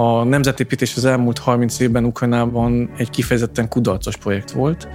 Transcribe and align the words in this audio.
A 0.00 0.24
nemzetépítés 0.24 0.96
az 0.96 1.04
elmúlt 1.04 1.38
30 1.38 1.78
évben 1.78 2.04
Ukrajnában 2.04 2.90
egy 2.96 3.10
kifejezetten 3.10 3.68
kudarcos 3.68 4.16
projekt 4.16 4.50
volt, 4.50 4.88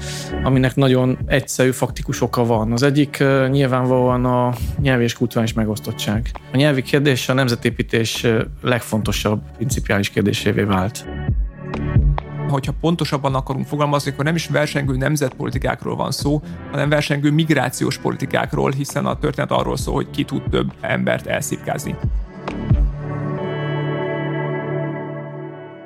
aminek 0.43 0.75
nagyon 0.75 1.17
egyszerű, 1.25 1.71
faktikus 1.71 2.21
oka 2.21 2.45
van. 2.45 2.71
Az 2.71 2.83
egyik 2.83 3.23
nyilvánvalóan 3.49 4.25
a 4.25 4.53
nyelvi 4.79 5.03
és 5.03 5.13
kulturális 5.13 5.53
megosztottság. 5.53 6.31
A 6.53 6.57
nyelvi 6.57 6.81
kérdés 6.81 7.29
a 7.29 7.33
nemzetépítés 7.33 8.27
legfontosabb 8.61 9.41
principiális 9.55 10.09
kérdésévé 10.09 10.63
vált 10.63 11.05
hogyha 12.49 12.73
pontosabban 12.81 13.35
akarunk 13.35 13.65
fogalmazni, 13.65 14.11
akkor 14.11 14.25
nem 14.25 14.35
is 14.35 14.47
versengő 14.47 14.97
nemzetpolitikákról 14.97 15.95
van 15.95 16.11
szó, 16.11 16.41
hanem 16.71 16.89
versengő 16.89 17.31
migrációs 17.31 17.97
politikákról, 17.97 18.71
hiszen 18.71 19.05
a 19.05 19.17
történet 19.17 19.51
arról 19.51 19.77
szól, 19.77 19.95
hogy 19.95 20.09
ki 20.09 20.23
tud 20.23 20.41
több 20.49 20.73
embert 20.81 21.27
elszipkázni. 21.27 21.95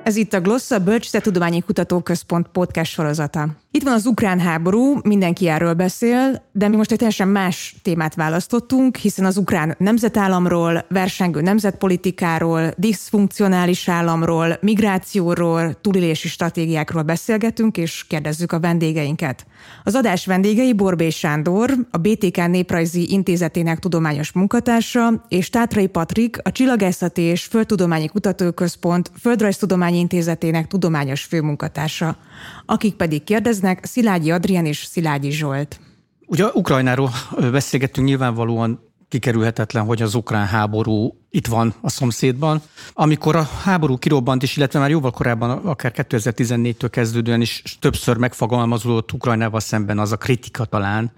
Ez 0.03 0.15
itt 0.15 0.33
a 0.33 0.41
Glossa 0.41 0.79
Bölcsite 0.79 1.19
Tudományi 1.19 1.61
Kutatóközpont 1.61 2.47
podcast 2.47 2.91
sorozata. 2.91 3.47
Itt 3.71 3.83
van 3.83 3.93
az 3.93 4.05
ukrán 4.05 4.39
háború, 4.39 4.99
mindenki 5.03 5.47
erről 5.47 5.73
beszél, 5.73 6.43
de 6.51 6.67
mi 6.67 6.75
most 6.75 6.91
egy 6.91 6.97
teljesen 6.97 7.27
más 7.27 7.75
témát 7.81 8.15
választottunk, 8.15 8.95
hiszen 8.95 9.25
az 9.25 9.37
ukrán 9.37 9.75
nemzetállamról, 9.77 10.85
versengő 10.89 11.41
nemzetpolitikáról, 11.41 12.73
diszfunkcionális 12.77 13.89
államról, 13.89 14.57
migrációról, 14.61 15.73
túlélési 15.81 16.27
stratégiákról 16.27 17.03
beszélgetünk, 17.03 17.77
és 17.77 18.05
kérdezzük 18.07 18.51
a 18.51 18.59
vendégeinket. 18.59 19.45
Az 19.83 19.95
adás 19.95 20.25
vendégei 20.25 20.73
Borbé 20.73 21.09
Sándor, 21.09 21.73
a 21.91 21.97
BTK 21.97 22.47
Néprajzi 22.47 23.11
Intézetének 23.11 23.79
tudományos 23.79 24.31
munkatársa, 24.31 25.25
és 25.27 25.49
Tátrai 25.49 25.87
Patrik, 25.87 26.37
a 26.43 26.51
Csillagászati 26.51 27.21
és 27.21 27.43
Földtudományi 27.43 28.07
Kutatóközpont 28.07 29.11
Földrajztudományi 29.19 29.98
Intézetének 29.99 30.67
tudományos 30.67 31.23
főmunkatársa. 31.23 32.17
Akik 32.65 32.95
pedig 32.95 33.23
kérdeznek, 33.23 33.85
Szilágyi 33.85 34.31
Adrián 34.31 34.65
és 34.65 34.77
Szilágyi 34.77 35.31
Zsolt. 35.31 35.79
Ugye 36.25 36.45
Ukrajnáról 36.53 37.11
beszélgettünk 37.51 38.07
nyilvánvalóan 38.07 38.79
kikerülhetetlen, 39.09 39.85
hogy 39.85 40.01
az 40.01 40.15
ukrán 40.15 40.45
háború 40.45 41.17
itt 41.29 41.47
van 41.47 41.73
a 41.81 41.89
szomszédban. 41.89 42.61
Amikor 42.93 43.35
a 43.35 43.49
háború 43.63 43.97
kirobbant 43.97 44.43
is, 44.43 44.57
illetve 44.57 44.79
már 44.79 44.89
jóval 44.89 45.11
korábban, 45.11 45.49
akár 45.49 45.93
2014-től 45.95 46.87
kezdődően 46.91 47.41
is 47.41 47.77
többször 47.79 48.17
megfogalmazódott 48.17 49.11
Ukrajnával 49.11 49.59
szemben 49.59 49.99
az 49.99 50.11
a 50.11 50.17
kritika 50.17 50.65
talán, 50.65 51.11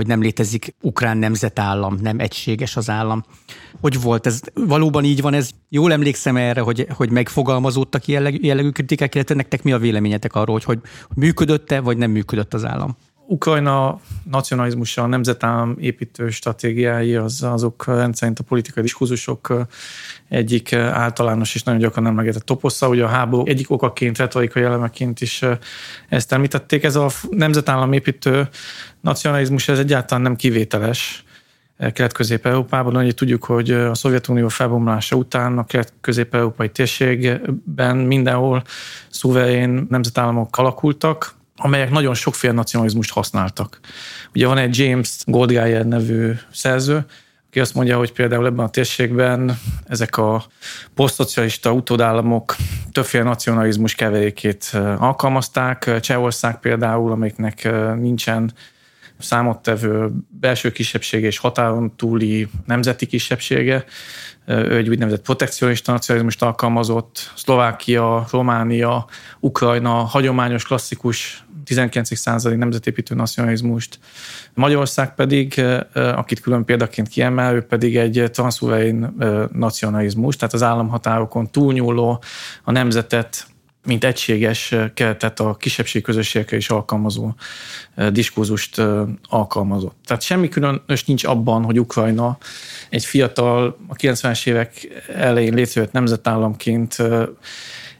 hogy 0.00 0.08
nem 0.08 0.22
létezik 0.22 0.74
ukrán 0.80 1.16
nemzetállam, 1.16 1.98
nem 2.02 2.18
egységes 2.18 2.76
az 2.76 2.90
állam. 2.90 3.24
Hogy 3.80 4.00
volt 4.00 4.26
ez? 4.26 4.40
Valóban 4.54 5.04
így 5.04 5.20
van 5.20 5.34
ez? 5.34 5.50
Jól 5.68 5.92
emlékszem 5.92 6.36
erre, 6.36 6.60
hogy, 6.60 6.86
hogy 6.96 7.10
megfogalmazódtak 7.10 8.06
jellegű, 8.06 8.38
jellegű 8.40 8.68
kritikák, 8.68 9.14
illetve 9.14 9.34
nektek 9.34 9.62
mi 9.62 9.72
a 9.72 9.78
véleményetek 9.78 10.34
arról, 10.34 10.54
hogy, 10.54 10.64
hogy 10.64 10.78
működött-e, 11.14 11.80
vagy 11.80 11.96
nem 11.96 12.10
működött 12.10 12.54
az 12.54 12.64
állam? 12.64 12.96
Ukrajna 13.30 14.00
nacionalizmusa, 14.30 15.02
a 15.02 15.06
nemzetállam 15.06 15.76
építő 15.78 16.30
stratégiái, 16.30 17.14
az, 17.14 17.42
azok 17.42 17.86
rendszerint 17.86 18.38
a 18.38 18.42
politikai 18.42 18.82
diskurzusok 18.82 19.66
egyik 20.28 20.72
általános 20.74 21.54
és 21.54 21.62
nagyon 21.62 21.80
gyakran 21.80 22.06
emlegetett 22.06 22.44
toposza. 22.44 22.88
Ugye 22.88 23.04
a 23.04 23.08
háború 23.08 23.46
egyik 23.46 23.70
okaként, 23.70 24.18
retorikai 24.18 24.62
elemeként 24.62 25.20
is 25.20 25.44
ezt 26.08 26.32
említették. 26.32 26.84
Ez 26.84 26.96
a 26.96 27.08
nemzetállam 27.30 27.92
építő 27.92 28.48
nacionalizmus, 29.00 29.68
ez 29.68 29.78
egyáltalán 29.78 30.22
nem 30.22 30.36
kivételes. 30.36 31.24
Kelet-Közép-Európában. 31.92 32.96
Ugye 32.96 33.12
tudjuk, 33.12 33.44
hogy 33.44 33.70
a 33.70 33.94
Szovjetunió 33.94 34.48
felbomlása 34.48 35.16
után 35.16 35.58
a 35.58 35.64
kelet-közép-európai 35.64 36.70
térségben 36.70 37.96
mindenhol 37.96 38.62
szuverén 39.08 39.86
nemzetállamok 39.88 40.56
alakultak, 40.58 41.38
amelyek 41.62 41.90
nagyon 41.90 42.14
sokféle 42.14 42.52
nacionalizmust 42.52 43.10
használtak. 43.10 43.80
Ugye 44.34 44.46
van 44.46 44.58
egy 44.58 44.78
James 44.78 45.16
Goldgeyer 45.24 45.86
nevű 45.86 46.32
szerző, 46.52 47.04
aki 47.48 47.60
azt 47.60 47.74
mondja, 47.74 47.96
hogy 47.96 48.12
például 48.12 48.46
ebben 48.46 48.64
a 48.64 48.70
térségben 48.70 49.58
ezek 49.86 50.16
a 50.16 50.44
posztszocialista 50.94 51.72
utódállamok 51.72 52.56
többféle 52.92 53.24
nacionalizmus 53.24 53.94
keverékét 53.94 54.70
alkalmazták. 54.98 56.00
Csehország 56.00 56.60
például, 56.60 57.12
amelyiknek 57.12 57.70
nincsen 57.96 58.52
számottevő 59.18 60.10
belső 60.28 60.72
kisebbsége 60.72 61.26
és 61.26 61.38
határon 61.38 61.96
túli 61.96 62.48
nemzeti 62.66 63.06
kisebbsége, 63.06 63.84
ő 64.46 64.76
egy 64.76 64.88
úgynevezett 64.88 65.22
protekcionista 65.22 65.92
nacionalizmust 65.92 66.42
alkalmazott, 66.42 67.32
Szlovákia, 67.36 68.26
Románia, 68.30 69.06
Ukrajna, 69.40 69.92
hagyományos, 69.92 70.64
klasszikus 70.64 71.44
19. 71.64 72.16
századi 72.16 72.56
nemzetépítő 72.56 73.14
nacionalizmust. 73.14 73.98
Magyarország 74.54 75.14
pedig, 75.14 75.64
akit 75.94 76.40
külön 76.40 76.64
példaként 76.64 77.08
kiemel, 77.08 77.54
ő 77.54 77.60
pedig 77.60 77.96
egy 77.96 78.30
transzulén 78.32 79.14
nacionalizmus, 79.52 80.36
tehát 80.36 80.54
az 80.54 80.62
államhatárokon 80.62 81.50
túlnyúló, 81.50 82.22
a 82.64 82.70
nemzetet 82.70 83.46
mint 83.84 84.04
egységes 84.04 84.74
keretet 84.94 85.40
a 85.40 85.54
kisebbség 85.54 86.02
közösségekre 86.02 86.56
is 86.56 86.70
alkalmazó 86.70 87.34
diskurzust 88.10 88.82
alkalmazott. 89.28 89.96
Tehát 90.06 90.22
semmi 90.22 90.48
különös 90.48 91.04
nincs 91.04 91.24
abban, 91.24 91.64
hogy 91.64 91.80
Ukrajna 91.80 92.38
egy 92.90 93.04
fiatal, 93.04 93.76
a 93.88 93.94
90-es 93.94 94.46
évek 94.46 95.02
elején 95.16 95.54
létrejött 95.54 95.92
nemzetállamként 95.92 96.96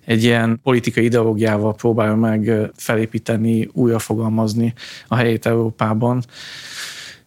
egy 0.05 0.25
ilyen 0.25 0.61
politikai 0.62 1.05
ideológiával 1.05 1.75
próbálja 1.75 2.15
meg 2.15 2.71
felépíteni, 2.77 3.69
újrafogalmazni 3.72 4.75
a 5.09 5.16
helyét 5.16 5.47
Európában 5.47 6.22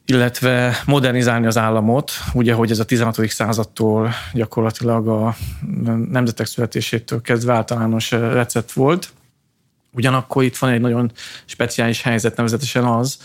illetve 0.06 0.82
modernizálni 0.86 1.46
az 1.46 1.58
államot, 1.58 2.12
ugye, 2.34 2.54
hogy 2.54 2.72
ez 2.72 2.80
a 2.80 2.86
16. 2.86 3.30
századtól 3.30 4.10
gyakorlatilag 4.34 5.08
a 5.08 5.36
nemzetek 6.10 6.46
születésétől 6.46 7.22
kezdve 7.22 7.54
általános 7.54 8.12
recept 8.12 8.72
volt. 8.72 9.10
Ugyanakkor 9.92 10.44
itt 10.44 10.58
van 10.58 10.70
egy 10.70 10.82
nagyon 10.82 11.12
speciális 11.46 12.02
helyzet, 12.02 12.36
nevezetesen 12.36 12.84
az, 12.84 13.18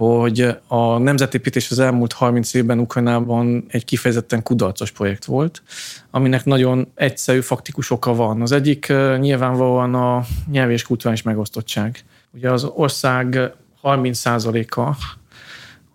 hogy 0.00 0.56
a 0.66 0.98
nemzetépítés 0.98 1.70
az 1.70 1.78
elmúlt 1.78 2.12
30 2.12 2.54
évben 2.54 2.78
Ukrajnában 2.78 3.64
egy 3.68 3.84
kifejezetten 3.84 4.42
kudarcos 4.42 4.90
projekt 4.90 5.24
volt, 5.24 5.62
aminek 6.10 6.44
nagyon 6.44 6.88
egyszerű, 6.94 7.40
faktikus 7.40 7.90
oka 7.90 8.14
van. 8.14 8.42
Az 8.42 8.52
egyik 8.52 8.92
nyilvánvalóan 9.18 9.94
a 9.94 10.24
nyelvi 10.50 10.72
és 10.72 10.82
kulturális 10.82 11.22
megosztottság. 11.22 12.04
Ugye 12.34 12.50
az 12.50 12.64
ország 12.64 13.52
30%-a 13.82 14.96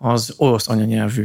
az 0.08 0.34
orosz 0.36 0.68
anyanyelvű. 0.68 1.24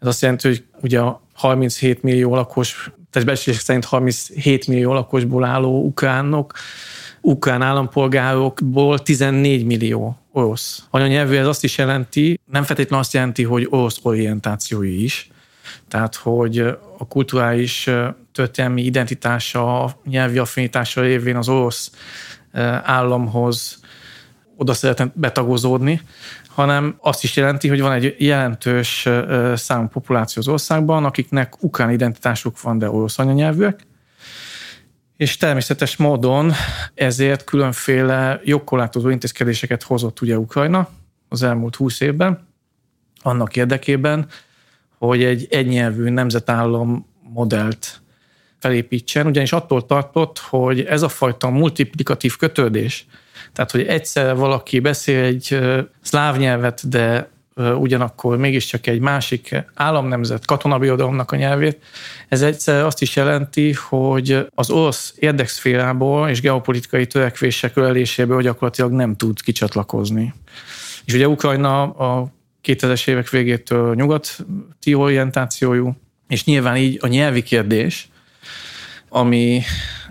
Ez 0.00 0.06
azt 0.08 0.22
jelenti, 0.22 0.48
hogy 0.48 0.64
ugye 0.82 1.00
a 1.00 1.22
37 1.34 2.02
millió 2.02 2.34
lakos, 2.34 2.90
tehát 3.10 3.28
beszélések 3.28 3.64
szerint 3.64 3.84
37 3.84 4.66
millió 4.66 4.92
lakosból 4.92 5.44
álló 5.44 5.84
ukránok, 5.84 6.52
ukrán 7.20 7.62
állampolgárokból 7.62 8.98
14 8.98 9.64
millió 9.64 10.21
orosz 10.32 10.86
anyanyelvű. 10.90 11.36
Ez 11.36 11.46
azt 11.46 11.64
is 11.64 11.78
jelenti, 11.78 12.40
nem 12.50 12.62
feltétlenül 12.62 13.04
azt 13.04 13.12
jelenti, 13.12 13.42
hogy 13.42 13.66
orosz 13.70 13.98
orientációi 14.02 15.02
is, 15.02 15.30
tehát 15.88 16.14
hogy 16.14 16.58
a 16.98 17.06
kulturális 17.08 17.90
történelmi 18.32 18.82
identitása, 18.82 19.96
nyelvi 20.04 20.38
affinitása 20.38 21.00
révén 21.00 21.36
az 21.36 21.48
orosz 21.48 21.90
államhoz 22.82 23.80
oda 24.56 24.72
szeretne 24.72 25.12
betagozódni, 25.14 26.00
hanem 26.48 26.96
azt 27.00 27.24
is 27.24 27.36
jelenti, 27.36 27.68
hogy 27.68 27.80
van 27.80 27.92
egy 27.92 28.14
jelentős 28.18 29.08
számú 29.54 29.86
populáció 29.86 30.42
az 30.42 30.48
országban, 30.48 31.04
akiknek 31.04 31.62
ukrán 31.62 31.90
identitásuk 31.90 32.60
van, 32.60 32.78
de 32.78 32.90
orosz 32.90 33.18
anyanyelvűek, 33.18 33.86
és 35.22 35.36
természetes 35.36 35.96
módon 35.96 36.52
ezért 36.94 37.44
különféle 37.44 38.40
jogkorlátozó 38.44 39.08
intézkedéseket 39.08 39.82
hozott 39.82 40.20
ugye 40.20 40.38
Ukrajna 40.38 40.88
az 41.28 41.42
elmúlt 41.42 41.76
húsz 41.76 42.00
évben, 42.00 42.48
annak 43.22 43.56
érdekében, 43.56 44.26
hogy 44.98 45.24
egy 45.24 45.46
egynyelvű 45.50 46.08
nemzetállam 46.08 47.06
modellt 47.22 48.00
felépítsen, 48.58 49.26
ugyanis 49.26 49.52
attól 49.52 49.86
tartott, 49.86 50.38
hogy 50.38 50.80
ez 50.80 51.02
a 51.02 51.08
fajta 51.08 51.50
multiplikatív 51.50 52.36
kötődés, 52.36 53.06
tehát, 53.52 53.70
hogy 53.70 53.86
egyszer 53.86 54.36
valaki 54.36 54.80
beszél 54.80 55.24
egy 55.24 55.58
szláv 56.00 56.36
nyelvet, 56.36 56.88
de 56.88 57.30
ugyanakkor 57.56 58.36
mégiscsak 58.36 58.86
egy 58.86 59.00
másik 59.00 59.64
államnemzet 59.74 60.44
katonabirodalomnak 60.44 61.32
a 61.32 61.36
nyelvét. 61.36 61.78
Ez 62.28 62.42
egyszer 62.42 62.84
azt 62.84 63.02
is 63.02 63.16
jelenti, 63.16 63.74
hogy 63.88 64.46
az 64.54 64.70
orosz 64.70 65.14
érdekszférából 65.18 66.28
és 66.28 66.40
geopolitikai 66.40 67.06
törekvések 67.06 67.76
öleléséből 67.76 68.42
gyakorlatilag 68.42 68.92
nem 68.92 69.16
tud 69.16 69.42
kicsatlakozni. 69.42 70.34
És 71.04 71.14
ugye 71.14 71.28
Ukrajna 71.28 71.82
a 71.82 72.32
2000-es 72.64 73.08
évek 73.08 73.30
végétől 73.30 73.94
nyugati 73.94 74.94
orientációjú, 74.94 75.96
és 76.28 76.44
nyilván 76.44 76.76
így 76.76 76.98
a 77.00 77.06
nyelvi 77.06 77.42
kérdés, 77.42 78.08
ami 79.08 79.62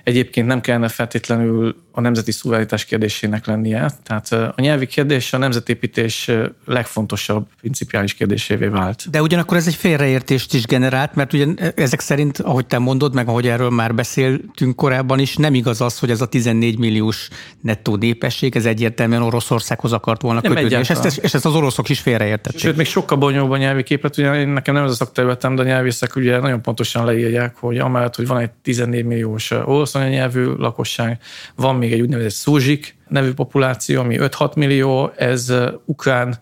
egyébként 0.03 0.47
nem 0.47 0.61
kellene 0.61 0.87
feltétlenül 0.87 1.75
a 1.91 2.01
nemzeti 2.01 2.31
szuverenitás 2.31 2.85
kérdésének 2.85 3.45
lennie. 3.45 3.91
Tehát 4.03 4.31
a 4.31 4.61
nyelvi 4.61 4.85
kérdés 4.85 5.33
a 5.33 5.37
nemzetépítés 5.37 6.31
legfontosabb 6.65 7.47
principiális 7.59 8.13
kérdésévé 8.13 8.67
vált. 8.67 9.09
De 9.09 9.21
ugyanakkor 9.21 9.57
ez 9.57 9.67
egy 9.67 9.75
félreértést 9.75 10.53
is 10.53 10.65
generált, 10.65 11.15
mert 11.15 11.33
ugye 11.33 11.45
ezek 11.75 11.99
szerint, 11.99 12.39
ahogy 12.39 12.65
te 12.65 12.77
mondod, 12.77 13.13
meg 13.13 13.27
ahogy 13.27 13.47
erről 13.47 13.69
már 13.69 13.95
beszéltünk 13.95 14.75
korábban 14.75 15.19
is, 15.19 15.35
nem 15.35 15.53
igaz 15.53 15.81
az, 15.81 15.99
hogy 15.99 16.09
ez 16.09 16.21
a 16.21 16.25
14 16.25 16.77
milliós 16.77 17.27
nettó 17.61 17.95
népesség, 17.95 18.55
ez 18.55 18.65
egyértelműen 18.65 19.21
Oroszországhoz 19.21 19.93
akart 19.93 20.21
volna 20.21 20.39
nem 20.43 20.53
kötődni, 20.53 20.77
és 20.77 20.89
ezt, 20.89 21.19
és 21.23 21.33
ezt 21.33 21.45
az 21.45 21.55
oroszok 21.55 21.89
is 21.89 21.99
félreértették. 21.99 22.59
Sőt, 22.59 22.77
még 22.77 22.85
sokkal 22.85 23.17
bonyolóbb 23.17 23.51
a 23.51 23.57
nyelvi 23.57 23.83
képlet, 23.83 24.17
ugye 24.17 24.45
nekem 24.45 24.73
nem 24.73 24.83
ez 24.83 24.91
a 24.91 24.93
szakterületem, 24.93 25.55
de 25.55 25.61
a 25.61 25.65
nyelvészek 25.65 26.15
ugye 26.15 26.39
nagyon 26.39 26.61
pontosan 26.61 27.05
leírják, 27.05 27.55
hogy 27.55 27.77
amellett, 27.77 28.15
hogy 28.15 28.27
van 28.27 28.37
egy 28.37 28.49
14 28.61 29.05
milliós 29.05 29.51
orosz 29.51 29.95
anyanyelvű 29.95 30.43
lakosság, 30.43 31.19
van 31.55 31.75
még 31.81 31.93
egy 31.93 32.01
úgynevezett 32.01 32.31
szúzsik 32.31 32.95
nevű 33.07 33.33
populáció, 33.33 34.01
ami 34.01 34.17
5-6 34.19 34.55
millió, 34.55 35.11
ez 35.15 35.53
ukrán 35.85 36.39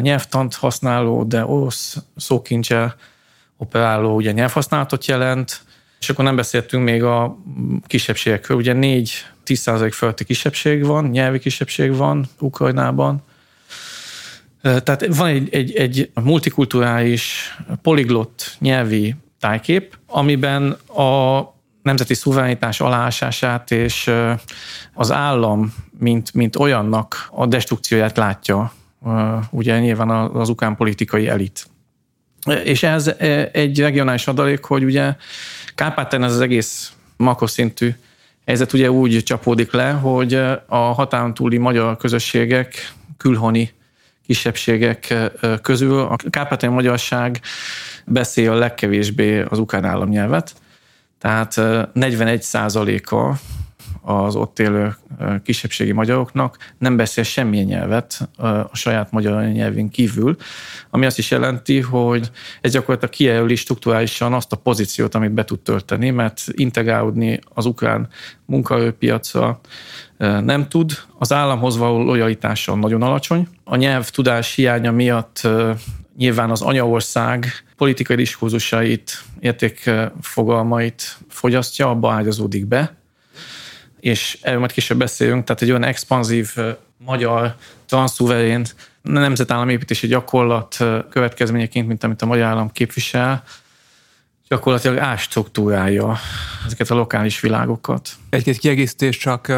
nyelvtant 0.00 0.54
használó, 0.54 1.24
de 1.24 1.44
orosz 1.44 1.96
szókincsel 2.16 2.96
operáló 3.56 4.14
ugye 4.14 4.32
nyelvhasználatot 4.32 5.06
jelent, 5.06 5.60
és 6.00 6.08
akkor 6.08 6.24
nem 6.24 6.36
beszéltünk 6.36 6.84
még 6.84 7.02
a 7.02 7.36
kisebbségekről. 7.86 8.56
Ugye 8.56 8.74
4-10% 9.46 9.90
fölötti 9.92 10.24
kisebbség 10.24 10.84
van, 10.84 11.04
nyelvi 11.04 11.38
kisebbség 11.38 11.96
van 11.96 12.26
Ukrajnában. 12.38 13.22
Tehát 14.62 15.06
van 15.16 15.28
egy, 15.28 15.54
egy, 15.54 15.74
egy 15.74 16.10
multikulturális, 16.14 17.56
poliglott 17.82 18.56
nyelvi 18.58 19.14
tájkép, 19.40 19.98
amiben 20.06 20.70
a 20.86 21.40
nemzeti 21.86 22.14
szuverenitás 22.14 22.80
aláásását 22.80 23.70
és 23.70 24.10
az 24.94 25.12
állam, 25.12 25.74
mint, 25.98 26.34
mint 26.34 26.56
olyannak 26.56 27.28
a 27.30 27.46
destrukcióját 27.46 28.16
látja 28.16 28.72
ugye 29.50 29.78
nyilván 29.78 30.10
az 30.10 30.48
ukán 30.48 30.76
politikai 30.76 31.28
elit. 31.28 31.66
És 32.64 32.82
ez 32.82 33.12
egy 33.52 33.80
regionális 33.80 34.26
adalék, 34.26 34.64
hogy 34.64 34.84
ugye 34.84 35.14
Kárpátán 35.74 36.24
ez 36.24 36.32
az 36.32 36.40
egész 36.40 36.92
makroszintű 37.16 37.94
helyzet 38.46 38.72
ugye 38.72 38.90
úgy 38.90 39.22
csapódik 39.22 39.72
le, 39.72 39.90
hogy 39.90 40.34
a 40.66 40.76
határon 40.76 41.34
túli 41.34 41.56
magyar 41.56 41.96
közösségek, 41.96 42.92
külhoni 43.16 43.72
kisebbségek 44.26 45.14
közül 45.62 45.98
a 45.98 46.16
kárpátai 46.30 46.68
magyarság 46.68 47.40
beszél 48.06 48.50
a 48.50 48.58
legkevésbé 48.58 49.40
az 49.40 49.58
ukrán 49.58 49.84
államnyelvet, 49.84 50.54
tehát 51.18 51.60
41 51.92 52.42
százaléka 52.42 53.38
az 54.02 54.36
ott 54.36 54.58
élő 54.58 54.96
kisebbségi 55.44 55.92
magyaroknak 55.92 56.56
nem 56.78 56.96
beszél 56.96 57.24
semmilyen 57.24 57.66
nyelvet 57.66 58.28
a 58.70 58.76
saját 58.76 59.10
magyar 59.10 59.44
nyelvén 59.44 59.88
kívül, 59.88 60.36
ami 60.90 61.06
azt 61.06 61.18
is 61.18 61.30
jelenti, 61.30 61.80
hogy 61.80 62.30
ez 62.60 62.72
gyakorlatilag 62.72 63.14
kijelöli 63.14 63.54
strukturálisan 63.54 64.32
azt 64.32 64.52
a 64.52 64.56
pozíciót, 64.56 65.14
amit 65.14 65.32
be 65.32 65.44
tud 65.44 65.60
tölteni, 65.60 66.10
mert 66.10 66.44
integrálódni 66.50 67.40
az 67.54 67.66
ukrán 67.66 68.08
munkaerőpiacra 68.44 69.60
nem 70.18 70.68
tud, 70.68 70.92
az 71.18 71.32
államhoz 71.32 71.76
való 71.76 72.02
lojalitása 72.02 72.74
nagyon 72.74 73.02
alacsony. 73.02 73.48
A 73.64 73.76
nyelv 73.76 74.08
tudás 74.08 74.54
hiánya 74.54 74.92
miatt 74.92 75.48
nyilván 76.16 76.50
az 76.50 76.62
anyaország 76.62 77.46
politikai 77.76 78.16
diskurzusait, 78.16 79.22
értékfogalmait 79.40 81.16
fogyasztja, 81.28 81.90
abba 81.90 82.12
ágyazódik 82.12 82.66
be, 82.66 82.96
és 84.00 84.38
erről 84.42 84.58
majd 84.58 84.72
később 84.72 84.98
beszélünk, 84.98 85.44
tehát 85.44 85.62
egy 85.62 85.70
olyan 85.70 85.84
expanzív 85.84 86.54
magyar 86.98 87.54
transzuverén 87.86 88.64
nemzetállami 89.02 89.72
építési 89.72 90.06
gyakorlat 90.06 90.76
következményeként, 91.10 91.86
mint 91.86 92.04
amit 92.04 92.22
a 92.22 92.26
magyar 92.26 92.44
állam 92.44 92.70
képvisel, 92.72 93.44
gyakorlatilag 94.48 94.98
ástruktúrálja 94.98 96.18
ezeket 96.66 96.90
a 96.90 96.94
lokális 96.94 97.40
világokat. 97.40 98.10
Egy-két 98.30 98.58
kiegészítés 98.58 99.16
csak 99.16 99.52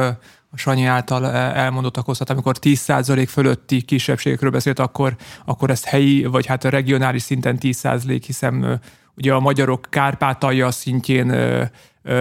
a 0.51 0.57
Sanyi 0.57 0.85
által 0.85 1.27
elmondottakhoz, 1.35 2.19
tehát 2.19 2.33
amikor 2.33 2.57
10% 2.61 3.27
fölötti 3.29 3.83
kisebbségekről 3.83 4.51
beszélt, 4.51 4.79
akkor, 4.79 5.17
akkor 5.45 5.71
ezt 5.71 5.85
helyi, 5.85 6.25
vagy 6.25 6.47
hát 6.47 6.65
a 6.65 6.69
regionális 6.69 7.23
szinten 7.23 7.59
10%, 7.61 8.23
hiszen 8.27 8.81
ugye 9.17 9.33
a 9.33 9.41
magyarok 9.41 9.87
Kárpátalja 9.91 10.71
szintjén 10.71 11.31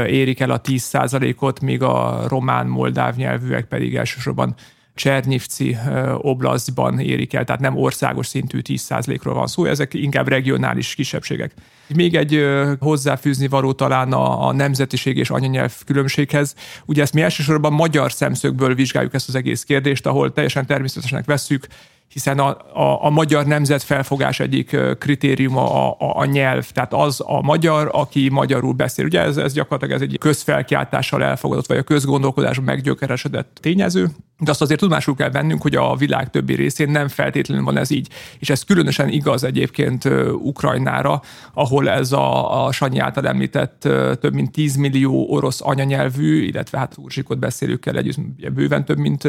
érik 0.07 0.39
el 0.39 0.49
a 0.49 0.61
10%-ot, 0.61 1.59
míg 1.59 1.81
a 1.81 2.23
román-moldáv 2.27 3.15
nyelvűek 3.15 3.65
pedig 3.65 3.95
elsősorban 3.95 4.55
Csernivci 4.97 5.77
oblastban 6.17 6.99
érik 6.99 7.33
el, 7.33 7.43
tehát 7.43 7.61
nem 7.61 7.77
országos 7.77 8.27
szintű 8.27 8.59
10%-ról 8.63 9.33
van 9.33 9.47
szó, 9.47 9.65
ezek 9.65 9.93
inkább 9.93 10.27
regionális 10.27 10.95
kisebbségek. 10.95 11.53
Még 11.95 12.15
egy 12.15 12.45
hozzáfűzni 12.79 13.47
való 13.47 13.73
talán 13.73 14.13
a, 14.13 14.47
a 14.47 14.53
nemzetiség 14.53 15.17
és 15.17 15.29
anyanyelv 15.29 15.73
különbséghez. 15.85 16.55
Ugye 16.85 17.01
ezt 17.01 17.13
mi 17.13 17.21
elsősorban 17.21 17.73
magyar 17.73 18.11
szemszögből 18.11 18.75
vizsgáljuk 18.75 19.13
ezt 19.13 19.27
az 19.27 19.35
egész 19.35 19.63
kérdést, 19.63 20.05
ahol 20.05 20.33
teljesen 20.33 20.65
természetesnek 20.65 21.25
vesszük, 21.25 21.67
hiszen 22.07 22.39
a, 22.39 22.47
a, 22.73 23.05
a 23.05 23.09
magyar 23.09 23.45
nemzet 23.45 23.83
felfogás 23.83 24.39
egyik 24.39 24.77
kritériuma 24.99 25.87
a, 25.87 25.95
a, 25.99 26.19
a 26.19 26.25
nyelv, 26.25 26.71
tehát 26.71 26.93
az 26.93 27.23
a 27.25 27.41
magyar, 27.41 27.89
aki 27.93 28.29
magyarul 28.29 28.73
beszél. 28.73 29.05
Ugye 29.05 29.21
ez, 29.21 29.37
ez 29.37 29.53
gyakorlatilag 29.53 30.01
ez 30.01 30.01
egy 30.01 30.17
közfelkiáltással 30.19 31.23
elfogadott, 31.23 31.67
vagy 31.67 31.77
a 31.77 31.83
közgondolkodásban 31.83 32.65
meggyökeresedett 32.65 33.57
tényező, 33.61 34.09
de 34.39 34.51
azt 34.51 34.61
azért 34.61 34.79
tudomásul 34.79 35.15
kell 35.15 35.29
vennünk, 35.29 35.61
hogy 35.61 35.75
a 35.75 35.95
világ 35.95 36.29
többi 36.29 36.55
részén 36.55 36.89
nem 36.89 37.07
feltétlenül 37.07 37.63
van 37.63 37.77
ez 37.77 37.91
így. 37.91 38.09
És 38.39 38.49
ez 38.49 38.63
különösen 38.63 39.09
igaz 39.09 39.43
egyébként 39.43 40.05
Ukrajnára, 40.31 41.21
ahol 41.53 41.89
ez 41.89 42.11
a, 42.11 42.65
a 42.65 42.71
Sanyi 42.71 42.99
által 42.99 43.27
említett 43.27 43.79
több 44.19 44.33
mint 44.33 44.51
10 44.51 44.75
millió 44.75 45.29
orosz 45.29 45.61
anyanyelvű, 45.61 46.45
illetve 46.45 46.77
hát 46.77 46.95
ursikot 46.97 47.39
beszélőkkel 47.39 47.97
együtt 47.97 48.51
bőven 48.53 48.85
több 48.85 48.97
mint 48.97 49.27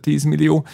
10 0.00 0.24
millió, 0.24 0.66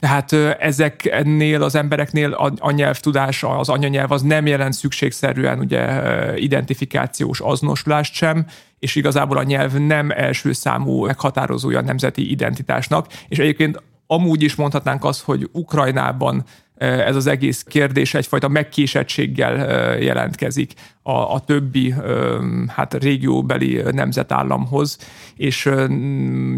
tehát 0.00 0.32
ezek 0.58 1.04
ennél 1.04 1.62
az 1.62 1.74
embereknél 1.74 2.32
a, 2.32 2.52
a 2.58 2.70
nyelvtudás, 2.70 3.42
az 3.42 3.68
anyanyelv 3.68 4.12
az 4.12 4.22
nem 4.22 4.46
jelent 4.46 4.72
szükségszerűen 4.72 5.58
ugye 5.58 6.02
identifikációs 6.38 7.40
azonoslást 7.40 8.14
sem, 8.14 8.46
és 8.78 8.94
igazából 8.94 9.36
a 9.36 9.42
nyelv 9.42 9.72
nem 9.72 10.10
első 10.10 10.52
számú 10.52 11.04
meghatározója 11.04 11.78
a 11.78 11.82
nemzeti 11.82 12.30
identitásnak, 12.30 13.06
és 13.28 13.38
egyébként 13.38 13.82
amúgy 14.06 14.42
is 14.42 14.54
mondhatnánk 14.54 15.04
azt, 15.04 15.22
hogy 15.22 15.48
Ukrajnában 15.52 16.44
ez 16.76 17.16
az 17.16 17.26
egész 17.26 17.62
kérdés 17.62 18.14
egyfajta 18.14 18.48
megkésettséggel 18.48 19.56
jelentkezik 19.98 20.72
a, 21.02 21.34
a 21.34 21.40
többi 21.40 21.94
hát 22.68 22.94
régióbeli 22.94 23.82
nemzetállamhoz, 23.90 24.98
és 25.36 25.70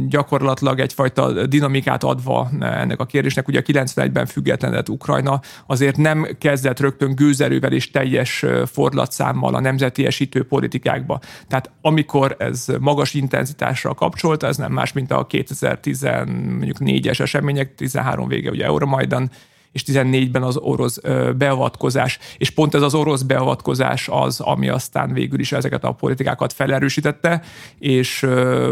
gyakorlatilag 0.09 0.81
egyfajta 0.81 1.47
dinamikát 1.47 2.05
adva 2.05 2.49
ennek 2.61 3.01
a 3.01 3.05
kérdésnek. 3.05 3.49
Ugye 3.49 3.59
a 3.59 3.63
91-ben 3.63 4.27
függetlenedett 4.27 4.89
Ukrajna 4.89 5.41
azért 5.67 5.97
nem 5.97 6.29
kezdett 6.39 6.81
rögtön 6.81 7.15
gőzerővel 7.15 7.73
és 7.73 7.91
teljes 7.91 8.45
forlatszámmal 8.67 9.55
a 9.55 9.61
nemzetiesítő 9.61 10.47
politikákba. 10.47 11.21
Tehát 11.49 11.71
amikor 11.81 12.37
ez 12.39 12.67
magas 12.81 13.15
intenzitásra 13.15 13.95
kapcsolt, 13.95 14.43
ez 14.43 14.57
nem 14.57 14.73
más, 14.73 14.93
mint 14.93 15.13
a 15.13 15.27
2014-es 15.27 17.21
események, 17.21 17.75
13 17.75 18.29
vége 18.29 18.51
ugye 18.51 18.65
Euromajdan, 18.65 19.31
és 19.73 19.83
14-ben 19.87 20.43
az 20.43 20.57
orosz 20.57 20.99
beavatkozás. 21.37 22.19
És 22.39 22.51
pont 22.51 22.75
ez 22.75 22.83
az 22.83 22.95
orosz 22.95 23.23
beavatkozás 23.23 24.09
az, 24.11 24.41
ami 24.41 24.69
aztán 24.69 25.13
végül 25.13 25.41
is 25.41 25.53
ezeket 25.53 25.85
a 25.85 25.93
politikákat 25.93 26.53
felerősítette, 26.53 27.43
és 27.79 28.23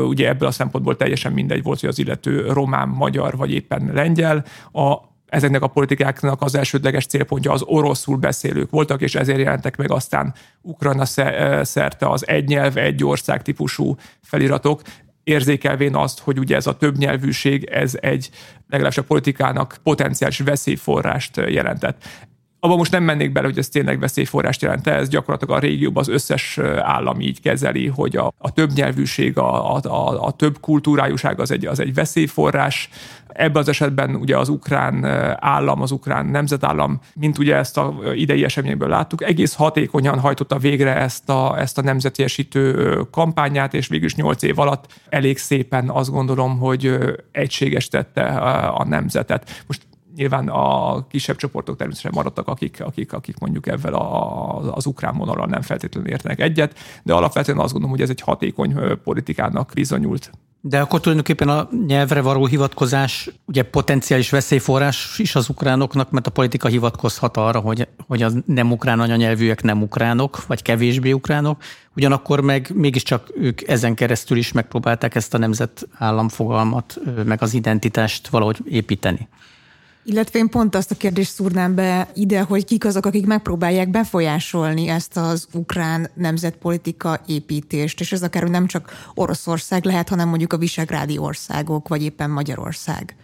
ugye 0.06 0.28
ebből 0.28 0.48
a 0.48 0.52
szempontból 0.52 0.96
teljesen 0.96 1.32
mindegy 1.32 1.62
volt, 1.62 1.80
hogy 1.80 1.88
az 1.88 1.98
illető 1.98 2.52
román, 2.52 2.88
magyar 2.88 3.36
vagy 3.36 3.52
éppen 3.52 3.90
lengyel, 3.94 4.44
a 4.72 5.14
ezeknek 5.26 5.62
a 5.62 5.66
politikáknak 5.66 6.42
az 6.42 6.54
elsődleges 6.54 7.06
célpontja 7.06 7.52
az 7.52 7.62
oroszul 7.62 8.16
beszélők 8.16 8.70
voltak, 8.70 9.00
és 9.00 9.14
ezért 9.14 9.38
jelentek 9.38 9.76
meg 9.76 9.90
aztán 9.90 10.34
Ukrajna 10.62 11.04
szerte 11.64 12.08
az 12.08 12.28
egy 12.28 12.48
nyelv, 12.48 12.76
egy 12.76 13.04
ország 13.04 13.42
típusú 13.42 13.96
feliratok, 14.22 14.82
érzékelvén 15.26 15.94
azt, 15.94 16.18
hogy 16.18 16.38
ugye 16.38 16.56
ez 16.56 16.66
a 16.66 16.76
többnyelvűség, 16.76 17.64
ez 17.64 17.96
egy 18.00 18.30
legalábbis 18.68 18.98
a 18.98 19.02
politikának 19.02 19.76
potenciális 19.82 20.38
veszélyforrást 20.38 21.36
jelentett. 21.36 22.04
Abban 22.66 22.78
most 22.78 22.92
nem 22.92 23.04
mennék 23.04 23.32
bele, 23.32 23.46
hogy 23.46 23.58
ez 23.58 23.68
tényleg 23.68 23.98
veszélyforrást 23.98 24.62
jelent. 24.62 24.86
Ez 24.86 25.08
gyakorlatilag 25.08 25.56
a 25.56 25.60
régióban 25.60 26.02
az 26.02 26.08
összes 26.08 26.58
állam 26.78 27.20
így 27.20 27.40
kezeli, 27.40 27.86
hogy 27.86 28.16
a, 28.16 28.32
a 28.38 28.52
több 28.52 28.70
nyelvűség, 28.74 29.38
a, 29.38 29.74
a, 29.74 29.80
a, 29.82 30.24
a 30.26 30.30
több 30.30 30.60
kultúrájúság 30.60 31.40
az 31.40 31.50
egy, 31.50 31.66
az 31.66 31.80
egy 31.80 31.94
veszélyforrás. 31.94 32.88
Ebben 33.28 33.62
az 33.62 33.68
esetben 33.68 34.14
ugye 34.14 34.36
az 34.36 34.48
ukrán 34.48 35.04
állam, 35.40 35.82
az 35.82 35.90
ukrán 35.90 36.26
nemzetállam, 36.26 37.00
mint 37.14 37.38
ugye 37.38 37.56
ezt 37.56 37.78
a 37.78 37.94
idei 38.14 38.44
eseményből 38.44 38.88
láttuk, 38.88 39.22
egész 39.22 39.54
hatékonyan 39.54 40.18
hajtotta 40.18 40.58
végre 40.58 40.96
ezt 40.96 41.28
a, 41.28 41.58
ezt 41.58 41.78
a 41.78 41.82
nemzetiesítő 41.82 42.96
kampányát, 43.10 43.74
és 43.74 43.88
végül 43.88 44.06
is 44.06 44.14
nyolc 44.14 44.42
év 44.42 44.58
alatt 44.58 45.00
elég 45.08 45.38
szépen 45.38 45.88
azt 45.88 46.10
gondolom, 46.10 46.58
hogy 46.58 46.98
egységesítette 47.32 48.24
a 48.68 48.84
nemzetet. 48.84 49.62
Most 49.66 49.82
Nyilván 50.16 50.48
a 50.48 51.06
kisebb 51.06 51.36
csoportok 51.36 51.76
természetesen 51.76 52.16
maradtak, 52.16 52.48
akik, 52.48 52.80
akik, 52.80 53.12
akik 53.12 53.38
mondjuk 53.38 53.66
a, 53.66 54.74
az 54.74 54.86
ukrán 54.86 55.16
vonalon 55.16 55.48
nem 55.48 55.62
feltétlenül 55.62 56.10
értenek 56.10 56.40
egyet, 56.40 56.78
de 57.02 57.14
alapvetően 57.14 57.58
azt 57.58 57.72
gondolom, 57.72 57.96
hogy 57.96 58.04
ez 58.04 58.10
egy 58.10 58.20
hatékony 58.20 58.74
politikának 59.04 59.70
bizonyult. 59.74 60.30
De 60.60 60.80
akkor 60.80 61.00
tulajdonképpen 61.00 61.48
a 61.48 61.68
nyelvre 61.86 62.20
való 62.20 62.46
hivatkozás 62.46 63.30
ugye 63.44 63.62
potenciális 63.62 64.30
veszélyforrás 64.30 65.18
is 65.18 65.34
az 65.34 65.48
ukránoknak, 65.48 66.10
mert 66.10 66.26
a 66.26 66.30
politika 66.30 66.68
hivatkozhat 66.68 67.36
arra, 67.36 67.60
hogy, 67.60 67.88
hogy 68.06 68.22
a 68.22 68.30
nem 68.46 68.72
ukrán 68.72 69.00
anyanyelvűek 69.00 69.62
nem 69.62 69.82
ukránok, 69.82 70.46
vagy 70.46 70.62
kevésbé 70.62 71.12
ukránok, 71.12 71.62
ugyanakkor 71.96 72.40
meg 72.40 72.70
mégiscsak 72.74 73.28
ők 73.34 73.68
ezen 73.68 73.94
keresztül 73.94 74.36
is 74.36 74.52
megpróbálták 74.52 75.14
ezt 75.14 75.34
a 75.34 75.38
nemzetállam 75.38 76.28
fogalmat, 76.28 76.98
meg 77.24 77.42
az 77.42 77.54
identitást 77.54 78.28
valahogy 78.28 78.58
építeni. 78.64 79.28
Illetve 80.08 80.38
én 80.38 80.48
pont 80.48 80.74
azt 80.74 80.90
a 80.90 80.94
kérdést 80.94 81.32
szúrnám 81.32 81.74
be 81.74 82.08
ide, 82.14 82.40
hogy 82.40 82.64
kik 82.64 82.84
azok, 82.84 83.06
akik 83.06 83.26
megpróbálják 83.26 83.90
befolyásolni 83.90 84.88
ezt 84.88 85.16
az 85.16 85.46
ukrán 85.52 86.10
nemzetpolitika 86.14 87.20
építést, 87.26 88.00
és 88.00 88.12
ez 88.12 88.22
akár 88.22 88.42
nem 88.42 88.66
csak 88.66 89.10
Oroszország 89.14 89.84
lehet, 89.84 90.08
hanem 90.08 90.28
mondjuk 90.28 90.52
a 90.52 90.58
visegrádi 90.58 91.18
országok, 91.18 91.88
vagy 91.88 92.02
éppen 92.02 92.30
Magyarország. 92.30 93.16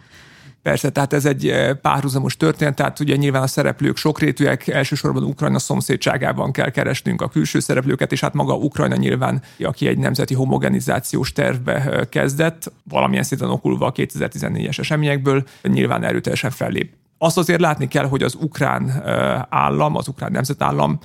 Persze, 0.63 0.89
tehát 0.89 1.13
ez 1.13 1.25
egy 1.25 1.47
eh, 1.47 1.73
párhuzamos 1.73 2.37
történet, 2.37 2.75
tehát 2.75 2.99
ugye 2.99 3.15
nyilván 3.15 3.41
a 3.41 3.47
szereplők 3.47 3.97
sokrétűek, 3.97 4.67
elsősorban 4.67 5.23
Ukrajna 5.23 5.59
szomszédságában 5.59 6.51
kell 6.51 6.69
keresnünk 6.69 7.21
a 7.21 7.27
külső 7.27 7.59
szereplőket, 7.59 8.11
és 8.11 8.19
hát 8.19 8.33
maga 8.33 8.55
Ukrajna 8.55 8.95
nyilván, 8.95 9.41
aki 9.59 9.87
egy 9.87 9.97
nemzeti 9.97 10.33
homogenizációs 10.33 11.31
tervbe 11.31 11.73
eh, 11.73 12.05
kezdett, 12.09 12.71
valamilyen 12.83 13.23
szinten 13.23 13.49
okulva 13.49 13.85
a 13.85 13.91
2014-es 13.91 14.79
eseményekből, 14.79 15.43
nyilván 15.61 16.03
erőteljesen 16.03 16.51
fellép. 16.51 16.93
Azt 17.17 17.37
azért 17.37 17.59
látni 17.59 17.87
kell, 17.87 18.05
hogy 18.05 18.23
az 18.23 18.35
ukrán 18.35 18.89
eh, 18.89 19.41
állam, 19.49 19.95
az 19.95 20.07
ukrán 20.07 20.31
nemzetállam 20.31 20.99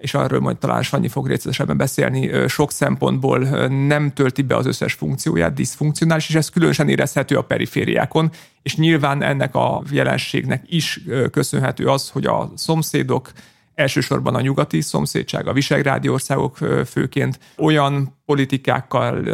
és 0.00 0.14
arról 0.14 0.40
majd 0.40 0.56
talán 0.56 0.82
Sanyi 0.82 1.08
fog 1.08 1.26
részletesebben 1.26 1.76
beszélni, 1.76 2.48
sok 2.48 2.72
szempontból 2.72 3.38
nem 3.68 4.12
tölti 4.12 4.42
be 4.42 4.56
az 4.56 4.66
összes 4.66 4.92
funkcióját, 4.92 5.54
diszfunkcionális, 5.54 6.28
és 6.28 6.34
ez 6.34 6.48
különösen 6.48 6.88
érezhető 6.88 7.36
a 7.36 7.42
perifériákon, 7.42 8.30
és 8.62 8.76
nyilván 8.76 9.22
ennek 9.22 9.54
a 9.54 9.82
jelenségnek 9.90 10.62
is 10.66 11.00
köszönhető 11.30 11.86
az, 11.86 12.10
hogy 12.10 12.26
a 12.26 12.52
szomszédok, 12.54 13.32
elsősorban 13.74 14.34
a 14.34 14.40
nyugati 14.40 14.80
szomszédság, 14.80 15.46
a 15.46 15.52
visegrádi 15.52 16.08
országok 16.08 16.56
főként 16.86 17.38
olyan 17.56 18.20
politikákkal 18.24 19.24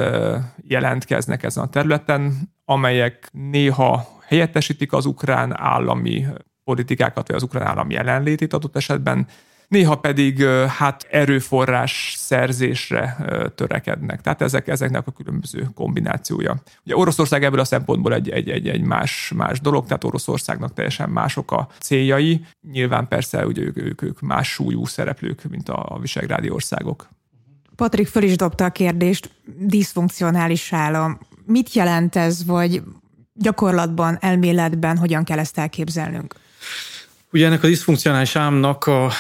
jelentkeznek 0.62 1.42
ezen 1.42 1.64
a 1.64 1.68
területen, 1.68 2.52
amelyek 2.64 3.28
néha 3.32 4.08
helyettesítik 4.26 4.92
az 4.92 5.06
ukrán 5.06 5.60
állami 5.60 6.26
politikákat, 6.64 7.26
vagy 7.26 7.36
az 7.36 7.42
ukrán 7.42 7.66
állami 7.66 7.94
jelenlétét 7.94 8.52
adott 8.52 8.76
esetben, 8.76 9.26
néha 9.68 9.96
pedig 9.96 10.44
hát 10.68 11.06
erőforrás 11.10 12.14
szerzésre 12.18 13.16
törekednek. 13.54 14.20
Tehát 14.20 14.42
ezek, 14.42 14.68
ezeknek 14.68 15.06
a 15.06 15.10
különböző 15.10 15.68
kombinációja. 15.74 16.62
Ugye 16.84 16.96
Oroszország 16.96 17.44
ebből 17.44 17.60
a 17.60 17.64
szempontból 17.64 18.14
egy, 18.14 18.28
egy, 18.28 18.48
egy, 18.48 18.68
egy 18.68 18.82
más, 18.82 19.32
más 19.36 19.60
dolog, 19.60 19.84
tehát 19.86 20.04
Oroszországnak 20.04 20.72
teljesen 20.72 21.10
mások 21.10 21.52
a 21.52 21.68
céljai. 21.80 22.44
Nyilván 22.72 23.08
persze 23.08 23.46
ugye 23.46 23.62
ők, 23.62 23.76
ők, 23.76 24.02
ők 24.02 24.20
más 24.20 24.48
súlyú 24.48 24.84
szereplők, 24.84 25.42
mint 25.50 25.68
a 25.68 25.98
visegrádi 26.00 26.50
országok. 26.50 27.08
Patrik 27.76 28.06
föl 28.06 28.22
is 28.22 28.36
dobta 28.36 28.64
a 28.64 28.70
kérdést, 28.70 29.30
diszfunkcionális 29.58 30.72
állam. 30.72 31.18
Mit 31.46 31.72
jelent 31.72 32.16
ez, 32.16 32.44
vagy 32.44 32.82
gyakorlatban, 33.32 34.18
elméletben 34.20 34.96
hogyan 34.96 35.24
kell 35.24 35.38
ezt 35.38 35.58
elképzelnünk? 35.58 36.34
Ugye 37.34 37.46
ennek 37.46 37.62
a 37.62 37.66
diszfunkcionális 37.66 38.36
álmnak 38.36 38.86
a, 38.86 39.10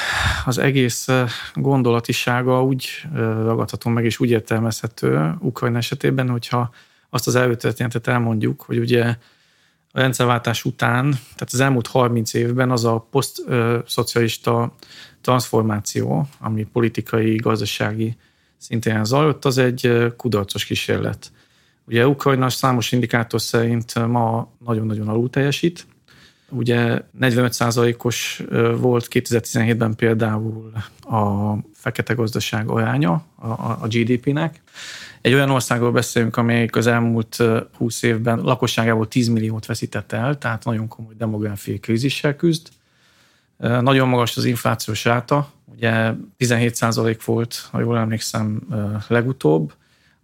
az 0.44 0.58
egész 0.58 1.08
gondolatisága 1.54 2.64
úgy 2.64 2.88
ragadható 3.14 3.90
meg, 3.90 4.04
és 4.04 4.20
úgy 4.20 4.30
értelmezhető 4.30 5.34
Ukrajna 5.40 5.78
esetében, 5.78 6.28
hogyha 6.28 6.70
azt 7.10 7.26
az 7.26 7.34
előtörténetet 7.34 8.06
elmondjuk, 8.06 8.60
hogy 8.60 8.78
ugye 8.78 9.04
a 9.92 10.00
rendszerváltás 10.00 10.64
után, 10.64 11.10
tehát 11.10 11.52
az 11.52 11.60
elmúlt 11.60 11.86
30 11.86 12.34
évben 12.34 12.70
az 12.70 12.84
a 12.84 13.06
posztszocialista 13.10 14.74
transformáció, 15.20 16.28
ami 16.40 16.66
politikai, 16.72 17.36
gazdasági 17.36 18.16
szinten 18.56 19.04
zajlott, 19.04 19.44
az 19.44 19.58
egy 19.58 20.12
kudarcos 20.16 20.64
kísérlet. 20.64 21.32
Ugye 21.86 22.06
Ukrajna 22.06 22.48
számos 22.48 22.92
indikátor 22.92 23.40
szerint 23.40 24.06
ma 24.06 24.48
nagyon-nagyon 24.64 25.08
alul 25.08 25.30
teljesít, 25.30 25.86
Ugye 26.48 27.00
45%-os 27.20 28.42
volt 28.76 29.08
2017-ben 29.10 29.94
például 29.94 30.72
a 31.00 31.54
fekete 31.74 32.14
gazdaság 32.14 32.68
aránya 32.68 33.24
a, 33.80 33.86
GDP-nek. 33.86 34.62
Egy 35.20 35.34
olyan 35.34 35.50
országról 35.50 35.92
beszélünk, 35.92 36.36
amelyik 36.36 36.76
az 36.76 36.86
elmúlt 36.86 37.42
20 37.76 38.02
évben 38.02 38.38
lakosságából 38.38 39.08
10 39.08 39.28
milliót 39.28 39.66
veszített 39.66 40.12
el, 40.12 40.38
tehát 40.38 40.64
nagyon 40.64 40.88
komoly 40.88 41.14
demográfiai 41.18 41.78
krízissel 41.78 42.36
küzd. 42.36 42.68
Nagyon 43.56 44.08
magas 44.08 44.36
az 44.36 44.44
inflációs 44.44 45.04
ráta, 45.04 45.50
ugye 45.64 46.12
17% 46.38 47.18
volt, 47.24 47.68
ha 47.70 47.80
jól 47.80 47.98
emlékszem, 47.98 48.60
legutóbb. 49.08 49.72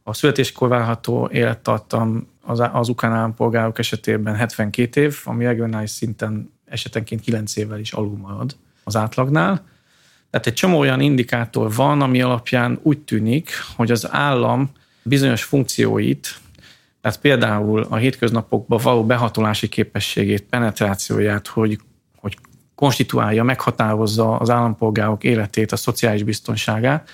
A 0.03 0.15
születéskor 0.15 0.69
várható 0.69 1.29
élettartam 1.33 2.29
az, 2.51 2.63
az 2.73 2.89
ukrán 2.89 3.13
állampolgárok 3.13 3.79
esetében 3.79 4.35
72 4.35 5.03
év, 5.03 5.19
ami 5.25 5.45
regionális 5.45 5.91
szinten 5.91 6.53
esetenként 6.65 7.21
9 7.21 7.57
évvel 7.57 7.79
is 7.79 7.93
alul 7.93 8.17
marad 8.17 8.57
az 8.85 8.97
átlagnál. 8.97 9.65
Tehát 10.31 10.47
egy 10.47 10.55
csomó 10.55 10.79
olyan 10.79 11.01
indikátor 11.01 11.75
van, 11.75 12.01
ami 12.01 12.23
alapján 12.23 12.79
úgy 12.83 12.99
tűnik, 12.99 13.51
hogy 13.77 13.91
az 13.91 14.09
állam 14.11 14.71
bizonyos 15.03 15.43
funkcióit, 15.43 16.39
tehát 17.01 17.21
például 17.21 17.87
a 17.89 17.97
hétköznapokba 17.97 18.77
való 18.77 19.05
behatolási 19.05 19.69
képességét, 19.69 20.43
penetrációját, 20.43 21.47
hogy, 21.47 21.79
hogy 22.17 22.37
konstituálja, 22.75 23.43
meghatározza 23.43 24.37
az 24.37 24.51
állampolgárok 24.51 25.25
életét, 25.25 25.73
a 25.73 25.77
szociális 25.77 26.23
biztonságát, 26.23 27.09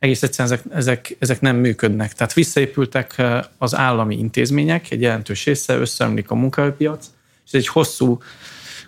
egész 0.00 0.22
egyszerűen 0.22 0.52
ezek, 0.52 0.74
ezek, 0.74 1.16
ezek 1.18 1.40
nem 1.40 1.56
működnek. 1.56 2.12
Tehát 2.12 2.32
visszaépültek 2.32 3.22
az 3.58 3.74
állami 3.74 4.18
intézmények, 4.18 4.90
egy 4.90 5.00
jelentős 5.00 5.44
része, 5.44 5.74
összeomlik 5.76 6.30
a 6.30 6.34
munkaerőpiac, 6.34 7.06
és 7.46 7.52
egy 7.52 7.68
hosszú, 7.68 8.18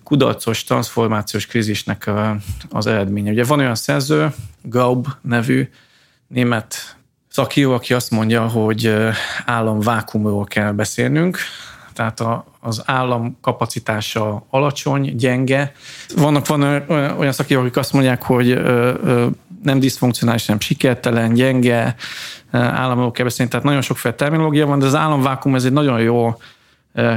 kudarcos 0.02 0.64
transformációs 0.64 1.47
krízisnek 1.47 2.11
az 2.71 2.87
eredménye. 2.87 3.31
Ugye 3.31 3.45
van 3.45 3.59
olyan 3.59 3.75
szerző, 3.75 4.35
Gaub 4.62 5.07
nevű 5.21 5.69
német 6.26 6.97
szakíró, 7.28 7.73
aki 7.73 7.95
azt 7.95 8.11
mondja, 8.11 8.49
hogy 8.49 8.95
állam 9.47 9.81
vákumról 9.81 10.45
kell 10.45 10.73
beszélnünk, 10.73 11.38
tehát 11.92 12.21
a, 12.21 12.45
az 12.61 12.83
állam 12.85 13.38
kapacitása 13.40 14.47
alacsony, 14.50 15.16
gyenge. 15.16 15.73
Vannak 16.16 16.47
van 16.47 16.62
olyan 17.19 17.33
szakírók, 17.33 17.62
akik 17.64 17.76
azt 17.76 17.92
mondják, 17.92 18.23
hogy 18.23 18.61
nem 19.62 19.78
diszfunkcionális, 19.78 20.47
nem 20.47 20.61
sikertelen, 20.61 21.33
gyenge 21.33 21.95
államról 22.50 23.11
kell 23.11 23.25
beszélni, 23.25 23.50
tehát 23.50 23.66
nagyon 23.66 23.81
sokféle 23.83 24.14
terminológia 24.14 24.66
van, 24.66 24.78
de 24.78 24.87
az 24.87 24.95
államvákum 24.95 25.54
ez 25.54 25.64
egy 25.64 25.73
nagyon 25.73 26.00
jó 26.00 26.37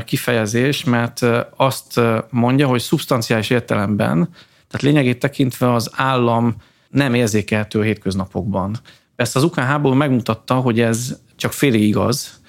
kifejezés, 0.06 0.84
mert 0.84 1.22
azt 1.56 2.02
mondja, 2.30 2.68
hogy 2.68 2.82
szubstanciális 2.82 3.50
értelemben, 3.50 4.30
tehát 4.68 4.82
lényegét 4.82 5.20
tekintve 5.20 5.74
az 5.74 5.92
állam 5.96 6.56
nem 6.90 7.14
érzékelhető 7.14 7.80
a 7.80 7.84
hétköznapokban. 7.84 8.76
Persze 9.16 9.40
az 9.40 9.46
ukrán 9.46 9.68
háború 9.68 9.96
megmutatta, 9.96 10.54
hogy 10.54 10.80
ez 10.80 11.18
csak 11.36 11.54
félig 11.54 11.82
igaz, 11.82 12.40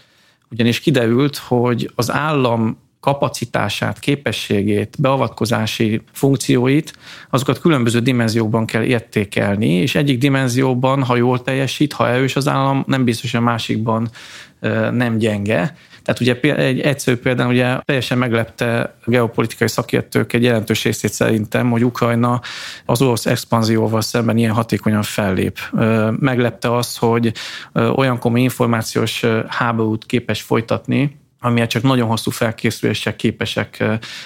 ugyanis 0.50 0.80
kiderült, 0.80 1.36
hogy 1.36 1.90
az 1.94 2.12
állam 2.12 2.84
kapacitását, 3.06 3.98
képességét, 3.98 4.96
beavatkozási 4.98 6.02
funkcióit, 6.12 6.92
azokat 7.30 7.60
különböző 7.60 7.98
dimenziókban 7.98 8.66
kell 8.66 8.82
értékelni, 8.82 9.68
és 9.68 9.94
egyik 9.94 10.18
dimenzióban, 10.18 11.02
ha 11.02 11.16
jól 11.16 11.42
teljesít, 11.42 11.92
ha 11.92 12.08
erős 12.08 12.36
az 12.36 12.48
állam, 12.48 12.84
nem 12.86 13.04
biztos, 13.04 13.30
hogy 13.30 13.40
a 13.40 13.44
másikban 13.44 14.08
nem 14.90 15.18
gyenge. 15.18 15.76
Tehát 16.02 16.20
ugye 16.20 16.40
egy 16.56 16.80
egyszerű 16.80 17.16
példán 17.16 17.48
ugye 17.48 17.78
teljesen 17.84 18.18
meglepte 18.18 18.80
a 19.04 19.10
geopolitikai 19.10 19.68
szakértők 19.68 20.32
egy 20.32 20.42
jelentős 20.42 20.84
részét 20.84 21.12
szerintem, 21.12 21.70
hogy 21.70 21.84
Ukrajna 21.84 22.40
az 22.84 23.02
orosz 23.02 23.26
expanzióval 23.26 24.00
szemben 24.00 24.36
ilyen 24.36 24.52
hatékonyan 24.52 25.02
fellép. 25.02 25.58
Meglepte 26.18 26.76
az, 26.76 26.96
hogy 26.96 27.32
olyan 27.72 28.18
komoly 28.18 28.40
információs 28.40 29.24
háborút 29.48 30.06
képes 30.06 30.42
folytatni, 30.42 31.24
amiért 31.40 31.70
csak 31.70 31.82
nagyon 31.82 32.08
hosszú 32.08 32.30
felkészüléssel 32.30 33.16
képesek 33.16 33.84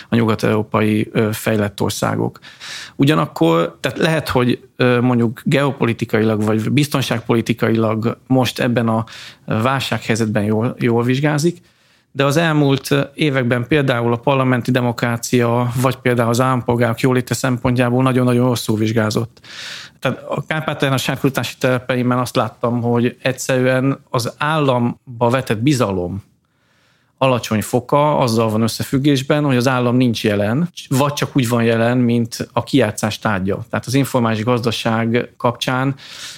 a 0.09 0.17
nyugat-európai 0.17 1.11
fejlett 1.33 1.81
országok. 1.81 2.39
Ugyanakkor, 2.97 3.79
tehát 3.81 3.99
lehet, 3.99 4.29
hogy 4.29 4.69
mondjuk 5.01 5.41
geopolitikailag 5.45 6.43
vagy 6.43 6.71
biztonságpolitikailag 6.71 8.19
most 8.27 8.59
ebben 8.59 8.89
a 8.89 9.05
válsághelyzetben 9.45 10.45
jól, 10.45 10.75
jól 10.79 11.03
vizsgázik, 11.03 11.61
de 12.13 12.25
az 12.25 12.37
elmúlt 12.37 12.95
években 13.15 13.67
például 13.67 14.13
a 14.13 14.17
parlamenti 14.17 14.71
demokrácia, 14.71 15.73
vagy 15.81 15.97
például 15.97 16.29
az 16.29 16.41
állampolgárok 16.41 17.01
jóléte 17.01 17.35
szempontjából 17.35 18.03
nagyon-nagyon 18.03 18.47
rosszul 18.47 18.77
vizsgázott. 18.77 19.41
Tehát 19.99 20.23
a 20.29 20.47
Kárpátalján 20.47 20.97
a 20.97 21.01
sárkulatási 21.01 21.55
telepeimen 21.59 22.19
azt 22.19 22.37
láttam, 22.37 22.83
hogy 22.83 23.17
egyszerűen 23.23 23.99
az 24.11 24.35
államba 24.39 25.31
vetett 25.31 25.59
bizalom 25.59 26.23
alacsony 27.23 27.63
foka 27.63 28.19
azzal 28.19 28.51
van 28.51 28.63
összefüggésben, 28.63 29.45
hogy 29.45 29.57
az 29.57 29.69
állam 29.69 29.97
nincs 29.97 30.25
jelen, 30.25 30.71
vagy 30.89 31.13
csak 31.13 31.37
úgy 31.37 31.49
van 31.49 31.63
jelen, 31.63 31.99
mint 31.99 32.49
a 32.53 32.63
kijátszás 32.63 33.19
tárgya. 33.19 33.65
Tehát 33.71 33.87
az 33.87 33.95
informális 33.95 34.45
gazdaság 34.45 35.33
kapcsán, 35.37 35.95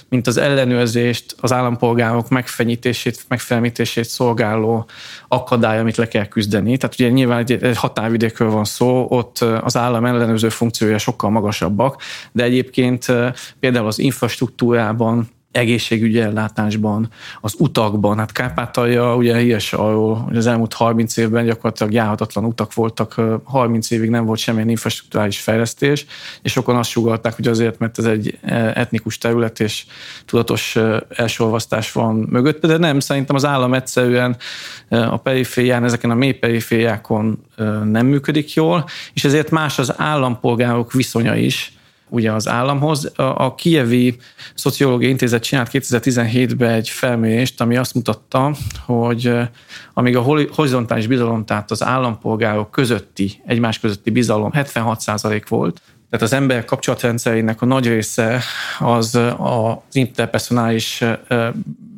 mint 0.09 0.27
az 0.27 0.37
ellenőrzést, 0.37 1.35
az 1.39 1.51
állampolgárok 1.51 2.29
megfenyítését, 2.29 3.25
megfelemítését 3.27 4.05
szolgáló 4.05 4.85
akadály, 5.27 5.79
amit 5.79 5.97
le 5.97 6.07
kell 6.07 6.25
küzdeni. 6.25 6.77
Tehát 6.77 6.99
ugye 6.99 7.09
nyilván 7.09 7.45
egy 7.47 7.77
határvidékről 7.77 8.49
van 8.49 8.65
szó, 8.65 9.05
ott 9.09 9.37
az 9.61 9.77
állam 9.77 10.05
ellenőrző 10.05 10.49
funkciója 10.49 10.97
sokkal 10.97 11.29
magasabbak, 11.29 12.01
de 12.31 12.43
egyébként 12.43 13.05
például 13.59 13.87
az 13.87 13.99
infrastruktúrában 13.99 15.29
egészségügyi 15.53 16.19
ellátásban, 16.19 17.09
az 17.41 17.55
utakban. 17.57 18.17
Hát 18.17 18.31
Kárpátalja 18.31 19.15
ugye 19.15 19.37
híres 19.37 19.73
arról, 19.73 20.15
hogy 20.15 20.37
az 20.37 20.47
elmúlt 20.47 20.73
30 20.73 21.17
évben 21.17 21.45
gyakorlatilag 21.45 21.93
járhatatlan 21.93 22.45
utak 22.45 22.73
voltak, 22.73 23.21
30 23.43 23.91
évig 23.91 24.09
nem 24.09 24.25
volt 24.25 24.39
semmilyen 24.39 24.69
infrastruktúrális 24.69 25.39
fejlesztés, 25.39 26.05
és 26.41 26.51
sokan 26.51 26.75
azt 26.75 26.89
sugalták, 26.89 27.35
hogy 27.35 27.47
azért, 27.47 27.79
mert 27.79 27.97
ez 27.97 28.05
egy 28.05 28.37
etnikus 28.73 29.17
terület, 29.17 29.59
és 29.59 29.85
tudatos 30.25 30.77
elsolvasztás 31.09 31.91
van 31.91 32.15
mögött, 32.15 32.65
de 32.65 32.77
nem, 32.77 32.99
szerintem 32.99 33.35
az 33.35 33.45
állam 33.45 33.73
egyszerűen 33.73 34.37
a 34.89 35.17
periférián, 35.17 35.83
ezeken 35.83 36.11
a 36.11 36.15
mély 36.15 36.33
perifériákon 36.33 37.43
nem 37.83 38.05
működik 38.05 38.53
jól, 38.53 38.85
és 39.13 39.23
ezért 39.23 39.49
más 39.49 39.79
az 39.79 39.93
állampolgárok 39.97 40.91
viszonya 40.91 41.35
is, 41.35 41.73
ugye 42.13 42.31
az 42.31 42.47
államhoz. 42.47 43.11
A 43.15 43.55
Kievi 43.55 44.17
Szociológiai 44.55 45.11
Intézet 45.11 45.43
csinált 45.43 45.69
2017-ben 45.71 46.71
egy 46.71 46.89
felmérést, 46.89 47.61
ami 47.61 47.77
azt 47.77 47.93
mutatta, 47.93 48.55
hogy 48.85 49.31
amíg 49.93 50.15
a 50.15 50.21
horizontális 50.53 51.07
bizalom, 51.07 51.45
tehát 51.45 51.71
az 51.71 51.83
állampolgárok 51.83 52.71
közötti, 52.71 53.41
egymás 53.45 53.79
közötti 53.79 54.09
bizalom 54.09 54.51
76% 54.53 55.43
volt, 55.47 55.81
tehát 56.09 56.27
az 56.27 56.33
ember 56.33 56.65
kapcsolatrendszerének 56.65 57.61
a 57.61 57.65
nagy 57.65 57.87
része 57.87 58.41
az 58.79 59.19
az 59.37 59.95
interpersonális 59.95 61.03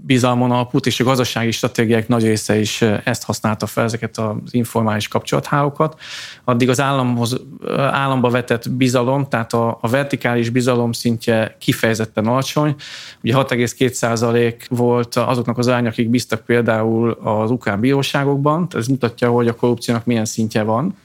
bizalmon 0.05 0.51
alapult, 0.51 0.85
és 0.85 1.00
a 1.00 1.03
gazdasági 1.03 1.51
stratégiák 1.51 2.07
nagy 2.07 2.24
része 2.24 2.59
is 2.59 2.81
ezt 2.81 3.24
használta 3.24 3.65
fel, 3.65 3.83
ezeket 3.83 4.17
az 4.17 4.35
informális 4.51 5.07
kapcsolathálókat. 5.07 6.00
Addig 6.43 6.69
az 6.69 6.79
államhoz, 6.79 7.41
államba 7.77 8.29
vetett 8.29 8.69
bizalom, 8.69 9.27
tehát 9.29 9.53
a, 9.53 9.77
a 9.81 9.88
vertikális 9.88 10.50
bizalom 10.50 10.91
szintje 10.91 11.55
kifejezetten 11.59 12.27
alacsony. 12.27 12.75
Ugye 13.24 13.33
6,2% 13.35 14.55
volt 14.69 15.15
azoknak 15.15 15.57
az 15.57 15.67
arány, 15.67 15.88
akik 15.88 16.09
bíztak 16.09 16.45
például 16.45 17.12
az 17.12 17.51
ukrán 17.51 17.79
bíróságokban, 17.79 18.67
ez 18.75 18.88
mutatja, 18.88 19.29
hogy 19.29 19.47
a 19.47 19.55
korrupciónak 19.55 20.05
milyen 20.05 20.25
szintje 20.25 20.63
van 20.63 20.95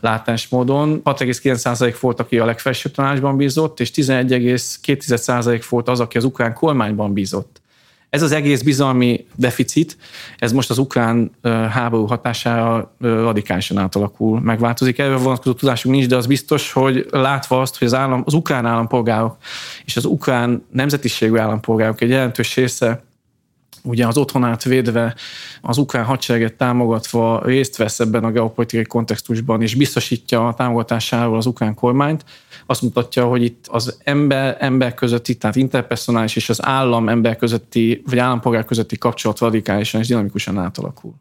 látás 0.00 0.48
módon. 0.48 1.00
6,9% 1.04 1.96
volt, 2.00 2.20
aki 2.20 2.38
a 2.38 2.44
legfelsőbb 2.44 2.92
tanácsban 2.92 3.36
bízott, 3.36 3.80
és 3.80 3.90
11,2% 3.94 5.64
volt 5.68 5.88
az, 5.88 6.00
aki 6.00 6.16
az 6.16 6.24
ukrán 6.24 6.54
kormányban 6.54 7.12
bízott. 7.12 7.62
Ez 8.14 8.22
az 8.22 8.32
egész 8.32 8.62
bizalmi 8.62 9.26
deficit, 9.36 9.96
ez 10.38 10.52
most 10.52 10.70
az 10.70 10.78
ukrán 10.78 11.30
háború 11.70 12.06
hatására 12.06 12.94
radikálisan 13.00 13.78
átalakul, 13.78 14.40
megváltozik. 14.40 14.98
Erről 14.98 15.18
vonatkozó 15.18 15.54
tudásunk 15.54 15.94
nincs, 15.94 16.08
de 16.08 16.16
az 16.16 16.26
biztos, 16.26 16.72
hogy 16.72 17.06
látva 17.10 17.60
azt, 17.60 17.78
hogy 17.78 17.86
az, 17.86 17.94
állam, 17.94 18.22
az 18.26 18.34
ukrán 18.34 18.66
állampolgárok 18.66 19.36
és 19.84 19.96
az 19.96 20.04
ukrán 20.04 20.64
nemzetiségű 20.72 21.36
állampolgárok 21.36 22.00
egy 22.00 22.08
jelentős 22.08 22.54
része 22.54 23.04
ugye 23.82 24.06
az 24.06 24.16
otthonát 24.16 24.62
védve, 24.62 25.14
az 25.60 25.78
ukrán 25.78 26.04
hadsereget 26.04 26.54
támogatva 26.54 27.40
részt 27.44 27.76
vesz 27.76 28.00
ebben 28.00 28.24
a 28.24 28.30
geopolitikai 28.30 28.84
kontextusban, 28.84 29.62
és 29.62 29.74
biztosítja 29.74 30.48
a 30.48 30.54
támogatásával 30.54 31.36
az 31.36 31.46
ukrán 31.46 31.74
kormányt, 31.74 32.24
azt 32.66 32.82
mutatja, 32.82 33.26
hogy 33.26 33.42
itt 33.42 33.66
az 33.70 33.98
ember, 34.04 34.56
ember 34.60 34.94
közötti, 34.94 35.34
tehát 35.34 35.56
interpersonális 35.56 36.36
és 36.36 36.48
az 36.48 36.64
állam 36.64 37.08
ember 37.08 37.36
közötti, 37.36 38.02
vagy 38.06 38.18
állampolgár 38.18 38.64
közötti 38.64 38.98
kapcsolat 38.98 39.38
radikálisan 39.38 40.00
és 40.00 40.06
dinamikusan 40.06 40.58
átalakul. 40.58 41.14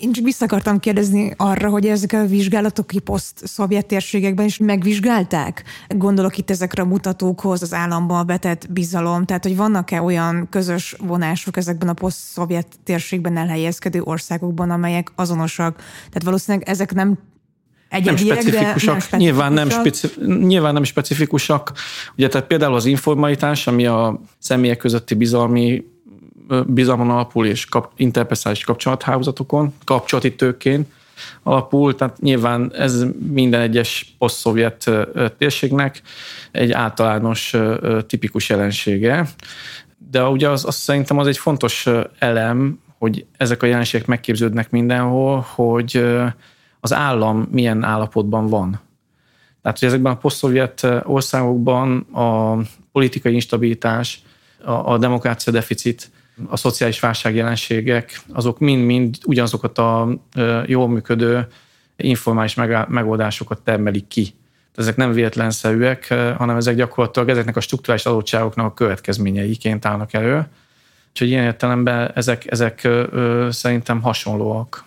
Én 0.00 0.12
csak 0.12 0.24
vissza 0.24 0.44
akartam 0.44 0.78
kérdezni 0.78 1.32
arra, 1.36 1.68
hogy 1.68 1.86
ezek 1.86 2.12
a 2.12 2.26
vizsgálatok 2.26 2.86
ki 2.86 2.98
poszt-szovjet 2.98 3.86
térségekben 3.86 4.44
is 4.44 4.58
megvizsgálták? 4.58 5.64
Gondolok 5.88 6.38
itt 6.38 6.50
ezekre 6.50 6.82
a 6.82 6.86
mutatókhoz, 6.86 7.62
az 7.62 7.72
államban 7.72 8.26
betett 8.26 8.66
bizalom, 8.70 9.24
tehát 9.24 9.42
hogy 9.42 9.56
vannak-e 9.56 10.02
olyan 10.02 10.46
közös 10.50 10.96
vonások 10.98 11.56
ezekben 11.56 11.88
a 11.88 11.92
poszt-szovjet 11.92 12.66
térségben 12.84 13.36
elhelyezkedő 13.36 14.02
országokban, 14.02 14.70
amelyek 14.70 15.12
azonosak? 15.14 15.76
Tehát 15.76 16.22
valószínűleg 16.22 16.68
ezek 16.68 16.94
nem 16.94 17.18
nem 18.04 18.16
specifikusak, 18.16 18.92
nem 18.92 19.00
specifikusak. 19.00 19.20
Nyilván, 19.20 19.52
nem 19.52 19.70
specif, 19.70 20.16
nyilván 20.26 20.72
nem 20.72 20.82
specifikusak. 20.84 21.72
Ugye 22.16 22.28
tehát 22.28 22.46
például 22.46 22.74
az 22.74 22.84
informalitás, 22.84 23.66
ami 23.66 23.86
a 23.86 24.20
személyek 24.38 24.76
közötti 24.76 25.14
bizalmi 25.14 25.84
bizalmon 26.66 27.10
alapul 27.10 27.46
és 27.46 27.64
kap, 27.64 27.92
interperszális 27.96 28.64
kapcsolathálózatokon, 28.64 29.74
kapcsolati 29.84 30.34
tőkén 30.34 30.86
alapul, 31.42 31.94
tehát 31.94 32.20
nyilván 32.20 32.72
ez 32.74 33.04
minden 33.32 33.60
egyes 33.60 34.14
poszt-szovjet 34.18 34.90
térségnek 35.38 36.02
egy 36.52 36.72
általános 36.72 37.54
tipikus 38.06 38.48
jelensége, 38.48 39.28
de 40.10 40.28
ugye 40.28 40.48
az, 40.48 40.64
az 40.64 40.74
szerintem 40.74 41.18
az 41.18 41.26
egy 41.26 41.38
fontos 41.38 41.86
elem, 42.18 42.80
hogy 42.98 43.26
ezek 43.36 43.62
a 43.62 43.66
jelenségek 43.66 44.06
megképződnek 44.06 44.70
mindenhol, 44.70 45.46
hogy 45.54 46.04
az 46.80 46.92
állam 46.92 47.48
milyen 47.50 47.82
állapotban 47.82 48.46
van. 48.46 48.80
Tehát, 49.62 49.78
hogy 49.78 49.88
ezekben 49.88 50.12
a 50.12 50.16
poszt-szovjet 50.16 50.86
országokban 51.02 51.98
a 51.98 52.58
politikai 52.92 53.34
instabilitás, 53.34 54.22
a, 54.64 54.92
a 54.92 54.98
demokrácia 54.98 55.52
deficit, 55.52 56.10
a 56.48 56.56
szociális 56.56 57.00
válságjelenségek, 57.00 58.20
azok 58.32 58.58
mind-mind 58.58 59.16
ugyanazokat 59.24 59.78
a 59.78 60.08
jól 60.66 60.88
működő 60.88 61.46
informális 61.96 62.54
megoldásokat 62.88 63.60
termelik 63.60 64.06
ki. 64.06 64.34
Ezek 64.74 64.96
nem 64.96 65.12
véletlenszerűek, 65.12 66.14
hanem 66.36 66.56
ezek 66.56 66.74
gyakorlatilag 66.74 67.28
ezeknek 67.28 67.56
a 67.56 67.60
struktúrális 67.60 68.04
adottságoknak 68.04 68.66
a 68.66 68.74
következményeiként 68.74 69.84
állnak 69.84 70.12
elő. 70.12 70.46
Úgyhogy 71.10 71.28
ilyen 71.28 71.44
értelemben 71.44 72.10
ezek, 72.14 72.50
ezek 72.50 72.88
szerintem 73.50 74.02
hasonlóak 74.02 74.84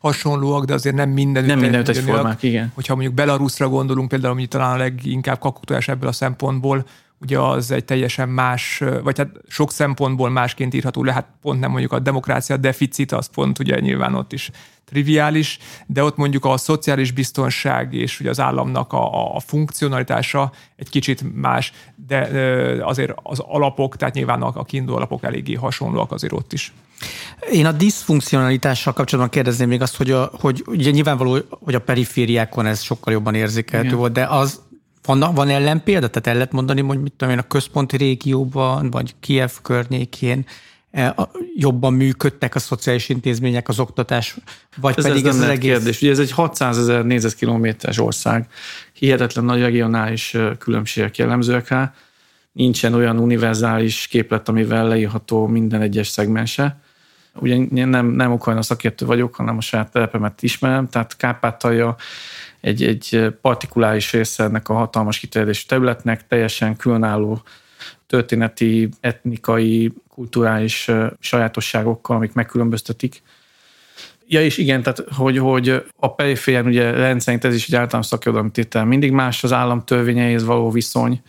hasonlóak, 0.00 0.64
de 0.64 0.74
azért 0.74 0.94
nem 0.94 1.10
minden. 1.10 1.44
Nem 1.44 1.58
minden 1.58 1.84
egyformák, 1.88 2.42
igen. 2.42 2.72
Hogyha 2.74 2.94
mondjuk 2.94 3.14
Belarusra 3.14 3.68
gondolunk, 3.68 4.08
például, 4.08 4.32
ami 4.32 4.46
talán 4.46 4.74
a 4.74 4.76
leginkább 4.76 5.38
kakuktojás 5.38 5.88
ebből 5.88 6.08
a 6.08 6.12
szempontból, 6.12 6.86
ugye 7.20 7.38
az 7.38 7.70
egy 7.70 7.84
teljesen 7.84 8.28
más, 8.28 8.82
vagy 9.02 9.18
hát 9.18 9.30
sok 9.48 9.72
szempontból 9.72 10.30
másként 10.30 10.74
írható 10.74 11.04
le, 11.04 11.12
hát 11.12 11.28
pont 11.42 11.60
nem 11.60 11.70
mondjuk 11.70 11.92
a 11.92 11.98
demokrácia 11.98 12.56
deficit, 12.56 13.12
az 13.12 13.26
pont 13.26 13.58
ugye 13.58 13.80
nyilván 13.80 14.14
ott 14.14 14.32
is 14.32 14.50
triviális, 14.84 15.58
de 15.86 16.04
ott 16.04 16.16
mondjuk 16.16 16.44
a 16.44 16.56
szociális 16.56 17.12
biztonság 17.12 17.94
és 17.94 18.20
ugye 18.20 18.30
az 18.30 18.40
államnak 18.40 18.92
a, 18.92 19.34
a 19.34 19.40
funkcionalitása 19.40 20.52
egy 20.76 20.88
kicsit 20.88 21.34
más, 21.34 21.72
de 22.06 22.18
azért 22.84 23.12
az 23.22 23.38
alapok, 23.38 23.96
tehát 23.96 24.14
nyilván 24.14 24.42
a, 24.42 24.52
a 24.54 24.64
kiinduló 24.64 24.96
alapok 24.96 25.22
eléggé 25.22 25.54
hasonlóak 25.54 26.12
azért 26.12 26.32
ott 26.32 26.52
is. 26.52 26.72
Én 27.52 27.66
a 27.66 27.72
diszfunkcionalitással 27.72 28.92
kapcsolatban 28.92 29.32
kérdezném 29.34 29.68
még 29.68 29.82
azt, 29.82 29.96
hogy, 29.96 30.10
a, 30.10 30.30
hogy 30.40 30.62
ugye 30.66 30.90
nyilvánvaló, 30.90 31.38
hogy 31.48 31.74
a 31.74 31.80
perifériákon 31.80 32.66
ez 32.66 32.80
sokkal 32.80 33.12
jobban 33.12 33.34
érzékelhető 33.34 33.94
volt, 33.94 34.12
de 34.12 34.24
az 34.24 34.60
van, 35.04 35.34
van 35.34 35.48
ellenpélda? 35.48 36.08
Tehát 36.08 36.26
el 36.26 36.34
lehet 36.34 36.52
mondani, 36.52 36.80
hogy 36.80 37.00
mit 37.00 37.12
tudom 37.12 37.34
én, 37.34 37.40
a 37.40 37.46
központi 37.46 37.96
régióban, 37.96 38.90
vagy 38.90 39.14
Kiev 39.20 39.50
környékén 39.62 40.46
e, 40.90 41.14
jobban 41.56 41.92
működtek 41.92 42.54
a 42.54 42.58
szociális 42.58 43.08
intézmények, 43.08 43.68
az 43.68 43.78
oktatás, 43.78 44.36
vagy 44.76 44.94
ez 44.96 45.04
pedig 45.04 45.26
ez, 45.26 45.36
ez 45.36 45.42
az 45.42 45.48
egész... 45.48 45.72
kérdés. 45.72 46.02
Ugye 46.02 46.10
ez 46.10 46.18
egy 46.18 46.30
600 46.30 46.78
ezer 46.78 47.04
négyzetkilométeres 47.04 47.98
ország, 47.98 48.46
hihetetlen 48.92 49.44
nagy 49.44 49.60
regionális 49.60 50.36
különbségek 50.58 51.16
jellemzőek 51.16 51.68
rá, 51.68 51.94
nincsen 52.52 52.94
olyan 52.94 53.18
univerzális 53.18 54.06
képlet, 54.06 54.48
amivel 54.48 54.88
leírható 54.88 55.46
minden 55.46 55.80
egyes 55.80 56.08
szegmense. 56.08 56.80
Ugye 57.34 57.84
nem, 57.86 58.06
nem 58.06 58.32
Ukrajna 58.32 58.62
szakértő 58.62 59.06
vagyok, 59.06 59.34
hanem 59.34 59.56
a 59.56 59.60
saját 59.60 59.90
telepemet 59.90 60.42
ismerem, 60.42 60.88
tehát 60.88 61.16
Kárpátalja 61.16 61.96
egy, 62.60 62.82
egy 62.82 63.34
partikuláris 63.40 64.12
része 64.12 64.44
ennek 64.44 64.68
a 64.68 64.74
hatalmas 64.74 65.18
kiterjedésű 65.18 65.66
területnek, 65.66 66.26
teljesen 66.26 66.76
különálló 66.76 67.42
történeti, 68.06 68.88
etnikai, 69.00 69.92
kulturális 70.08 70.90
sajátosságokkal, 71.18 72.16
amik 72.16 72.32
megkülönböztetik. 72.32 73.22
Ja, 74.26 74.42
és 74.42 74.58
igen, 74.58 74.82
tehát 74.82 75.04
hogy, 75.14 75.38
hogy 75.38 75.84
a 75.96 76.14
periférián 76.14 76.66
ugye 76.66 76.90
rendszerint 76.90 77.44
ez 77.44 77.54
is 77.54 77.66
egy 77.66 77.74
általános 77.74 78.06
szakirodalmi 78.06 78.50
tétel, 78.50 78.84
mindig 78.84 79.12
más 79.12 79.44
az 79.44 79.52
állam 79.52 79.84
törvényeihez 79.84 80.44
való 80.44 80.70
viszony, 80.70 81.22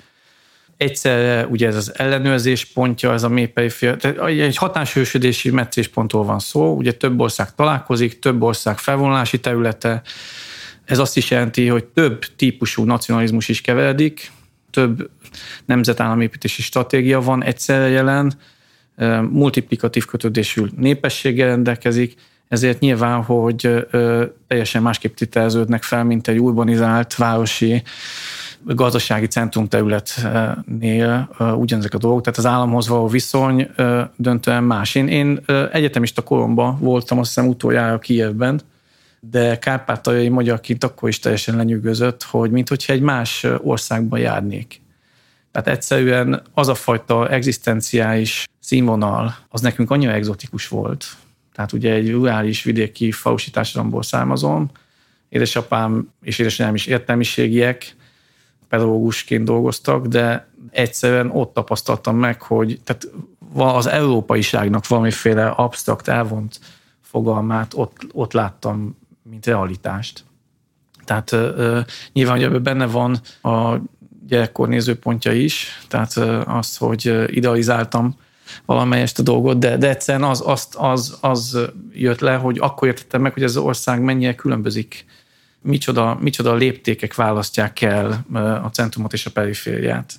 egyszerre 0.77 1.45
ugye 1.45 1.67
ez 1.67 1.75
az 1.75 1.99
ellenőrzés 1.99 2.65
pontja, 2.65 3.13
ez 3.13 3.23
a 3.23 3.29
mély 3.29 3.45
periféria, 3.45 3.97
tehát 3.97 4.23
egy 4.27 4.57
hatásősödési 4.57 5.51
meccéspontról 5.51 6.23
van 6.23 6.39
szó, 6.39 6.75
ugye 6.75 6.91
több 6.91 7.19
ország 7.19 7.55
találkozik, 7.55 8.19
több 8.19 8.41
ország 8.41 8.77
felvonulási 8.77 9.39
területe, 9.39 10.01
ez 10.91 10.99
azt 10.99 11.17
is 11.17 11.31
jelenti, 11.31 11.67
hogy 11.67 11.85
több 11.85 12.25
típusú 12.35 12.83
nacionalizmus 12.83 13.49
is 13.49 13.61
keveredik, 13.61 14.31
több 14.69 15.09
nemzetállamépítési 15.65 16.61
stratégia 16.61 17.21
van 17.21 17.43
egyszerre 17.43 17.87
jelen, 17.87 18.33
multiplikatív 19.29 20.05
kötődésű 20.05 20.65
népességgel 20.77 21.47
rendelkezik, 21.47 22.15
ezért 22.47 22.79
nyilván, 22.79 23.23
hogy 23.23 23.87
teljesen 24.47 24.81
másképp 24.81 25.15
titeleződnek 25.15 25.83
fel, 25.83 26.03
mint 26.03 26.27
egy 26.27 26.39
urbanizált 26.39 27.15
városi 27.15 27.83
gazdasági 28.63 29.27
centrumterületnél 29.27 31.29
ugyanezek 31.57 31.93
a 31.93 31.97
dolgok, 31.97 32.21
tehát 32.21 32.39
az 32.39 32.45
államhoz 32.45 32.87
való 32.87 33.07
viszony 33.07 33.69
döntően 34.15 34.63
más. 34.63 34.95
Én, 34.95 35.07
én 35.07 35.39
egyetemista 35.71 36.21
koromban 36.21 36.79
voltam, 36.79 37.19
azt 37.19 37.33
hiszem 37.33 37.49
utoljára 37.49 37.99
Kijevben, 37.99 38.61
de 39.29 39.59
kárpátaljai 39.59 40.29
magyarként 40.29 40.83
akkor 40.83 41.09
is 41.09 41.19
teljesen 41.19 41.55
lenyűgözött, 41.55 42.23
hogy 42.23 42.51
mintha 42.51 42.75
egy 42.93 43.01
más 43.01 43.47
országban 43.63 44.19
járnék. 44.19 44.81
Tehát 45.51 45.67
egyszerűen 45.67 46.41
az 46.53 46.67
a 46.67 46.75
fajta 46.75 47.29
egzisztenciális 47.29 48.47
színvonal, 48.59 49.35
az 49.49 49.61
nekünk 49.61 49.91
annyira 49.91 50.11
egzotikus 50.11 50.67
volt. 50.67 51.05
Tehát 51.53 51.71
ugye 51.71 51.93
egy 51.93 52.11
rurális 52.11 52.63
vidéki 52.63 53.11
fausi 53.11 53.51
társadalomból 53.51 54.03
származom, 54.03 54.71
édesapám 55.29 56.13
és 56.21 56.39
édesanyám 56.39 56.75
is 56.75 56.85
értelmiségiek, 56.85 57.95
pedagógusként 58.69 59.45
dolgoztak, 59.45 60.05
de 60.05 60.47
egyszerűen 60.71 61.29
ott 61.31 61.53
tapasztaltam 61.53 62.17
meg, 62.17 62.41
hogy 62.41 62.79
tehát 62.83 63.07
az 63.75 63.87
európaiságnak 63.87 64.87
valamiféle 64.87 65.47
absztrakt 65.47 66.07
elvont 66.07 66.59
fogalmát 67.01 67.73
ott, 67.75 68.07
ott 68.11 68.33
láttam, 68.33 68.97
mint 69.31 69.45
realitást. 69.45 70.23
Tehát 71.05 71.35
nyilván, 72.13 72.35
hogy 72.35 72.43
ebben 72.43 72.63
benne 72.63 72.85
van 72.85 73.19
a 73.41 73.77
gyerekkor 74.27 74.67
nézőpontja 74.67 75.31
is, 75.31 75.85
tehát 75.87 76.13
az, 76.47 76.77
hogy 76.77 77.25
idealizáltam 77.27 78.15
valamelyest 78.65 79.19
a 79.19 79.23
dolgot, 79.23 79.59
de, 79.59 79.77
de 79.77 79.89
egyszerűen 79.89 80.29
az, 80.29 80.43
az, 80.45 80.67
az, 80.77 81.17
az 81.21 81.57
jött 81.93 82.19
le, 82.19 82.35
hogy 82.35 82.57
akkor 82.59 82.87
értettem 82.87 83.21
meg, 83.21 83.33
hogy 83.33 83.43
ez 83.43 83.55
az 83.55 83.63
ország 83.63 84.01
mennyire 84.01 84.35
különbözik 84.35 85.05
micsoda, 85.61 86.17
micsoda 86.21 86.53
léptékek 86.53 87.15
választják 87.15 87.81
el 87.81 88.25
a 88.63 88.69
centrumot 88.71 89.13
és 89.13 89.25
a 89.25 89.31
perifériát. 89.31 90.13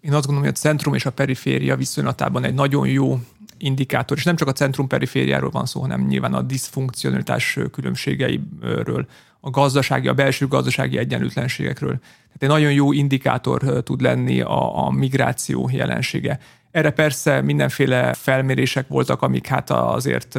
Én 0.00 0.12
azt 0.12 0.26
gondolom, 0.26 0.48
hogy 0.48 0.58
a 0.58 0.60
centrum 0.60 0.94
és 0.94 1.06
a 1.06 1.10
periféria 1.10 1.76
viszonylatában 1.76 2.44
egy 2.44 2.54
nagyon 2.54 2.86
jó 2.88 3.20
indikátor, 3.60 4.16
és 4.16 4.24
nem 4.24 4.36
csak 4.36 4.48
a 4.48 4.52
centrum-perifériáról 4.52 5.50
van 5.50 5.66
szó, 5.66 5.80
hanem 5.80 6.06
nyilván 6.06 6.34
a 6.34 6.42
diszfunkcionalitás 6.42 7.58
különbségeiről, 7.72 9.06
a 9.40 9.50
gazdasági, 9.50 10.08
a 10.08 10.14
belső 10.14 10.46
gazdasági 10.46 10.98
egyenlőtlenségekről. 10.98 11.98
Tehát 11.98 12.38
egy 12.38 12.48
nagyon 12.48 12.72
jó 12.72 12.92
indikátor 12.92 13.82
tud 13.82 14.00
lenni 14.00 14.40
a, 14.40 14.86
a 14.86 14.90
migráció 14.90 15.70
jelensége. 15.72 16.38
Erre 16.70 16.90
persze 16.90 17.40
mindenféle 17.40 18.14
felmérések 18.14 18.88
voltak, 18.88 19.22
amik 19.22 19.46
hát 19.46 19.70
azért 19.70 20.38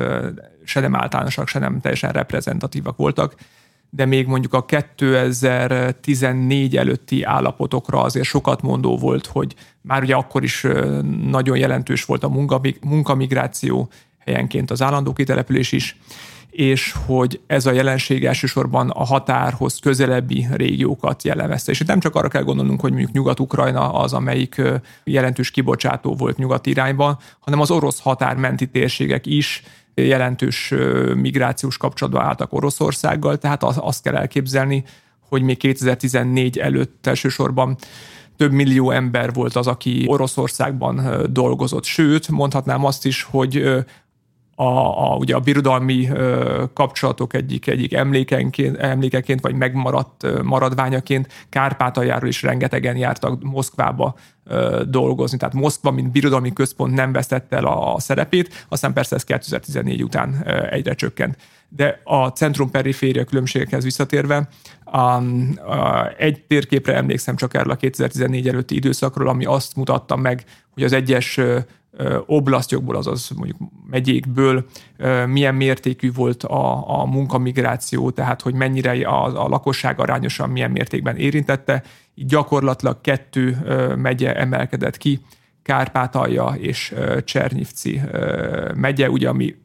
se 0.64 0.80
nem 0.80 0.96
általánosak, 0.96 1.48
se 1.48 1.60
nem 1.60 1.80
teljesen 1.82 2.12
reprezentatívak 2.12 2.98
voltak, 2.98 3.36
de 3.94 4.06
még 4.06 4.28
mondjuk 4.28 4.54
a 4.54 4.66
2014 4.66 6.78
előtti 6.78 7.24
állapotokra 7.24 8.02
azért 8.02 8.26
sokat 8.26 8.62
mondó 8.62 8.98
volt, 8.98 9.26
hogy 9.26 9.56
már 9.82 10.02
ugye 10.02 10.16
akkor 10.16 10.44
is 10.44 10.68
nagyon 11.30 11.58
jelentős 11.58 12.06
volt 12.06 12.24
a 12.24 12.32
munkamigráció, 12.82 13.90
helyenként 14.26 14.72
az 14.72 14.82
állandó 14.82 15.14
kitelepülés 15.14 15.72
is, 15.72 15.98
és 16.50 16.96
hogy 17.06 17.42
ez 17.48 17.66
a 17.66 17.72
jelenség 17.72 18.26
elsősorban 18.26 18.90
a 18.90 19.04
határhoz 19.04 19.80
közelebbi 19.80 20.48
régiókat 20.52 21.24
jellemezte. 21.24 21.72
És 21.72 21.80
nem 21.80 22.00
csak 22.00 22.16
arra 22.16 22.28
kell 22.28 22.44
gondolnunk, 22.44 22.82
hogy 22.82 22.92
mondjuk 22.92 23.12
Nyugat-Ukrajna 23.12 23.94
az, 23.94 24.14
amelyik 24.14 24.62
jelentős 25.04 25.52
kibocsátó 25.52 26.16
volt 26.16 26.38
nyugat 26.38 26.66
irányban, 26.66 27.18
hanem 27.40 27.60
az 27.60 27.72
orosz 27.72 28.00
határmenti 28.00 28.68
térségek 28.68 29.26
is 29.26 29.64
jelentős 30.06 30.74
migrációs 31.16 31.78
kapcsolatba 31.78 32.22
álltak 32.22 32.54
Oroszországgal, 32.54 33.38
tehát 33.38 33.64
azt 33.64 34.04
kell 34.04 34.16
elképzelni, 34.16 34.84
hogy 35.30 35.42
még 35.42 35.58
2014 35.58 36.58
előtt 36.58 37.08
elsősorban 37.08 37.76
több 38.38 38.52
millió 38.52 38.92
ember 38.92 39.34
volt 39.34 39.56
az, 39.56 39.68
aki 39.68 40.06
Oroszországban 40.08 41.26
dolgozott. 41.30 41.84
Sőt, 41.84 42.28
mondhatnám 42.28 42.86
azt 42.86 43.06
is, 43.06 43.24
hogy 43.24 43.84
a, 44.56 45.12
a, 45.12 45.16
ugye 45.16 45.36
a 45.36 45.40
birodalmi 45.40 46.10
ö, 46.10 46.64
kapcsolatok 46.74 47.34
egyik, 47.34 47.68
egyik 47.68 47.94
emlékenként, 47.94 48.78
emlékeként, 48.78 49.42
vagy 49.42 49.56
megmaradt 49.56 50.24
ö, 50.24 50.42
maradványaként 50.44 51.28
Kárpátaljáról 51.50 52.28
is 52.28 52.42
rengetegen 52.42 52.98
jártak 52.98 53.44
Moszkvába 53.44 54.16
ö, 54.44 54.84
dolgozni. 54.88 55.38
Tehát 55.38 55.54
Moszkva, 55.54 55.92
mint 55.92 56.12
birodalmi 56.12 56.54
központ 56.54 56.94
nem 56.94 57.12
vesztette 57.12 57.56
el 57.56 57.66
a, 57.66 57.94
a 57.94 58.00
szerepét, 58.00 58.66
aztán 58.70 58.94
persze 58.94 59.16
ez 59.16 59.24
2014 59.24 60.04
után 60.04 60.42
ö, 60.46 60.66
egyre 60.70 60.94
csökkent. 60.94 61.38
De 61.70 62.02
a 62.04 62.28
centrum-periféria 62.28 63.24
különbségekhez 63.24 63.84
visszatérve, 63.84 64.48
a, 64.84 64.98
a, 64.98 66.12
egy 66.18 66.44
térképre 66.48 66.96
emlékszem 66.96 67.36
csak 67.36 67.54
erről 67.54 67.72
a 67.72 67.76
2014 67.76 68.48
előtti 68.48 68.76
időszakról, 68.76 69.28
ami 69.28 69.46
azt 69.46 69.76
mutatta 69.76 70.16
meg, 70.16 70.44
hogy 70.74 70.84
az 70.84 70.94
egyes 70.94 71.40
oblasztjokból, 72.26 72.96
azaz 72.96 73.30
mondjuk 73.30 73.58
megyékből 73.90 74.66
milyen 75.28 75.56
mértékű 75.56 76.12
volt 76.12 76.44
a, 76.44 77.00
a 77.02 77.06
munkamigráció, 77.06 78.12
tehát 78.12 78.42
hogy 78.42 78.54
mennyire 78.54 79.08
a, 79.08 79.44
a 79.46 79.48
lakosság 79.48 80.00
arányosan 80.00 80.50
milyen 80.50 80.72
mértékben 80.72 81.18
érintette. 81.18 81.84
Gyakorlatilag 82.16 83.02
kettő 83.02 83.58
megye 83.96 84.36
emelkedett 84.36 84.98
ki, 84.98 85.20
Kárpátalja 85.64 86.56
és 86.58 86.96
Csernyivci 87.24 88.02
megye, 88.76 89.10
ugye, 89.10 89.30
ami 89.30 89.56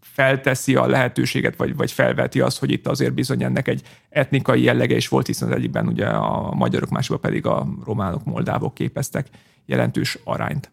felteszi 0.00 0.74
a 0.74 0.86
lehetőséget, 0.86 1.56
vagy, 1.56 1.76
vagy 1.76 1.92
felveti 1.92 2.40
azt, 2.40 2.58
hogy 2.58 2.70
itt 2.70 2.86
azért 2.86 3.14
bizony 3.14 3.42
ennek 3.42 3.68
egy 3.68 3.82
etnikai 4.08 4.62
jellege 4.62 4.96
is 4.96 5.08
volt, 5.08 5.26
hiszen 5.26 5.48
az 5.48 5.54
egyikben 5.54 5.86
ugye 5.86 6.06
a 6.06 6.54
magyarok, 6.54 6.90
másikban 6.90 7.20
pedig 7.20 7.46
a 7.46 7.66
románok, 7.84 8.24
moldávok 8.24 8.74
képeztek 8.74 9.26
jelentős 9.66 10.18
arányt. 10.24 10.70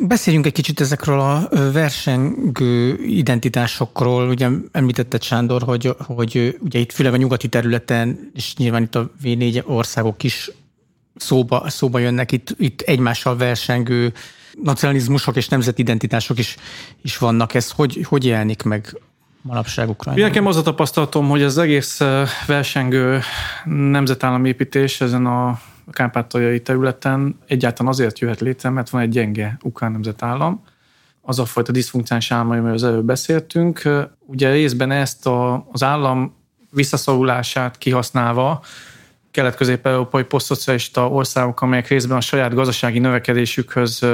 Beszéljünk 0.00 0.46
egy 0.46 0.52
kicsit 0.52 0.80
ezekről 0.80 1.20
a 1.20 1.48
versengő 1.72 3.04
identitásokról. 3.04 4.28
Ugye 4.28 4.48
említetted 4.72 5.22
Sándor, 5.22 5.62
hogy, 5.62 5.94
hogy 5.98 6.58
ugye 6.60 6.78
itt 6.78 6.92
főleg 6.92 7.12
a 7.12 7.16
nyugati 7.16 7.48
területen, 7.48 8.30
és 8.34 8.56
nyilván 8.56 8.82
itt 8.82 8.94
a 8.94 9.10
V4 9.22 9.64
országok 9.66 10.22
is 10.22 10.50
szóba, 11.16 11.70
szóba 11.70 11.98
jönnek, 11.98 12.32
itt, 12.32 12.54
itt 12.58 12.80
egymással 12.80 13.36
versengő 13.36 14.12
nacionalizmusok 14.62 15.36
és 15.36 15.48
nemzetidentitások 15.48 16.38
is, 16.38 16.56
is 17.02 17.18
vannak. 17.18 17.54
Ez 17.54 17.70
hogy, 17.70 18.04
hogy 18.08 18.24
jelenik 18.24 18.62
meg 18.62 19.00
manapság 19.42 19.88
Ukrajnában? 19.88 20.28
Nekem 20.28 20.46
az 20.46 20.56
a 20.56 20.62
tapasztalatom, 20.62 21.28
hogy 21.28 21.42
az 21.42 21.58
egész 21.58 22.00
versengő 22.46 23.20
nemzetállamépítés 23.64 25.00
ezen 25.00 25.26
a 25.26 25.60
kárpátaljai 25.90 26.62
területen 26.62 27.38
egyáltalán 27.46 27.92
azért 27.92 28.18
jöhet 28.18 28.40
létre, 28.40 28.70
mert 28.70 28.90
van 28.90 29.00
egy 29.00 29.08
gyenge 29.08 29.56
ukrán 29.62 29.92
nemzetállam, 29.92 30.62
az 31.20 31.38
a 31.38 31.44
fajta 31.44 31.72
diszfunkciális 31.72 32.30
állam, 32.30 32.50
amiről 32.50 32.72
az 32.72 32.84
előbb 32.84 33.04
beszéltünk. 33.04 33.82
Ugye 34.26 34.50
részben 34.50 34.90
ezt 34.90 35.26
a, 35.26 35.66
az 35.72 35.82
állam 35.82 36.36
visszaszorulását 36.70 37.78
kihasználva 37.78 38.62
kelet-közép-európai 39.30 40.22
posztszocialista 40.22 41.08
országok, 41.08 41.60
amelyek 41.60 41.88
részben 41.88 42.16
a 42.16 42.20
saját 42.20 42.54
gazdasági 42.54 42.98
növekedésükhöz 42.98 44.06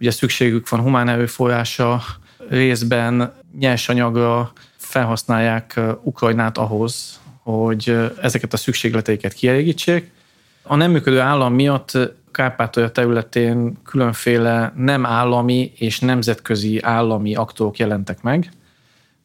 ugye 0.00 0.10
szükségük 0.10 0.68
van 0.68 0.80
humán 0.80 1.08
erőforrása, 1.08 2.02
részben 2.48 3.32
nyersanyagra 3.58 4.52
felhasználják 4.76 5.80
Ukrajnát 6.02 6.58
ahhoz, 6.58 7.20
hogy 7.42 7.96
ezeket 8.22 8.52
a 8.52 8.56
szükségleteiket 8.56 9.32
kielégítsék. 9.32 10.10
A 10.66 10.76
nem 10.76 10.90
működő 10.90 11.20
állam 11.20 11.54
miatt 11.54 11.98
Kárpátalja 12.30 12.90
területén 12.90 13.82
különféle 13.82 14.72
nem 14.76 15.06
állami 15.06 15.72
és 15.76 16.00
nemzetközi 16.00 16.82
állami 16.82 17.34
aktorok 17.34 17.78
jelentek 17.78 18.22
meg. 18.22 18.50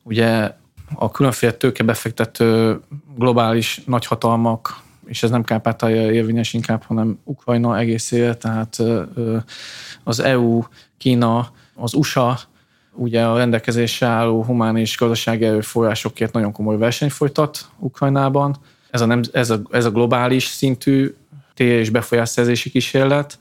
Ugye 0.04 0.52
a 0.96 1.12
különféle 1.12 1.52
tőkebefektető 1.52 2.80
globális 3.16 3.82
nagyhatalmak, 3.86 4.82
és 5.06 5.24
ez 5.24 5.30
nem 5.30 5.44
Kárpátalja 5.44 6.12
érvényes 6.12 6.54
inkább, 6.54 6.84
hanem 6.84 7.20
Ukrajna 7.24 7.78
egészére, 7.78 8.36
tehát 8.36 8.84
az 10.04 10.20
EU, 10.20 10.62
Kína, 10.98 11.52
az 11.76 11.94
USA, 11.94 12.40
ugye 12.94 13.26
a 13.26 13.38
rendelkezésre 13.38 14.08
álló 14.08 14.44
humán 14.44 14.78
és 14.78 14.98
gazdasági 14.98 15.46
erőforrásokért 15.46 16.34
nagyon 16.34 16.52
komoly 16.52 16.78
verseny 16.78 17.10
folytat 17.10 17.70
Ukrajnában. 17.78 18.56
Ez 18.90 19.02
a, 19.02 19.06
nem, 19.06 19.22
ez 19.32 19.50
a, 19.50 19.62
ez 19.70 19.86
a 19.86 19.92
globális 19.92 20.46
szintű 20.46 21.16
és 21.64 21.90
befolyásszerzési 21.90 22.70
kísérlet. 22.70 23.40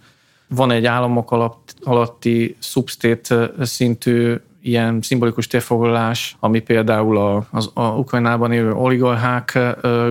Van 0.48 0.70
egy 0.70 0.87
államok 0.87 1.31
alatt, 1.31 1.74
alatti 1.83 2.57
substate 2.59 3.50
szintű 3.61 4.35
ilyen 4.62 5.02
szimbolikus 5.02 5.46
térfoglalás, 5.46 6.37
ami 6.40 6.61
például 6.61 7.18
a, 7.18 7.46
az 7.50 7.70
a 7.74 7.83
Ukrajnában 7.83 8.52
élő 8.52 8.72
oligarchák 8.72 9.59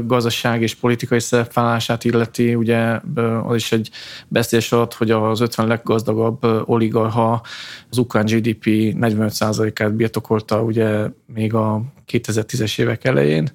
gazdaság 0.05 0.61
és 0.61 0.75
politikai 0.75 1.19
szerepvállását 1.19 2.03
illeti, 2.03 2.55
ugye 2.55 2.99
az 3.43 3.55
is 3.55 3.71
egy 3.71 3.89
beszélés 4.27 4.71
alatt, 4.71 4.93
hogy 4.93 5.11
az 5.11 5.39
50 5.39 5.67
leggazdagabb 5.67 6.43
oligarcha 6.65 7.41
az 7.89 7.97
ukrán 7.97 8.25
GDP 8.25 8.65
45%-át 8.65 9.93
birtokolta 9.93 10.61
ugye 10.61 11.09
még 11.33 11.53
a 11.53 11.81
2010-es 12.11 12.79
évek 12.79 13.03
elején, 13.03 13.49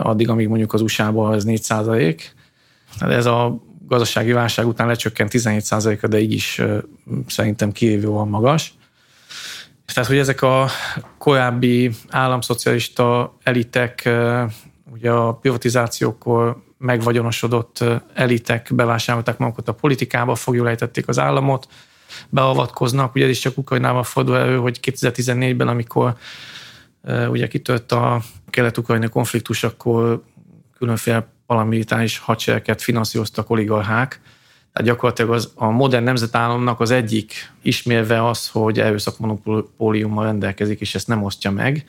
addig, 0.00 0.28
amíg 0.28 0.48
mondjuk 0.48 0.72
az 0.72 0.80
USA-ban 0.80 1.34
ez 1.34 1.44
4 1.44 1.60
Hát 1.68 2.41
ez 3.00 3.26
a 3.26 3.62
gazdasági 3.86 4.32
válság 4.32 4.66
után 4.66 4.86
lecsökkent 4.86 5.30
17%-a, 5.34 6.06
de 6.06 6.20
így 6.20 6.32
is 6.32 6.60
szerintem 7.26 7.72
kívülően 7.72 8.28
magas. 8.28 8.74
Tehát, 9.94 10.08
hogy 10.08 10.18
ezek 10.18 10.42
a 10.42 10.68
korábbi 11.18 11.90
államszocialista 12.08 13.36
elitek, 13.42 14.10
ugye 14.92 15.10
a 15.10 15.34
privatizációkor 15.34 16.62
megvagyonosodott 16.78 17.84
elitek 18.14 18.70
bevásárolták 18.74 19.38
magukat 19.38 19.68
a 19.68 19.74
politikába, 19.74 20.34
fogjulejtették 20.34 21.08
az 21.08 21.18
államot, 21.18 21.68
beavatkoznak, 22.28 23.14
ugye 23.14 23.24
ez 23.24 23.30
is 23.30 23.38
csak 23.38 23.58
Ukrajnával 23.58 24.02
fordul 24.02 24.36
elő, 24.36 24.56
hogy 24.56 24.80
2014-ben, 24.82 25.68
amikor 25.68 26.14
ugye 27.28 27.48
kitört 27.48 27.92
a 27.92 28.22
kelet-ukrajnai 28.50 29.08
konfliktus, 29.08 29.64
akkor 29.64 30.22
különféle 30.78 31.26
paramilitáris 31.52 32.18
hadsereget 32.18 32.82
finanszíroztak 32.82 33.50
oligarchák, 33.50 34.20
tehát 34.72 34.88
gyakorlatilag 34.88 35.30
az, 35.32 35.52
a 35.54 35.70
modern 35.70 36.04
nemzetállamnak 36.04 36.80
az 36.80 36.90
egyik 36.90 37.52
ismérve 37.62 38.28
az, 38.28 38.48
hogy 38.48 38.80
erőszakmonopóliummal 38.80 40.24
rendelkezik, 40.24 40.80
és 40.80 40.94
ezt 40.94 41.08
nem 41.08 41.22
osztja 41.22 41.50
meg. 41.50 41.84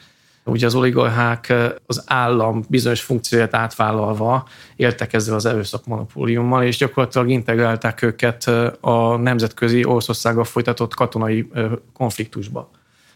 Ugye 0.45 0.65
az 0.65 0.75
oligarchák 0.75 1.53
az 1.85 2.03
állam 2.05 2.63
bizonyos 2.69 3.01
funkcióját 3.01 3.53
átvállalva 3.53 4.47
éltek 4.75 5.13
ezzel 5.13 5.35
az 5.35 5.45
erőszakmonopóliummal, 5.45 6.63
és 6.63 6.77
gyakorlatilag 6.77 7.29
integrálták 7.29 8.01
őket 8.01 8.47
a 8.81 9.17
nemzetközi 9.17 9.85
Oroszországgal 9.85 10.43
folytatott 10.43 10.93
katonai 10.93 11.47
konfliktusba. 11.93 12.69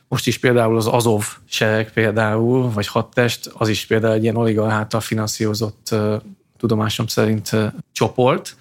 Most 0.08 0.28
is 0.28 0.40
például 0.40 0.78
az 0.78 0.88
Azov 0.88 1.24
sereg 1.46 1.92
például, 1.92 2.72
vagy 2.72 2.88
hadtest, 2.88 3.52
az 3.54 3.70
is 3.70 3.86
például 3.86 4.14
egy 4.14 4.24
ilyen 4.24 4.36
oligarchától 4.36 5.00
finanszírozott 5.00 5.96
tudomásom 6.58 7.08
szerint 7.08 7.50
csoport, 7.92 8.56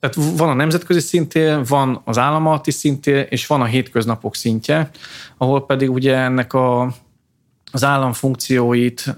tehát 0.00 0.36
van 0.38 0.48
a 0.48 0.54
nemzetközi 0.54 1.00
szintén, 1.00 1.62
van 1.62 2.00
az 2.04 2.18
államati 2.18 2.70
szintén, 2.70 3.26
és 3.28 3.46
van 3.46 3.60
a 3.60 3.64
hétköznapok 3.64 4.36
szintje, 4.36 4.90
ahol 5.36 5.66
pedig 5.66 5.90
ugye 5.90 6.16
ennek 6.16 6.52
a, 6.52 6.94
az 7.72 7.84
állam 7.84 8.12
funkcióit, 8.12 9.16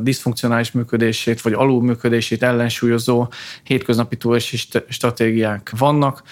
diszfunkcionális 0.00 0.72
működését, 0.72 1.40
vagy 1.40 1.52
alulműködését 1.52 2.42
ellensúlyozó 2.42 3.28
hétköznapi 3.62 4.16
túlési 4.16 4.56
stratégiák 4.88 5.72
vannak. 5.78 6.22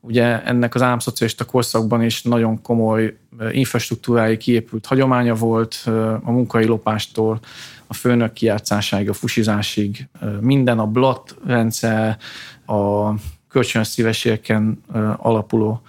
Ugye 0.00 0.42
ennek 0.42 0.74
az 0.74 0.82
államszocialista 0.82 1.44
korszakban 1.44 2.02
is 2.02 2.22
nagyon 2.22 2.62
komoly 2.62 3.16
infrastruktúrái 3.52 4.36
kiépült 4.36 4.86
hagyománya 4.86 5.34
volt, 5.34 5.82
a 6.22 6.30
munkai 6.30 6.64
lopástól 6.64 7.40
a 7.86 7.94
főnök 7.94 8.32
kijátszásáig, 8.32 9.08
a 9.08 9.12
fusizásig, 9.12 10.08
minden 10.40 10.78
a 10.78 10.86
blat 10.86 11.36
rendszer, 11.46 12.18
a 12.66 13.10
kölcsönös 13.48 13.86
szívességeken 13.86 14.82
alapuló 15.16 15.82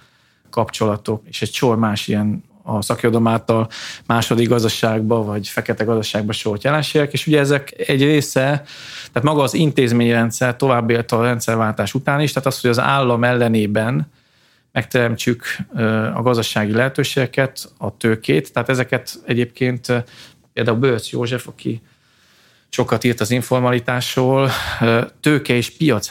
kapcsolatok, 0.50 1.22
és 1.26 1.42
egy 1.42 1.52
sor 1.52 1.78
más 1.78 2.08
ilyen 2.08 2.44
a 2.62 2.82
szakirodalom 2.82 3.26
által 3.26 3.68
második 4.06 4.48
gazdaságba, 4.48 5.24
vagy 5.24 5.48
fekete 5.48 5.84
gazdaságba 5.84 6.32
sort 6.32 6.64
jelenségek, 6.64 7.12
és 7.12 7.26
ugye 7.26 7.38
ezek 7.38 7.74
egy 7.86 8.02
része, 8.02 8.62
tehát 9.12 9.22
maga 9.22 9.42
az 9.42 9.54
intézményrendszer 9.54 10.56
tovább 10.56 10.90
élt 10.90 11.12
a 11.12 11.22
rendszerváltás 11.22 11.94
után 11.94 12.20
is, 12.20 12.32
tehát 12.32 12.48
az, 12.48 12.60
hogy 12.60 12.70
az 12.70 12.78
állam 12.78 13.24
ellenében 13.24 14.06
megteremtsük 14.72 15.44
a 16.14 16.22
gazdasági 16.22 16.72
lehetőségeket, 16.72 17.72
a 17.78 17.96
tőkét, 17.96 18.52
tehát 18.52 18.68
ezeket 18.68 19.20
egyébként 19.26 20.04
például 20.52 20.78
Bölc 20.78 21.10
József, 21.10 21.48
aki 21.48 21.82
sokat 22.68 23.04
írt 23.04 23.20
az 23.20 23.30
informalitásról, 23.30 24.50
tőke 25.20 25.54
és 25.54 25.76
piac 25.76 26.08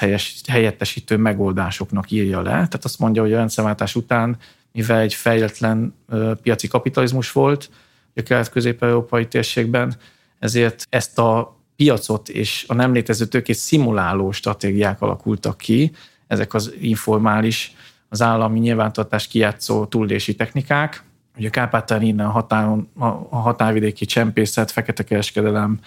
helyettesítő 0.47 1.17
megoldásoknak 1.17 2.11
írja 2.11 2.41
le. 2.41 2.51
Tehát 2.51 2.85
azt 2.85 2.99
mondja, 2.99 3.21
hogy 3.21 3.33
a 3.33 3.37
rendszerváltás 3.37 3.95
után, 3.95 4.37
mivel 4.71 4.99
egy 4.99 5.13
fejletlen 5.13 5.95
piaci 6.41 6.67
kapitalizmus 6.67 7.31
volt 7.31 7.69
a 8.15 8.21
kelet-közép-európai 8.21 9.27
térségben, 9.27 9.95
ezért 10.39 10.87
ezt 10.89 11.19
a 11.19 11.57
piacot 11.75 12.29
és 12.29 12.65
a 12.67 12.73
nem 12.73 12.93
létező 12.93 13.25
tőkét 13.25 13.55
szimuláló 13.55 14.31
stratégiák 14.31 15.01
alakultak 15.01 15.57
ki, 15.57 15.91
ezek 16.27 16.53
az 16.53 16.73
informális, 16.79 17.75
az 18.09 18.21
állami 18.21 18.59
nyilvántartás 18.59 19.27
kijátszó 19.27 19.85
túldési 19.85 20.35
technikák. 20.35 21.03
Ugye 21.37 21.49
Kárpátán 21.49 22.01
innen 22.01 22.25
a, 22.25 22.29
határon, 22.29 22.89
a 23.29 23.35
határvidéki 23.35 24.05
csempészet, 24.05 24.71
fekete 24.71 25.03
kereskedelem, 25.03 25.79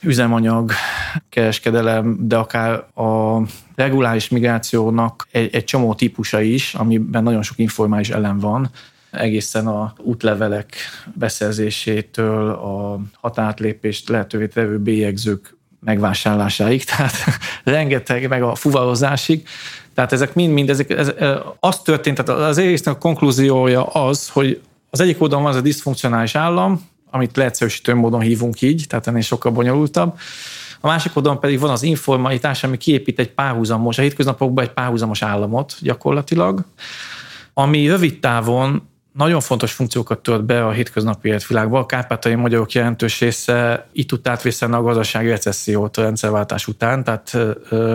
üzemanyag 0.00 0.72
kereskedelem, 1.28 2.16
de 2.20 2.36
akár 2.36 2.72
a 2.94 3.42
reguláris 3.74 4.28
migrációnak 4.28 5.28
egy, 5.30 5.54
egy 5.54 5.64
csomó 5.64 5.94
típusa 5.94 6.40
is, 6.40 6.74
amiben 6.74 7.22
nagyon 7.22 7.42
sok 7.42 7.58
informális 7.58 8.10
elem 8.10 8.38
van, 8.38 8.70
egészen 9.10 9.66
a 9.66 9.92
útlevelek 9.98 10.74
beszerzésétől 11.14 12.50
a 12.50 13.00
hatátlépést 13.20 14.08
lehetővé 14.08 14.46
tevő 14.46 14.78
bélyegzők 14.78 15.56
megvásárlásáig, 15.80 16.84
tehát 16.90 17.12
rengeteg, 17.64 18.28
meg 18.28 18.42
a 18.42 18.54
fuvarozásig. 18.54 19.46
Tehát 20.00 20.14
ezek 20.14 20.34
mind-mind, 20.34 20.70
ezek, 20.70 20.90
ez, 20.90 21.12
az 21.60 21.80
történt, 21.80 22.24
tehát 22.24 22.42
az 22.42 22.58
egésznek 22.58 22.94
a 22.94 22.98
konklúziója 22.98 23.84
az, 23.84 24.28
hogy 24.28 24.60
az 24.90 25.00
egyik 25.00 25.20
oldalon 25.20 25.44
van 25.44 25.52
az 25.52 25.58
a 25.58 25.62
diszfunkcionális 25.62 26.34
állam, 26.34 26.82
amit 27.10 27.36
leegyszerűsítő 27.36 27.94
módon 27.94 28.20
hívunk 28.20 28.62
így, 28.62 28.84
tehát 28.88 29.06
ennél 29.06 29.20
sokkal 29.20 29.52
bonyolultabb. 29.52 30.18
A 30.80 30.86
másik 30.86 31.16
oldalon 31.16 31.40
pedig 31.40 31.58
van 31.58 31.70
az 31.70 31.82
informalitás, 31.82 32.64
ami 32.64 32.76
kiépít 32.76 33.18
egy 33.18 33.30
párhuzamos, 33.30 33.98
a 33.98 34.02
hétköznapokban 34.02 34.64
egy 34.64 34.70
párhuzamos 34.70 35.22
államot 35.22 35.76
gyakorlatilag, 35.80 36.64
ami 37.54 37.88
rövid 37.88 38.20
távon 38.20 38.88
nagyon 39.12 39.40
fontos 39.40 39.72
funkciókat 39.72 40.18
tölt 40.18 40.44
be 40.44 40.66
a 40.66 40.70
hétköznapi 40.70 41.28
életvilágba. 41.28 41.78
A 41.78 41.86
kárpátai 41.86 42.34
magyarok 42.34 42.72
jelentős 42.72 43.20
része 43.20 43.88
itt 43.92 44.08
tud 44.08 44.28
átvészelni 44.28 44.74
a 44.74 44.82
gazdasági 44.82 45.28
recessziót 45.28 45.96
a 45.96 46.02
rendszerváltás 46.02 46.66
után, 46.66 47.04
tehát 47.04 47.36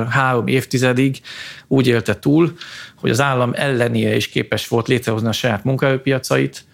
három 0.10 0.48
évtizedig 0.48 1.22
úgy 1.68 1.88
élte 1.88 2.20
túl, 2.20 2.54
hogy 2.96 3.10
az 3.10 3.22
állam 3.22 3.52
ellenére 3.56 4.16
is 4.16 4.30
képes 4.30 4.68
volt 4.68 4.88
létrehozni 4.88 5.28
a 5.28 5.32
saját 5.32 5.64
munkaerőpiacait, 5.64 6.66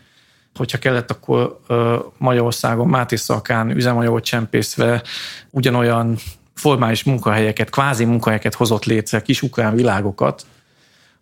hogyha 0.55 0.77
kellett, 0.77 1.11
akkor 1.11 1.59
Magyarországon 2.17 2.87
Máté 2.87 3.15
Szakán 3.15 3.69
üzemanyagot 3.69 4.23
csempészve 4.23 5.03
ugyanolyan 5.49 6.17
formális 6.53 7.03
munkahelyeket, 7.03 7.69
kvázi 7.69 8.05
munkahelyeket 8.05 8.55
hozott 8.55 8.85
létre, 8.85 9.21
kis 9.21 9.41
ukrán 9.41 9.75
világokat, 9.75 10.45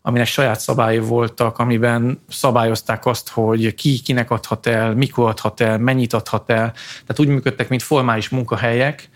aminek 0.01 0.27
saját 0.27 0.59
szabályi 0.59 0.99
voltak, 0.99 1.57
amiben 1.57 2.19
szabályozták 2.29 3.05
azt, 3.05 3.29
hogy 3.29 3.75
ki 3.75 3.99
kinek 3.99 4.31
adhat 4.31 4.67
el, 4.67 4.95
mikor 4.95 5.29
adhat 5.29 5.61
el, 5.61 5.77
mennyit 5.77 6.13
adhat 6.13 6.49
el. 6.49 6.71
Tehát 6.73 7.19
úgy 7.19 7.27
működtek, 7.27 7.69
mint 7.69 7.83
formális 7.83 8.29
munkahelyek, 8.29 9.09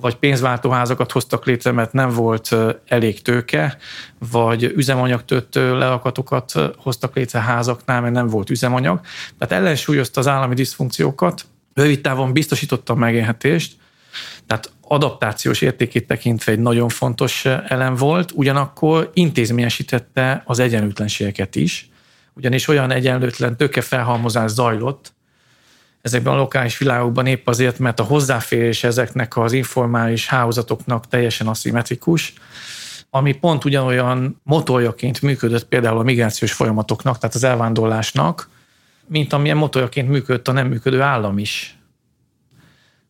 vagy 0.00 0.16
pénzváltóházakat 0.16 1.12
hoztak 1.12 1.44
létre, 1.46 1.72
mert 1.72 1.92
nem 1.92 2.10
volt 2.10 2.56
elég 2.86 3.22
tőke, 3.22 3.76
vagy 4.30 4.62
üzemanyagtöltő 4.62 5.78
leakatokat 5.78 6.52
hoztak 6.76 7.16
létre 7.16 7.40
házaknál, 7.40 8.00
mert 8.00 8.14
nem 8.14 8.26
volt 8.26 8.50
üzemanyag. 8.50 9.00
Tehát 9.38 9.64
ellensúlyozta 9.64 10.20
az 10.20 10.28
állami 10.28 10.54
diszfunkciókat, 10.54 11.44
rövid 11.74 12.00
távon 12.00 12.32
biztosította 12.32 12.92
a 12.92 12.96
megélhetést, 12.96 13.76
tehát 14.46 14.72
adaptációs 14.80 15.60
értékét 15.60 16.06
tekintve 16.06 16.52
egy 16.52 16.58
nagyon 16.58 16.88
fontos 16.88 17.44
elem 17.44 17.94
volt, 17.94 18.32
ugyanakkor 18.34 19.10
intézményesítette 19.14 20.42
az 20.46 20.58
egyenlőtlenségeket 20.58 21.56
is, 21.56 21.88
ugyanis 22.32 22.68
olyan 22.68 22.90
egyenlőtlen 22.90 23.56
tőkefelhalmozás 23.56 24.50
zajlott, 24.50 25.12
ezekben 26.04 26.32
a 26.32 26.36
lokális 26.36 26.78
világokban 26.78 27.26
épp 27.26 27.48
azért, 27.48 27.78
mert 27.78 28.00
a 28.00 28.02
hozzáférés 28.02 28.84
ezeknek 28.84 29.36
az 29.36 29.52
informális 29.52 30.26
hálózatoknak 30.26 31.08
teljesen 31.08 31.46
aszimmetrikus, 31.46 32.32
ami 33.10 33.32
pont 33.32 33.64
ugyanolyan 33.64 34.40
motorjaként 34.42 35.22
működött 35.22 35.64
például 35.64 35.98
a 35.98 36.02
migrációs 36.02 36.52
folyamatoknak, 36.52 37.18
tehát 37.18 37.34
az 37.34 37.44
elvándorlásnak, 37.44 38.48
mint 39.06 39.32
amilyen 39.32 39.56
motorjaként 39.56 40.08
működött 40.08 40.48
a 40.48 40.52
nem 40.52 40.66
működő 40.66 41.00
állam 41.00 41.38
is. 41.38 41.78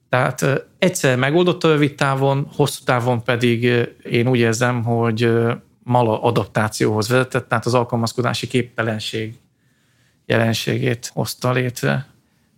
Tehát 0.08 0.66
egyszer 0.78 1.16
megoldott 1.16 1.64
a 1.64 1.68
rövid 1.68 1.94
távon, 1.94 2.48
hosszú 2.56 2.84
távon 2.84 3.22
pedig 3.22 3.62
én 4.10 4.28
úgy 4.28 4.38
érzem, 4.38 4.82
hogy 4.82 5.30
mala 5.82 6.22
adaptációhoz 6.22 7.08
vezetett, 7.08 7.48
tehát 7.48 7.66
az 7.66 7.74
alkalmazkodási 7.74 8.46
képtelenség 8.46 9.34
jelenségét 10.26 11.10
hozta 11.14 11.52
létre. 11.52 12.06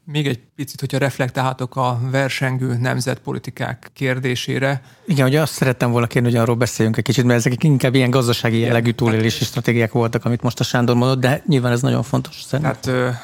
Még 0.04 0.26
egy 0.26 0.40
picit, 0.56 0.80
hogyha 0.80 0.98
reflektálhatok 0.98 1.76
a 1.76 1.98
versengő 2.10 2.76
nemzetpolitikák 2.76 3.90
kérdésére. 3.92 4.82
Igen, 5.06 5.26
ugye 5.26 5.40
azt 5.40 5.52
szerettem 5.52 5.90
volna 5.90 6.06
kérni, 6.06 6.28
hogy 6.28 6.38
arról 6.38 6.56
beszéljünk 6.56 6.96
egy 6.96 7.04
kicsit, 7.04 7.24
mert 7.24 7.38
ezek 7.38 7.64
inkább 7.64 7.94
ilyen 7.94 8.10
gazdasági 8.10 8.58
jellegű 8.58 8.90
túlélési 8.90 9.38
hát, 9.38 9.48
stratégiák 9.48 9.92
voltak, 9.92 10.24
amit 10.24 10.42
most 10.42 10.60
a 10.60 10.64
Sándor 10.64 10.96
mondott, 10.96 11.20
de 11.20 11.42
nyilván 11.46 11.72
ez 11.72 11.82
nagyon 11.82 12.02
fontos 12.02 12.42
szerintem. 12.42 12.76
Tehát 12.80 13.14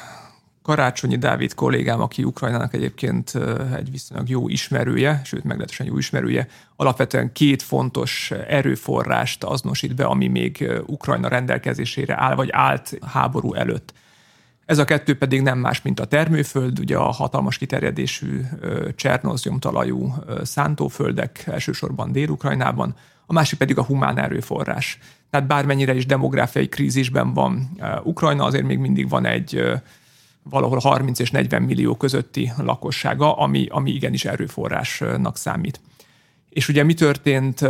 Karácsonyi 0.63 1.17
Dávid 1.17 1.53
kollégám, 1.53 2.01
aki 2.01 2.23
Ukrajnának 2.23 2.73
egyébként 2.73 3.33
egy 3.75 3.91
viszonylag 3.91 4.29
jó 4.29 4.49
ismerője, 4.49 5.21
sőt 5.23 5.43
meglehetősen 5.43 5.85
jó 5.85 5.97
ismerője, 5.97 6.47
alapvetően 6.75 7.31
két 7.31 7.61
fontos 7.61 8.31
erőforrást 8.31 9.43
azonosít 9.43 9.95
be, 9.95 10.05
ami 10.05 10.27
még 10.27 10.71
Ukrajna 10.85 11.27
rendelkezésére 11.27 12.15
áll, 12.21 12.35
vagy 12.35 12.49
állt 12.51 12.97
háború 13.05 13.53
előtt. 13.53 13.93
Ez 14.65 14.77
a 14.77 14.85
kettő 14.85 15.17
pedig 15.17 15.41
nem 15.41 15.57
más, 15.57 15.81
mint 15.81 15.99
a 15.99 16.05
termőföld, 16.05 16.79
ugye 16.79 16.97
a 16.97 17.11
hatalmas 17.11 17.57
kiterjedésű 17.57 18.41
csernozjomtalajú 18.95 20.13
szántóföldek, 20.43 21.43
elsősorban 21.45 22.11
Dél-Ukrajnában, 22.11 22.95
a 23.25 23.33
másik 23.33 23.59
pedig 23.59 23.77
a 23.77 23.83
humán 23.83 24.17
erőforrás. 24.17 24.99
Tehát 25.29 25.47
bármennyire 25.47 25.95
is 25.95 26.05
demográfiai 26.05 26.69
krízisben 26.69 27.33
van 27.33 27.69
Ukrajna, 28.03 28.43
azért 28.43 28.65
még 28.65 28.77
mindig 28.77 29.09
van 29.09 29.25
egy 29.25 29.71
valahol 30.43 30.77
30 30.77 31.19
és 31.19 31.31
40 31.31 31.61
millió 31.61 31.95
közötti 31.95 32.51
lakossága, 32.57 33.37
ami, 33.37 33.67
ami 33.69 33.91
igenis 33.91 34.25
erőforrásnak 34.25 35.37
számít. 35.37 35.79
És 36.49 36.67
ugye 36.67 36.83
mi 36.83 36.93
történt 36.93 37.61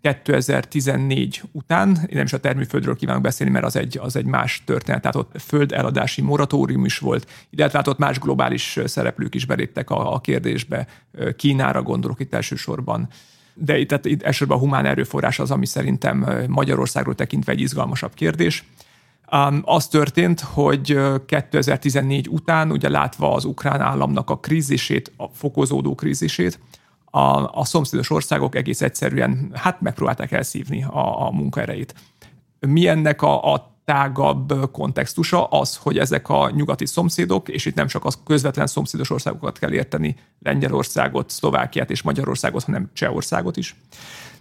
2014 0.00 1.42
után, 1.52 1.88
én 1.88 2.16
nem 2.16 2.24
is 2.24 2.32
a 2.32 2.40
termőföldről 2.40 2.96
kívánok 2.96 3.22
beszélni, 3.22 3.52
mert 3.52 3.64
az 3.64 3.76
egy, 3.76 3.98
az 3.98 4.16
egy 4.16 4.24
más 4.24 4.62
történet, 4.64 5.00
tehát 5.00 5.16
ott 5.16 5.40
földeladási 5.40 6.22
moratórium 6.22 6.84
is 6.84 6.98
volt, 6.98 7.30
illetve 7.50 7.78
hát 7.78 7.88
ott 7.88 7.98
más 7.98 8.18
globális 8.18 8.78
szereplők 8.84 9.34
is 9.34 9.44
beléptek 9.44 9.90
a, 9.90 10.14
a 10.14 10.20
kérdésbe, 10.20 10.86
Kínára 11.36 11.82
gondolok 11.82 12.20
itt 12.20 12.34
elsősorban, 12.34 13.08
de 13.54 13.78
itt, 13.78 13.88
tehát 13.88 14.04
itt 14.04 14.22
elsősorban 14.22 14.56
a 14.56 14.60
humán 14.60 14.86
erőforrás 14.86 15.38
az, 15.38 15.50
ami 15.50 15.66
szerintem 15.66 16.44
Magyarországról 16.48 17.14
tekintve 17.14 17.52
egy 17.52 17.60
izgalmasabb 17.60 18.14
kérdés. 18.14 18.64
Um, 19.32 19.62
az 19.64 19.88
történt, 19.88 20.40
hogy 20.40 20.98
2014 21.26 22.28
után, 22.28 22.70
ugye 22.70 22.88
látva 22.88 23.34
az 23.34 23.44
ukrán 23.44 23.80
államnak 23.80 24.30
a 24.30 24.38
krízisét, 24.38 25.12
a 25.16 25.26
fokozódó 25.32 25.94
krízisét, 25.94 26.58
a, 27.04 27.58
a 27.60 27.64
szomszédos 27.64 28.10
országok 28.10 28.54
egész 28.54 28.80
egyszerűen 28.80 29.50
hát 29.54 29.80
megpróbálták 29.80 30.32
elszívni 30.32 30.84
a, 30.84 31.26
a 31.26 31.30
munkaerejét. 31.30 31.94
Mi 32.60 32.86
ennek 32.86 33.22
a, 33.22 33.52
a 33.52 33.76
tágabb 33.84 34.70
kontextusa 34.72 35.44
az, 35.44 35.76
hogy 35.76 35.98
ezek 35.98 36.28
a 36.28 36.50
nyugati 36.50 36.86
szomszédok, 36.86 37.48
és 37.48 37.66
itt 37.66 37.74
nem 37.74 37.86
csak 37.86 38.04
az 38.04 38.18
közvetlen 38.24 38.66
szomszédos 38.66 39.10
országokat 39.10 39.58
kell 39.58 39.72
érteni, 39.72 40.16
Lengyelországot, 40.42 41.30
Szlovákiát 41.30 41.90
és 41.90 42.02
Magyarországot, 42.02 42.64
hanem 42.64 42.90
Csehországot 42.92 43.56
is. 43.56 43.76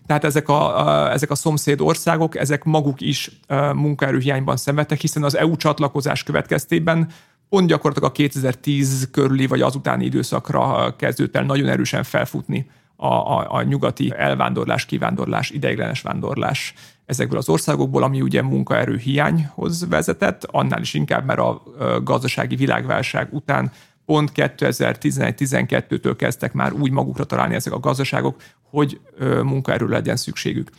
Tehát 0.08 0.24
ezek 0.24 0.50
a, 0.50 1.12
ezek 1.12 1.32
a 1.32 1.36
szomszéd 1.36 1.82
országok, 1.82 2.38
ezek 2.38 2.64
maguk 2.64 3.02
is 3.02 3.32
munkaerőhiányban 3.74 4.58
szenvedtek, 4.58 5.00
hiszen 5.00 5.24
az 5.24 5.38
EU 5.38 5.56
csatlakozás 5.56 6.24
következtében 6.24 7.10
pont 7.50 7.68
gyakorlatilag 7.68 8.10
a 8.10 8.14
2010 8.14 9.08
körüli 9.12 9.48
vagy 9.48 9.62
azutáni 9.62 10.06
időszakra 10.06 10.96
kezdődött 10.96 11.36
el 11.36 11.44
nagyon 11.44 11.68
erősen 11.68 12.04
felfutni 12.04 12.70
a, 12.96 13.08
a, 13.08 13.46
a 13.50 13.62
nyugati 13.62 14.14
elvándorlás, 14.18 14.86
kivándorlás, 14.86 15.50
ideiglenes 15.50 16.02
vándorlás 16.02 16.74
ezekből 17.06 17.38
az 17.38 17.50
országokból, 17.50 18.04
ami 18.04 18.22
ugye 18.22 18.42
munkaerő 18.42 18.98
hiányhoz 18.98 19.88
vezetett, 19.88 20.44
annál 20.44 20.82
is 20.82 20.94
inkább, 20.94 21.26
mert 21.26 21.40
a 21.40 21.64
gazdasági 22.04 22.56
világválság 22.56 23.28
után 23.32 23.72
pont 24.06 24.32
2011-12-től 24.36 26.14
kezdtek 26.18 26.54
már 26.54 26.74
úgy 26.74 26.92
magukra 26.92 27.24
találni 27.24 27.56
ezek 27.56 27.74
a 27.74 27.80
gazdaságok, 27.80 28.42
hogy 28.70 29.00
munkaerő 29.44 29.88
legyen 29.88 30.16
szükségük. 30.16 30.70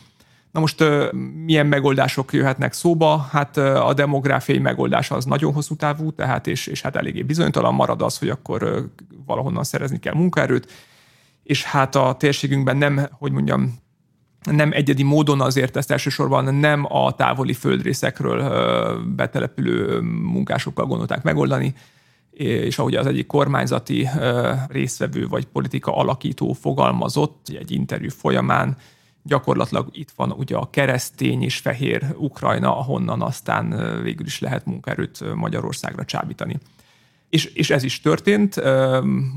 Na 0.51 0.59
most 0.59 0.83
milyen 1.45 1.65
megoldások 1.65 2.33
jöhetnek 2.33 2.73
szóba? 2.73 3.27
Hát 3.31 3.57
a 3.57 3.93
demográfiai 3.93 4.59
megoldás 4.59 5.11
az 5.11 5.25
nagyon 5.25 5.53
hosszú 5.53 5.75
távú, 5.75 6.11
tehát 6.11 6.47
és, 6.47 6.67
és 6.67 6.81
hát 6.81 6.95
eléggé 6.95 7.21
bizonytalan 7.21 7.73
marad 7.73 8.01
az, 8.01 8.17
hogy 8.17 8.29
akkor 8.29 8.89
valahonnan 9.25 9.63
szerezni 9.63 9.99
kell 9.99 10.13
munkaerőt, 10.13 10.71
és 11.43 11.63
hát 11.63 11.95
a 11.95 12.15
térségünkben 12.19 12.77
nem, 12.77 13.07
hogy 13.11 13.31
mondjam, 13.31 13.79
nem 14.51 14.71
egyedi 14.71 15.03
módon 15.03 15.41
azért 15.41 15.77
ezt 15.77 15.91
elsősorban 15.91 16.55
nem 16.55 16.85
a 16.93 17.15
távoli 17.15 17.53
földrészekről 17.53 18.41
betelepülő 19.15 19.99
munkásokkal 20.01 20.85
gondolták 20.85 21.23
megoldani, 21.23 21.73
és 22.39 22.79
ahogy 22.79 22.95
az 22.95 23.05
egyik 23.05 23.27
kormányzati 23.27 24.09
részvevő 24.67 25.27
vagy 25.27 25.45
politika 25.45 25.95
alakító 25.95 26.53
fogalmazott 26.53 27.47
egy 27.59 27.71
interjú 27.71 28.09
folyamán, 28.09 28.77
gyakorlatilag 29.23 29.89
itt 29.91 30.11
van 30.15 30.31
ugye 30.31 30.55
a 30.55 30.69
keresztény 30.69 31.43
és 31.43 31.57
fehér 31.57 32.05
Ukrajna, 32.17 32.77
ahonnan 32.77 33.21
aztán 33.21 33.99
végül 34.03 34.25
is 34.25 34.39
lehet 34.39 34.65
munkaerőt 34.65 35.35
Magyarországra 35.35 36.05
csábítani. 36.05 36.57
És, 37.29 37.45
és 37.45 37.69
ez 37.69 37.83
is 37.83 38.01
történt. 38.01 38.61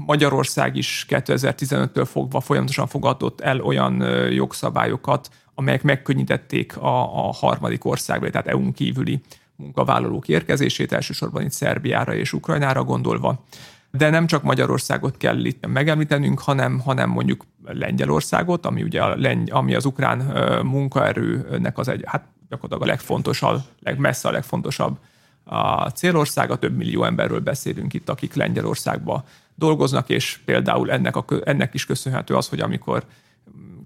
Magyarország 0.06 0.76
is 0.76 1.06
2015-től 1.08 2.06
fogva 2.10 2.40
folyamatosan 2.40 2.86
fogadott 2.86 3.40
el 3.40 3.60
olyan 3.60 4.02
jogszabályokat, 4.30 5.30
amelyek 5.54 5.82
megkönnyítették 5.82 6.76
a, 6.76 7.26
a 7.26 7.32
harmadik 7.32 7.84
országba, 7.84 8.30
tehát 8.30 8.46
EU-n 8.46 8.72
kívüli 8.72 9.20
munkavállalók 9.56 10.28
érkezését, 10.28 10.92
elsősorban 10.92 11.42
itt 11.42 11.50
Szerbiára 11.50 12.14
és 12.14 12.32
Ukrajnára 12.32 12.84
gondolva. 12.84 13.44
De 13.90 14.10
nem 14.10 14.26
csak 14.26 14.42
Magyarországot 14.42 15.16
kell 15.16 15.44
itt 15.44 15.66
megemlítenünk, 15.66 16.40
hanem, 16.40 16.80
hanem 16.80 17.10
mondjuk 17.10 17.44
Lengyelországot, 17.64 18.66
ami 18.66 18.82
ugye 18.82 19.02
a 19.02 19.16
Lengy, 19.16 19.50
ami 19.50 19.74
az 19.74 19.84
ukrán 19.84 20.18
munkaerőnek 20.66 21.78
az 21.78 21.88
egy, 21.88 22.02
hát 22.06 22.24
gyakorlatilag 22.48 22.82
a 22.82 22.92
legfontosabb, 22.92 23.60
legmessze 23.80 24.28
a 24.28 24.32
legfontosabb 24.32 24.98
a 25.44 25.88
célországa, 25.88 26.56
több 26.56 26.76
millió 26.76 27.04
emberről 27.04 27.40
beszélünk 27.40 27.94
itt, 27.94 28.08
akik 28.08 28.34
Lengyelországba 28.34 29.24
dolgoznak, 29.54 30.08
és 30.08 30.38
például 30.44 30.90
ennek, 30.90 31.16
a, 31.16 31.24
ennek 31.44 31.74
is 31.74 31.86
köszönhető 31.86 32.34
az, 32.34 32.48
hogy 32.48 32.60
amikor 32.60 33.04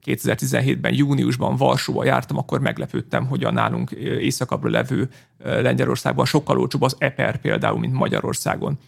2017-ben 0.07 0.95
júniusban 0.95 1.57
Varsóba 1.57 2.05
jártam, 2.05 2.39
akkor 2.39 2.61
meglepődtem, 2.61 3.27
hogy 3.27 3.45
a 3.45 3.51
nálunk 3.51 3.91
északabbra 4.21 4.71
levő 4.71 5.09
Lengyelországban 5.39 6.25
sokkal 6.25 6.59
olcsóbb 6.59 6.83
az 6.83 6.97
EPER 6.99 7.37
például, 7.37 7.79
mint 7.79 7.93
Magyarországon 7.93 8.79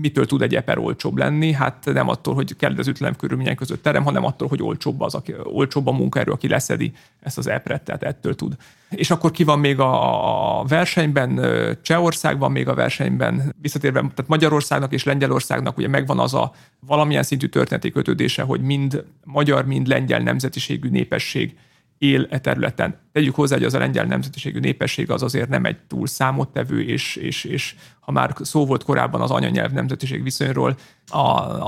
mitől 0.00 0.26
tud 0.26 0.42
egy 0.42 0.54
eper 0.54 0.78
olcsóbb 0.78 1.16
lenni? 1.16 1.52
Hát 1.52 1.84
nem 1.84 2.08
attól, 2.08 2.34
hogy 2.34 2.56
kedvezőtlen 2.56 3.16
körülmények 3.16 3.56
között 3.56 3.82
terem, 3.82 4.04
hanem 4.04 4.24
attól, 4.24 4.48
hogy 4.48 4.62
olcsóbb, 4.62 5.00
az, 5.00 5.14
aki, 5.14 5.34
olcsóbb 5.44 5.86
a 5.86 5.92
munkaerő, 5.92 6.32
aki 6.32 6.48
leszedi 6.48 6.92
ezt 7.20 7.38
az 7.38 7.46
epret, 7.46 7.82
tehát 7.82 8.02
ettől 8.02 8.34
tud. 8.34 8.56
És 8.90 9.10
akkor 9.10 9.30
ki 9.30 9.44
van 9.44 9.58
még 9.58 9.78
a, 9.80 10.60
a 10.60 10.64
versenyben? 10.64 11.40
Csehország 11.82 12.38
van 12.38 12.52
még 12.52 12.68
a 12.68 12.74
versenyben, 12.74 13.54
visszatérve, 13.60 14.00
tehát 14.00 14.26
Magyarországnak 14.26 14.92
és 14.92 15.04
Lengyelországnak 15.04 15.76
ugye 15.76 15.88
megvan 15.88 16.18
az 16.18 16.34
a 16.34 16.52
valamilyen 16.80 17.22
szintű 17.22 17.46
történeti 17.46 17.90
kötődése, 17.90 18.42
hogy 18.42 18.60
mind 18.60 19.04
magyar, 19.24 19.66
mind 19.66 19.86
lengyel 19.86 20.20
nemzetiségű 20.20 20.88
népesség 20.88 21.56
él 21.98 22.26
e 22.30 22.38
területen. 22.38 22.98
Tegyük 23.12 23.34
hozzá, 23.34 23.56
hogy 23.56 23.64
az 23.64 23.74
a 23.74 23.78
lengyel 23.78 24.04
nemzetiségű 24.04 24.58
népesség 24.58 25.10
az 25.10 25.22
azért 25.22 25.48
nem 25.48 25.64
egy 25.64 25.76
túl 25.86 26.06
számottevő, 26.06 26.82
és, 26.82 27.16
és, 27.16 27.44
és 27.44 27.74
ha 28.00 28.12
már 28.12 28.34
szó 28.40 28.66
volt 28.66 28.84
korábban 28.84 29.20
az 29.20 29.30
anyanyelv 29.30 29.72
nemzetiség 29.72 30.22
viszonyról, 30.22 30.76
a, 31.08 31.18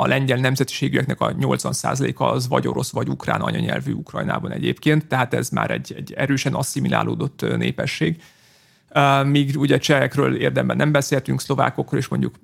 a 0.03 0.07
lengyel 0.07 0.39
nemzetiségűeknek 0.39 1.21
a 1.21 1.35
80%-a 1.35 2.25
az 2.25 2.49
vagy 2.49 2.69
orosz, 2.69 2.91
vagy 2.91 3.09
ukrán 3.09 3.41
anyanyelvű 3.41 3.93
Ukrajnában 3.93 4.53
egyébként, 4.53 5.07
tehát 5.07 5.35
ez 5.35 5.49
már 5.49 5.71
egy, 5.71 5.95
egy 5.97 6.13
erősen 6.13 6.55
asszimilálódott 6.55 7.57
népesség. 7.57 8.23
Míg 9.25 9.57
ugye 9.59 9.79
csehekről 9.79 10.37
érdemben 10.37 10.77
nem 10.77 10.93
beszéltünk, 10.93 11.41
szlovákokról 11.41 12.01
is 12.01 12.09
mondjuk 12.09 12.35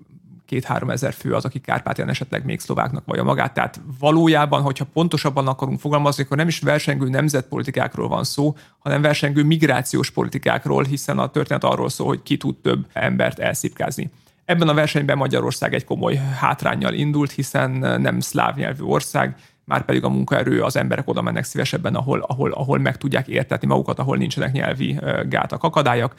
két-három 0.46 0.90
ezer 0.90 1.12
fő 1.12 1.34
az, 1.34 1.44
aki 1.44 1.60
Kárpátián 1.60 2.08
esetleg 2.08 2.44
még 2.44 2.60
szlováknak 2.60 3.04
vagy 3.06 3.18
a 3.18 3.24
magát. 3.24 3.54
Tehát 3.54 3.80
valójában, 3.98 4.62
hogyha 4.62 4.86
pontosabban 4.92 5.46
akarunk 5.46 5.80
fogalmazni, 5.80 6.22
akkor 6.22 6.36
nem 6.36 6.48
is 6.48 6.58
versengő 6.58 7.08
nemzetpolitikákról 7.08 8.08
van 8.08 8.24
szó, 8.24 8.56
hanem 8.78 9.02
versengő 9.02 9.44
migrációs 9.44 10.10
politikákról, 10.10 10.84
hiszen 10.84 11.18
a 11.18 11.30
történet 11.30 11.64
arról 11.64 11.88
szól, 11.88 12.06
hogy 12.06 12.22
ki 12.22 12.36
tud 12.36 12.56
több 12.56 12.86
embert 12.92 13.38
elszipkázni. 13.38 14.10
Ebben 14.44 14.68
a 14.68 14.74
versenyben 14.74 15.16
Magyarország 15.16 15.74
egy 15.74 15.84
komoly 15.84 16.20
hátrányjal 16.40 16.94
indult, 16.94 17.30
hiszen 17.30 17.70
nem 18.00 18.20
szláv 18.20 18.56
nyelvű 18.56 18.82
ország, 18.82 19.36
már 19.64 19.84
pedig 19.84 20.04
a 20.04 20.08
munkaerő, 20.08 20.62
az 20.62 20.76
emberek 20.76 21.08
oda 21.08 21.22
mennek 21.22 21.44
szívesebben, 21.44 21.94
ahol, 21.94 22.20
ahol, 22.20 22.52
ahol 22.52 22.78
meg 22.78 22.96
tudják 22.96 23.28
értetni 23.28 23.66
magukat, 23.66 23.98
ahol 23.98 24.16
nincsenek 24.16 24.52
nyelvi 24.52 24.98
gátak, 25.28 25.62
akadályok. 25.62 26.14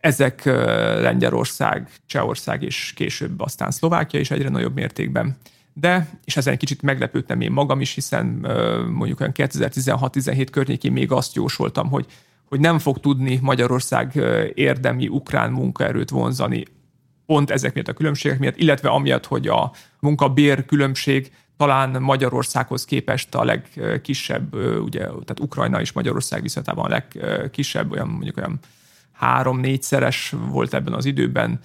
Ezek 0.00 0.44
Lengyelország, 1.00 1.90
Csehország 2.06 2.62
és 2.62 2.92
később 2.96 3.40
aztán 3.40 3.70
Szlovákia 3.70 4.20
is 4.20 4.30
egyre 4.30 4.48
nagyobb 4.48 4.74
mértékben. 4.74 5.36
De, 5.72 6.08
és 6.24 6.36
ezen 6.36 6.56
kicsit 6.56 6.82
meglepődtem 6.82 7.40
én 7.40 7.52
magam 7.52 7.80
is, 7.80 7.94
hiszen 7.94 8.26
mondjuk 8.90 9.20
olyan 9.20 9.32
2016-17 9.36 10.46
környékén 10.50 10.92
még 10.92 11.12
azt 11.12 11.34
jósoltam, 11.34 11.88
hogy, 11.88 12.06
hogy 12.48 12.60
nem 12.60 12.78
fog 12.78 12.98
tudni 13.00 13.38
Magyarország 13.42 14.14
érdemi 14.54 15.08
ukrán 15.08 15.50
munkaerőt 15.50 16.10
vonzani 16.10 16.64
pont 17.26 17.50
ezek 17.50 17.74
miatt 17.74 17.88
a 17.88 17.92
különbségek 17.92 18.38
miatt, 18.38 18.56
illetve 18.56 18.88
amiatt, 18.88 19.26
hogy 19.26 19.48
a 19.48 19.72
munkabér 20.00 20.64
különbség 20.64 21.32
talán 21.56 22.02
Magyarországhoz 22.02 22.84
képest 22.84 23.34
a 23.34 23.44
legkisebb, 23.44 24.54
ugye, 24.82 25.00
tehát 25.00 25.40
Ukrajna 25.40 25.80
és 25.80 25.92
Magyarország 25.92 26.42
viszonylatában 26.42 26.84
a 26.84 26.88
legkisebb, 26.88 27.92
olyan 27.92 28.08
mondjuk 28.08 28.36
olyan 28.36 28.58
három-négyszeres 29.16 30.34
volt 30.50 30.74
ebben 30.74 30.92
az 30.92 31.04
időben. 31.04 31.60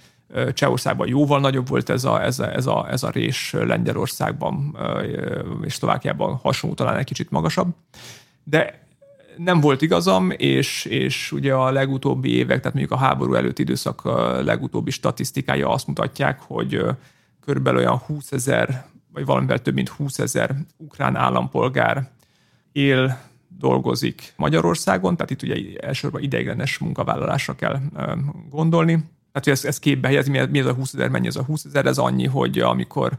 Csehországban 0.52 1.08
jóval 1.08 1.40
nagyobb 1.40 1.68
volt 1.68 1.90
ez 1.90 2.04
a, 2.04 2.22
ez 2.22 2.38
a, 2.38 2.54
ez 2.54 2.66
a, 2.66 2.86
ez 2.90 3.02
a 3.02 3.10
rés, 3.10 3.52
Lengyelországban 3.52 4.76
és 5.64 5.74
Szlovákiában 5.74 6.34
hasonló, 6.34 6.74
talán 6.76 6.96
egy 6.96 7.04
kicsit 7.04 7.30
magasabb. 7.30 7.74
De 8.44 8.80
nem 9.36 9.60
volt 9.60 9.82
igazam, 9.82 10.30
és, 10.36 10.84
és 10.84 11.32
ugye 11.32 11.54
a 11.54 11.70
legutóbbi 11.70 12.34
évek, 12.34 12.58
tehát 12.58 12.74
mondjuk 12.76 13.00
a 13.00 13.04
háború 13.04 13.34
előtti 13.34 13.62
időszak 13.62 14.02
legutóbbi 14.44 14.90
statisztikája 14.90 15.68
azt 15.68 15.86
mutatják, 15.86 16.40
hogy 16.40 16.84
körülbelül 17.44 17.80
olyan 17.80 17.98
20 17.98 18.32
ezer, 18.32 18.84
vagy 19.12 19.24
valamivel 19.24 19.58
több 19.58 19.74
mint 19.74 19.88
20 19.88 20.18
ezer 20.18 20.54
ukrán 20.76 21.16
állampolgár 21.16 22.10
él 22.72 23.18
dolgozik 23.62 24.32
Magyarországon, 24.36 25.16
tehát 25.16 25.30
itt 25.30 25.42
ugye 25.42 25.78
elsősorban 25.80 26.22
ideiglenes 26.22 26.78
munkavállalásra 26.78 27.54
kell 27.54 27.78
gondolni. 28.50 28.92
Tehát, 28.92 29.44
hogy 29.44 29.52
ezt, 29.52 29.64
ezt 29.64 29.78
képbe 29.78 30.08
helyezni, 30.08 30.46
mi 30.50 30.58
ez 30.58 30.66
a 30.66 30.72
20 30.72 30.94
ezer, 30.94 31.08
mennyi 31.08 31.26
ez 31.26 31.36
a 31.36 31.42
20 31.42 31.64
ezer, 31.64 31.86
ez 31.86 31.98
annyi, 31.98 32.26
hogy 32.26 32.58
amikor 32.58 33.12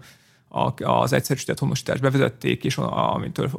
az 0.84 1.14
egyszerűsített 1.14 1.60
honosítást 1.60 2.02
bevezették, 2.02 2.64
és 2.64 2.78
amitől 2.78 3.50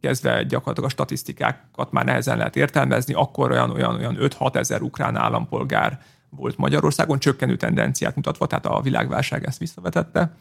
kezdve 0.00 0.42
gyakorlatilag 0.42 0.90
a 0.90 0.92
statisztikákat 0.92 1.92
már 1.92 2.04
nehezen 2.04 2.36
lehet 2.36 2.56
értelmezni, 2.56 3.14
akkor 3.14 3.50
olyan, 3.50 3.70
olyan, 3.70 3.94
olyan 3.94 4.16
5-6 4.20 4.54
ezer 4.54 4.82
ukrán 4.82 5.16
állampolgár 5.16 5.98
volt 6.30 6.56
Magyarországon, 6.56 7.18
csökkenő 7.18 7.56
tendenciát 7.56 8.16
mutatva, 8.16 8.46
tehát 8.46 8.66
a 8.66 8.80
világválság 8.80 9.44
ezt 9.44 9.58
visszavetette. 9.58 10.36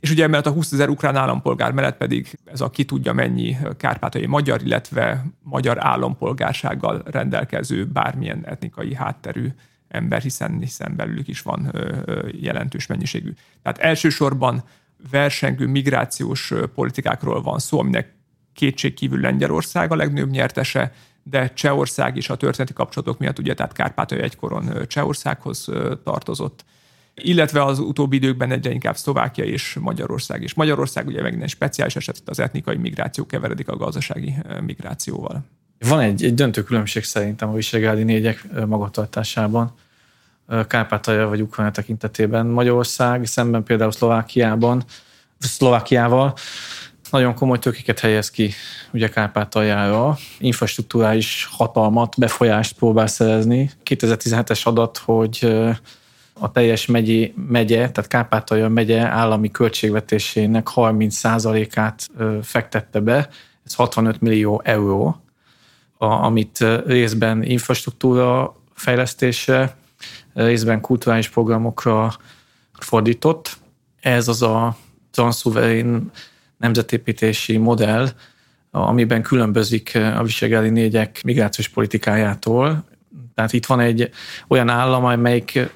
És 0.00 0.10
ugye 0.10 0.24
emellett 0.24 0.46
a 0.46 0.50
20 0.50 0.72
ezer 0.72 0.88
ukrán 0.88 1.16
állampolgár 1.16 1.72
mellett 1.72 1.96
pedig 1.96 2.38
ez 2.44 2.60
a 2.60 2.70
ki 2.70 2.84
tudja 2.84 3.12
mennyi 3.12 3.56
kárpátai 3.76 4.26
magyar, 4.26 4.62
illetve 4.62 5.24
magyar 5.42 5.84
állampolgársággal 5.84 7.02
rendelkező 7.04 7.84
bármilyen 7.84 8.46
etnikai 8.46 8.94
hátterű 8.94 9.48
ember, 9.88 10.22
hiszen, 10.22 10.58
hiszen 10.58 10.96
belülük 10.96 11.28
is 11.28 11.42
van 11.42 11.72
jelentős 12.40 12.86
mennyiségű. 12.86 13.32
Tehát 13.62 13.78
elsősorban 13.78 14.64
versengő 15.10 15.66
migrációs 15.66 16.52
politikákról 16.74 17.42
van 17.42 17.58
szó, 17.58 17.78
aminek 17.78 18.14
kétségkívül 18.52 19.20
Lengyelország 19.20 19.92
a 19.92 19.96
legnagyobb 19.96 20.30
nyertese, 20.30 20.92
de 21.22 21.52
Csehország 21.52 22.16
is 22.16 22.30
a 22.30 22.36
történeti 22.36 22.72
kapcsolatok 22.72 23.18
miatt, 23.18 23.38
ugye, 23.38 23.54
tehát 23.54 23.72
Kárpátalja 23.72 24.24
egykor 24.24 24.86
Csehországhoz 24.86 25.68
tartozott 26.04 26.64
illetve 27.18 27.64
az 27.64 27.78
utóbbi 27.78 28.16
időkben 28.16 28.50
egyre 28.50 28.70
inkább 28.70 28.96
Szlovákia 28.96 29.44
és 29.44 29.76
Magyarország 29.80 30.42
is. 30.42 30.54
Magyarország 30.54 31.06
ugye 31.06 31.22
megint 31.22 31.42
egy 31.42 31.48
speciális 31.48 31.96
eset, 31.96 32.16
itt 32.16 32.28
az 32.28 32.38
etnikai 32.38 32.76
migráció 32.76 33.26
keveredik 33.26 33.68
a 33.68 33.76
gazdasági 33.76 34.34
migrációval. 34.60 35.44
Van 35.78 36.00
egy, 36.00 36.24
egy 36.24 36.34
döntő 36.34 36.62
különbség 36.62 37.04
szerintem 37.04 37.48
a 37.48 37.52
visegrádi 37.52 38.02
négyek 38.02 38.46
magatartásában, 38.66 39.74
Kárpátalja 40.66 41.28
vagy 41.28 41.40
Ukrajna 41.40 41.72
tekintetében. 41.72 42.46
Magyarország 42.46 43.26
szemben 43.26 43.62
például 43.62 43.92
Szlovákiában, 43.92 44.84
Szlovákiával 45.38 46.34
nagyon 47.10 47.34
komoly 47.34 47.58
tőkéket 47.58 47.98
helyez 47.98 48.30
ki 48.30 48.52
ugye 48.92 49.08
Kárpátaljára, 49.08 50.16
infrastruktúrális 50.38 51.48
hatalmat, 51.50 52.14
befolyást 52.18 52.76
próbál 52.76 53.06
szerezni. 53.06 53.70
2017-es 53.84 54.62
adat, 54.62 54.98
hogy 54.98 55.56
a 56.38 56.52
teljes 56.52 56.86
megye, 56.86 57.30
megye 57.48 57.76
tehát 57.76 58.06
Kárpátalja 58.06 58.68
megye 58.68 59.00
állami 59.00 59.50
költségvetésének 59.50 60.68
30%-át 60.74 62.08
fektette 62.42 63.00
be, 63.00 63.28
ez 63.64 63.74
65 63.74 64.20
millió 64.20 64.60
euró, 64.64 65.22
amit 65.98 66.64
részben 66.86 67.42
infrastruktúra 67.42 68.56
fejlesztésre, 68.74 69.76
részben 70.34 70.80
kulturális 70.80 71.28
programokra 71.28 72.12
fordított. 72.78 73.58
Ez 74.00 74.28
az 74.28 74.42
a 74.42 74.76
transzuverén 75.10 76.10
nemzetépítési 76.56 77.56
modell, 77.56 78.08
amiben 78.70 79.22
különbözik 79.22 79.98
a 80.16 80.22
visegrádi 80.22 80.68
négyek 80.68 81.20
migrációs 81.24 81.68
politikájától. 81.68 82.84
Tehát 83.34 83.52
itt 83.52 83.66
van 83.66 83.80
egy 83.80 84.10
olyan 84.48 84.68
állam, 84.68 85.04
amelyik 85.04 85.68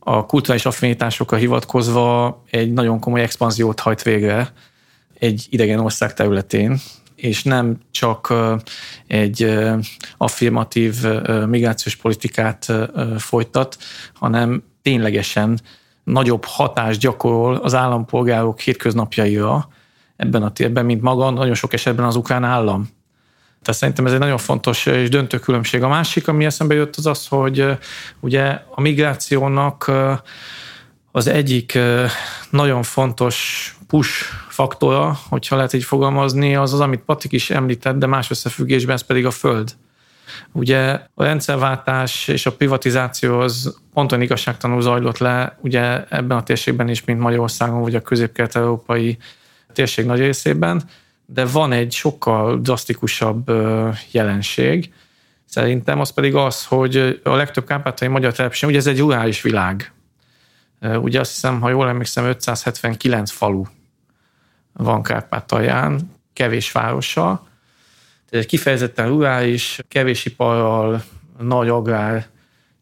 a 0.00 0.26
kulturális 0.26 0.66
affinitásokra 0.66 1.36
hivatkozva 1.36 2.42
egy 2.50 2.72
nagyon 2.72 2.98
komoly 3.00 3.20
expanziót 3.20 3.80
hajt 3.80 4.02
végre 4.02 4.52
egy 5.18 5.46
idegen 5.50 5.78
ország 5.78 6.14
területén, 6.14 6.78
és 7.14 7.42
nem 7.42 7.78
csak 7.90 8.34
egy 9.06 9.58
affirmatív 10.16 10.94
migrációs 11.46 11.96
politikát 11.96 12.72
folytat, 13.18 13.78
hanem 14.14 14.62
ténylegesen 14.82 15.60
nagyobb 16.04 16.44
hatást 16.44 17.00
gyakorol 17.00 17.54
az 17.56 17.74
állampolgárok 17.74 18.60
hétköznapjaira 18.60 19.68
ebben 20.16 20.42
a 20.42 20.52
térben, 20.52 20.84
mint 20.84 21.02
maga 21.02 21.30
nagyon 21.30 21.54
sok 21.54 21.72
esetben 21.72 22.04
az 22.04 22.16
ukrán 22.16 22.44
állam. 22.44 22.88
Tehát 23.62 23.80
szerintem 23.80 24.06
ez 24.06 24.12
egy 24.12 24.18
nagyon 24.18 24.38
fontos 24.38 24.86
és 24.86 25.08
döntő 25.08 25.38
különbség. 25.38 25.82
A 25.82 25.88
másik, 25.88 26.28
ami 26.28 26.44
eszembe 26.44 26.74
jött, 26.74 26.96
az 26.96 27.06
az, 27.06 27.26
hogy 27.26 27.66
ugye 28.20 28.58
a 28.70 28.80
migrációnak 28.80 29.90
az 31.12 31.26
egyik 31.26 31.78
nagyon 32.50 32.82
fontos 32.82 33.76
push 33.86 34.10
faktora, 34.48 35.18
hogyha 35.28 35.56
lehet 35.56 35.72
így 35.72 35.84
fogalmazni, 35.84 36.56
az 36.56 36.72
az, 36.72 36.80
amit 36.80 37.00
Patrik 37.00 37.32
is 37.32 37.50
említett, 37.50 37.96
de 37.96 38.06
más 38.06 38.30
összefüggésben 38.30 38.94
ez 38.94 39.02
pedig 39.02 39.26
a 39.26 39.30
föld. 39.30 39.74
Ugye 40.52 41.00
a 41.14 41.22
rendszerváltás 41.22 42.28
és 42.28 42.46
a 42.46 42.52
privatizáció 42.52 43.38
az 43.38 43.76
ponton 43.94 44.22
igazságtanul 44.22 44.82
zajlott 44.82 45.18
le, 45.18 45.58
ugye 45.60 46.04
ebben 46.08 46.36
a 46.36 46.42
térségben 46.42 46.88
is, 46.88 47.04
mint 47.04 47.20
Magyarországon, 47.20 47.80
vagy 47.80 47.94
a 47.94 48.02
közép-kelet-európai 48.02 49.18
térség 49.72 50.06
nagy 50.06 50.18
részében, 50.18 50.82
de 51.32 51.44
van 51.46 51.72
egy 51.72 51.92
sokkal 51.92 52.58
drasztikusabb 52.60 53.50
jelenség, 54.10 54.92
szerintem 55.44 56.00
az 56.00 56.10
pedig 56.10 56.34
az, 56.34 56.64
hogy 56.64 57.20
a 57.24 57.34
legtöbb 57.34 57.66
kárpátai 57.66 58.08
magyar 58.08 58.32
település, 58.32 58.62
ugye 58.62 58.78
ez 58.78 58.86
egy 58.86 58.98
rurális 58.98 59.42
világ. 59.42 59.92
Ugye 60.80 61.20
azt 61.20 61.30
hiszem, 61.30 61.60
ha 61.60 61.68
jól 61.68 61.88
emlékszem, 61.88 62.24
579 62.24 63.30
falu 63.30 63.64
van 64.72 65.02
Kárpátalján, 65.02 66.10
kevés 66.32 66.72
városa. 66.72 67.46
Tehát 68.30 68.46
kifejezetten 68.46 69.08
rurális, 69.08 69.78
kevés 69.88 70.24
iparral, 70.24 71.02
nagy 71.38 71.68
agrár 71.68 72.26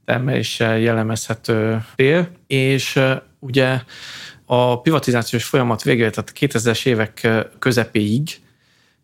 termeléssel 0.04 0.78
jellemezhető 0.78 1.84
tér, 1.94 2.28
és 2.46 3.00
ugye 3.38 3.80
a 4.50 4.80
privatizációs 4.80 5.44
folyamat 5.44 5.82
végére, 5.82 6.10
tehát 6.10 6.30
a 6.34 6.38
2000-es 6.38 6.86
évek 6.86 7.28
közepéig 7.58 8.28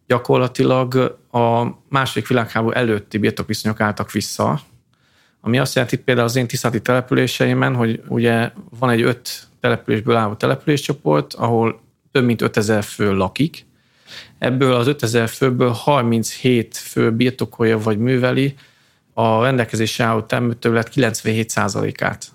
gyakorlatilag 0.07 1.19
a 1.31 1.65
második 1.89 2.29
világháború 2.29 2.75
előtti 2.75 3.19
birtokviszonyok 3.19 3.81
álltak 3.81 4.13
vissza, 4.13 4.61
ami 5.41 5.59
azt 5.59 5.75
jelenti 5.75 5.97
például 5.97 6.27
az 6.27 6.37
én 6.37 6.47
tisztáti 6.47 6.83
településeimen, 6.83 7.75
hogy 7.75 8.03
ugye 8.09 8.51
van 8.79 8.91
egy 8.91 9.03
öt 9.03 9.49
településből 9.61 10.17
álló 10.17 10.35
településcsoport, 10.35 11.35
ahol 11.35 11.81
több 12.13 12.25
mint 12.25 12.43
5000 12.43 12.83
fő 12.83 13.13
lakik. 13.13 13.67
Ebből 14.39 14.73
az 14.73 14.87
5000 14.87 15.29
főből 15.29 15.71
37 15.71 16.77
fő 16.77 17.13
birtokolja 17.13 17.79
vagy 17.79 17.99
műveli 17.99 18.55
a 19.13 19.43
rendelkezésre 19.43 20.05
álló 20.05 20.21
termőterület 20.21 20.91
97%-át. 20.95 22.33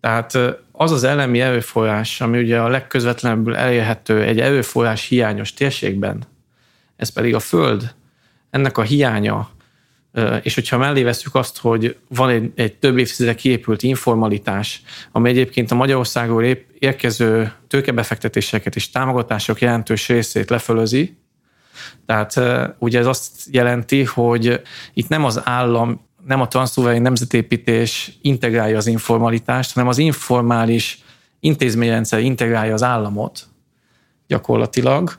Tehát 0.00 0.38
az 0.78 0.90
az 0.90 1.04
elemi 1.04 1.40
erőforrás, 1.40 2.20
ami 2.20 2.38
ugye 2.38 2.60
a 2.60 2.68
legközvetlenebbül 2.68 3.56
elérhető 3.56 4.22
egy 4.22 4.40
erőforrás 4.40 5.06
hiányos 5.08 5.54
térségben, 5.54 6.24
ez 6.96 7.08
pedig 7.08 7.34
a 7.34 7.40
föld, 7.40 7.94
ennek 8.50 8.78
a 8.78 8.82
hiánya, 8.82 9.50
és 10.42 10.54
hogyha 10.54 10.78
mellé 10.78 11.02
veszük 11.02 11.34
azt, 11.34 11.58
hogy 11.58 11.96
van 12.08 12.28
egy, 12.28 12.52
egy 12.54 12.76
több 12.76 12.98
évtizede 12.98 13.34
kiépült 13.34 13.82
informalitás, 13.82 14.82
ami 15.12 15.28
egyébként 15.28 15.70
a 15.70 15.74
Magyarországról 15.74 16.44
érkező 16.78 17.52
tőkebefektetéseket 17.68 18.76
és 18.76 18.90
támogatások 18.90 19.60
jelentős 19.60 20.08
részét 20.08 20.50
lefölözi, 20.50 21.16
tehát 22.06 22.40
ugye 22.78 22.98
ez 22.98 23.06
azt 23.06 23.32
jelenti, 23.50 24.04
hogy 24.04 24.60
itt 24.94 25.08
nem 25.08 25.24
az 25.24 25.40
állam, 25.44 26.05
nem 26.26 26.40
a 26.40 26.48
transzulveri 26.48 26.98
nemzetépítés 26.98 28.18
integrálja 28.22 28.76
az 28.76 28.86
informalitást, 28.86 29.72
hanem 29.72 29.88
az 29.88 29.98
informális 29.98 31.02
intézményrendszer 31.40 32.20
integrálja 32.20 32.74
az 32.74 32.82
államot 32.82 33.46
gyakorlatilag, 34.26 35.16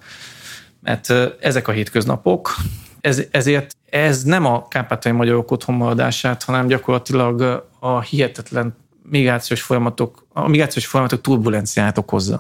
mert 0.82 1.10
ezek 1.39 1.68
a 1.68 1.72
hétköznapok, 1.72 2.55
ez, 3.01 3.24
ezért 3.32 3.76
ez 3.89 4.24
nem 4.24 4.45
a 4.45 4.68
kárpátai 4.68 5.12
magyarok 5.12 5.51
otthonmaradását, 5.51 6.43
hanem 6.43 6.68
gyakorlatilag 6.68 7.68
a 7.80 8.01
hihetetlen 8.01 8.76
migrációs 9.10 9.62
folyamatok, 9.62 10.26
a 10.34 10.47
migrációs 10.47 10.86
folyamatok 10.86 11.22
turbulenciát 11.22 11.97
okozza. 11.97 12.36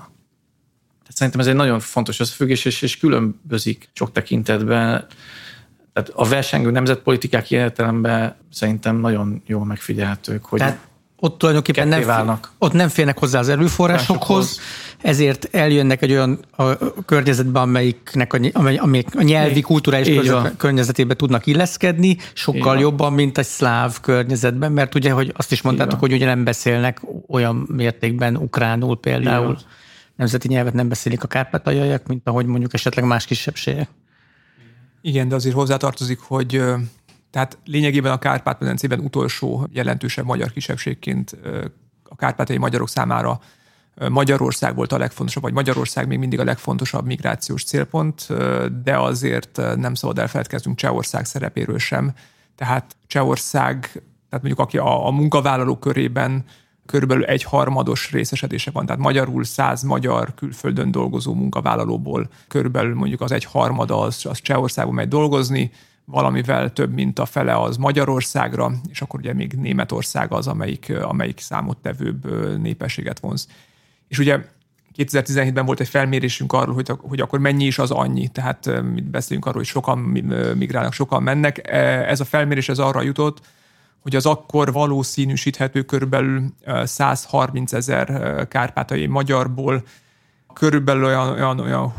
Tehát 0.99 1.15
szerintem 1.15 1.41
ez 1.41 1.47
egy 1.47 1.55
nagyon 1.55 1.79
fontos 1.79 2.19
összefüggés, 2.19 2.65
és, 2.65 2.81
és 2.81 2.97
különbözik 2.97 3.89
sok 3.93 4.11
tekintetben. 4.11 5.05
Tehát 5.97 6.11
a 6.15 6.25
versengő 6.25 6.71
nemzetpolitikák 6.71 7.51
értelemben 7.51 8.35
szerintem 8.51 8.95
nagyon 8.95 9.41
jól 9.45 9.65
megfigyelhetők, 9.65 10.45
hogy 10.45 10.59
Tehát 10.59 10.77
ott 11.19 11.37
tulajdonképpen 11.37 11.87
nem, 11.87 12.05
válnak. 12.05 12.51
ott 12.57 12.73
nem 12.73 12.87
félnek 12.89 13.17
hozzá 13.17 13.39
az 13.39 13.49
erőforrásokhoz, 13.49 14.59
ezért 15.01 15.47
eljönnek 15.51 16.01
egy 16.01 16.11
olyan 16.11 16.39
a 16.51 16.77
környezetbe, 17.05 17.59
amelyiknek 17.59 18.33
a, 18.33 18.39
amely, 18.53 18.75
amelyik 18.75 19.15
a 19.15 19.21
nyelvi, 19.21 19.61
kulturális 19.61 20.31
környezetébe 20.57 21.13
tudnak 21.13 21.45
illeszkedni, 21.45 22.17
sokkal 22.33 22.61
Igen. 22.61 22.79
jobban, 22.79 23.13
mint 23.13 23.37
egy 23.37 23.45
szláv 23.45 23.99
környezetben, 24.01 24.71
mert 24.71 24.95
ugye, 24.95 25.11
hogy 25.11 25.33
azt 25.35 25.51
is 25.51 25.61
mondtátok, 25.61 25.99
hogy 25.99 26.13
ugye 26.13 26.25
nem 26.25 26.43
beszélnek 26.43 27.01
olyan 27.27 27.55
mértékben 27.75 28.35
ukránul 28.35 28.99
például. 28.99 29.51
Igen. 29.51 29.63
Nemzeti 30.15 30.47
nyelvet 30.47 30.73
nem 30.73 30.87
beszélik 30.87 31.23
a 31.23 31.27
kárpátaljaiak, 31.27 32.07
mint 32.07 32.27
ahogy 32.27 32.45
mondjuk 32.45 32.73
esetleg 32.73 33.05
más 33.05 33.25
kisebbségek. 33.25 33.89
Igen, 35.01 35.27
de 35.27 35.35
azért 35.35 35.55
hozzátartozik, 35.55 36.19
hogy 36.19 36.63
tehát 37.29 37.57
lényegében 37.65 38.11
a 38.11 38.19
Kárpát-medencében 38.19 38.99
utolsó 38.99 39.67
jelentősebb 39.71 40.25
magyar 40.25 40.51
kisebbségként 40.51 41.37
a 42.03 42.15
kárpátai 42.15 42.57
magyarok 42.57 42.89
számára 42.89 43.39
Magyarország 44.09 44.75
volt 44.75 44.91
a 44.91 44.97
legfontosabb, 44.97 45.43
vagy 45.43 45.53
Magyarország 45.53 46.07
még 46.07 46.17
mindig 46.17 46.39
a 46.39 46.43
legfontosabb 46.43 47.05
migrációs 47.05 47.63
célpont, 47.63 48.27
de 48.83 48.97
azért 48.97 49.61
nem 49.75 49.93
szabad 49.93 50.19
elfeledkeznünk 50.19 50.77
Csehország 50.77 51.25
szerepéről 51.25 51.77
sem. 51.77 52.13
Tehát 52.55 52.95
Csehország, 53.07 53.79
tehát 54.29 54.45
mondjuk 54.45 54.59
aki 54.59 54.77
a, 54.77 55.07
a 55.07 55.11
munkavállalók 55.11 55.79
körében 55.79 56.43
körülbelül 56.87 57.23
egy 57.23 57.43
harmados 57.43 58.11
részesedése 58.11 58.71
van, 58.71 58.85
tehát 58.85 59.01
magyarul 59.01 59.43
száz 59.43 59.83
magyar 59.83 60.33
külföldön 60.35 60.91
dolgozó 60.91 61.33
munkavállalóból 61.33 62.29
körülbelül 62.47 62.95
mondjuk 62.95 63.21
az 63.21 63.31
egy 63.31 63.43
harmada 63.43 63.99
az, 63.99 64.25
az 64.25 64.41
Csehországban 64.41 64.95
megy 64.95 65.07
dolgozni, 65.07 65.71
valamivel 66.05 66.73
több, 66.73 66.93
mint 66.93 67.19
a 67.19 67.25
fele 67.25 67.61
az 67.61 67.77
Magyarországra, 67.77 68.71
és 68.89 69.01
akkor 69.01 69.19
ugye 69.19 69.33
még 69.33 69.53
Németország 69.53 70.31
az, 70.31 70.47
amelyik, 70.47 70.93
amelyik 71.01 71.39
számottevőbb 71.39 72.27
népességet 72.61 73.19
vonz. 73.19 73.47
És 74.07 74.19
ugye 74.19 74.39
2017-ben 74.97 75.65
volt 75.65 75.79
egy 75.79 75.87
felmérésünk 75.87 76.53
arról, 76.53 76.73
hogy, 76.73 76.91
hogy 77.01 77.19
akkor 77.19 77.39
mennyi 77.39 77.65
is 77.65 77.79
az 77.79 77.91
annyi. 77.91 78.27
Tehát 78.27 78.81
mit 78.93 79.03
beszélünk 79.03 79.45
arról, 79.45 79.57
hogy 79.57 79.67
sokan 79.67 79.99
migrálnak, 80.57 80.93
sokan 80.93 81.23
mennek. 81.23 81.71
E, 81.71 81.77
ez 82.09 82.19
a 82.19 82.25
felmérés 82.25 82.69
ez 82.69 82.79
arra 82.79 83.01
jutott, 83.01 83.41
hogy 84.01 84.15
az 84.15 84.25
akkor 84.25 84.71
valószínűsíthető 84.71 85.81
körülbelül 85.81 86.53
130 86.83 87.73
ezer 87.73 88.47
kárpátai 88.47 89.05
magyarból 89.05 89.83
körülbelül 90.53 91.05
olyan, 91.05 91.29
olyan, 91.29 91.59
olyan 91.59 91.93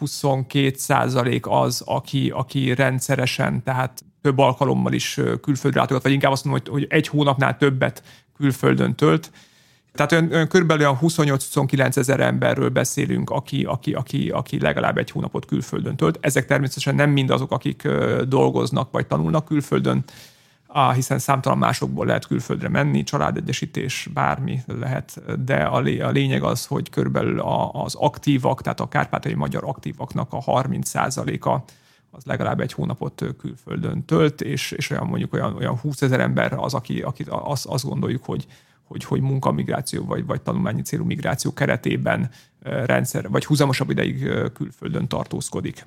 20-22 0.00 0.74
százalék 0.74 1.46
az, 1.46 1.82
aki, 1.86 2.30
aki 2.30 2.74
rendszeresen, 2.74 3.62
tehát 3.62 4.04
több 4.22 4.38
alkalommal 4.38 4.92
is 4.92 5.20
külföldre 5.40 5.80
látogat, 5.80 6.02
vagy 6.02 6.12
inkább 6.12 6.32
azt 6.32 6.44
mondom, 6.44 6.62
hogy, 6.62 6.72
hogy 6.72 6.86
egy 6.90 7.08
hónapnál 7.08 7.56
többet 7.56 8.02
külföldön 8.36 8.94
tölt. 8.94 9.30
Tehát 9.92 10.12
olyan, 10.12 10.32
olyan 10.32 10.48
körülbelül 10.48 10.98
28-29 11.02 11.96
ezer 11.96 12.20
emberről 12.20 12.68
beszélünk, 12.68 13.30
aki, 13.30 13.64
aki, 13.64 13.92
aki, 13.92 14.30
aki 14.30 14.60
legalább 14.60 14.98
egy 14.98 15.10
hónapot 15.10 15.46
külföldön 15.46 15.96
tölt. 15.96 16.18
Ezek 16.20 16.46
természetesen 16.46 16.94
nem 16.94 17.10
mind 17.10 17.30
azok, 17.30 17.50
akik 17.52 17.88
dolgoznak 18.28 18.90
vagy 18.90 19.06
tanulnak 19.06 19.44
külföldön, 19.44 20.04
hiszen 20.94 21.18
számtalan 21.18 21.58
másokból 21.58 22.06
lehet 22.06 22.26
külföldre 22.26 22.68
menni, 22.68 23.02
családegyesítés, 23.02 24.08
bármi 24.14 24.62
lehet, 24.66 25.22
de 25.44 25.56
a, 25.56 25.76
a 25.76 26.10
lényeg 26.10 26.42
az, 26.42 26.66
hogy 26.66 26.90
körülbelül 26.90 27.40
az 27.72 27.94
aktívak, 27.94 28.62
tehát 28.62 28.80
a 28.80 28.88
kárpátai 28.88 29.34
magyar 29.34 29.64
aktívaknak 29.64 30.32
a 30.32 30.40
30%-a 30.40 31.72
az 32.10 32.24
legalább 32.24 32.60
egy 32.60 32.72
hónapot 32.72 33.24
külföldön 33.38 34.04
tölt, 34.04 34.40
és, 34.40 34.70
és 34.70 34.90
olyan 34.90 35.06
mondjuk 35.06 35.32
olyan, 35.32 35.56
olyan 35.56 35.78
20 35.78 36.02
ezer 36.02 36.20
ember 36.20 36.52
az, 36.52 36.74
aki, 36.74 37.00
aki 37.00 37.24
azt, 37.28 37.66
azt 37.66 37.84
gondoljuk, 37.84 38.24
hogy, 38.24 38.46
hogy, 38.84 39.04
hogy 39.04 39.20
munkamigráció 39.20 40.04
vagy, 40.04 40.26
vagy 40.26 40.42
tanulmányi 40.42 40.82
célú 40.82 41.04
migráció 41.04 41.52
keretében 41.52 42.30
rendszer, 42.62 43.30
vagy 43.30 43.44
húzamosabb 43.44 43.90
ideig 43.90 44.30
külföldön 44.52 45.08
tartózkodik. 45.08 45.86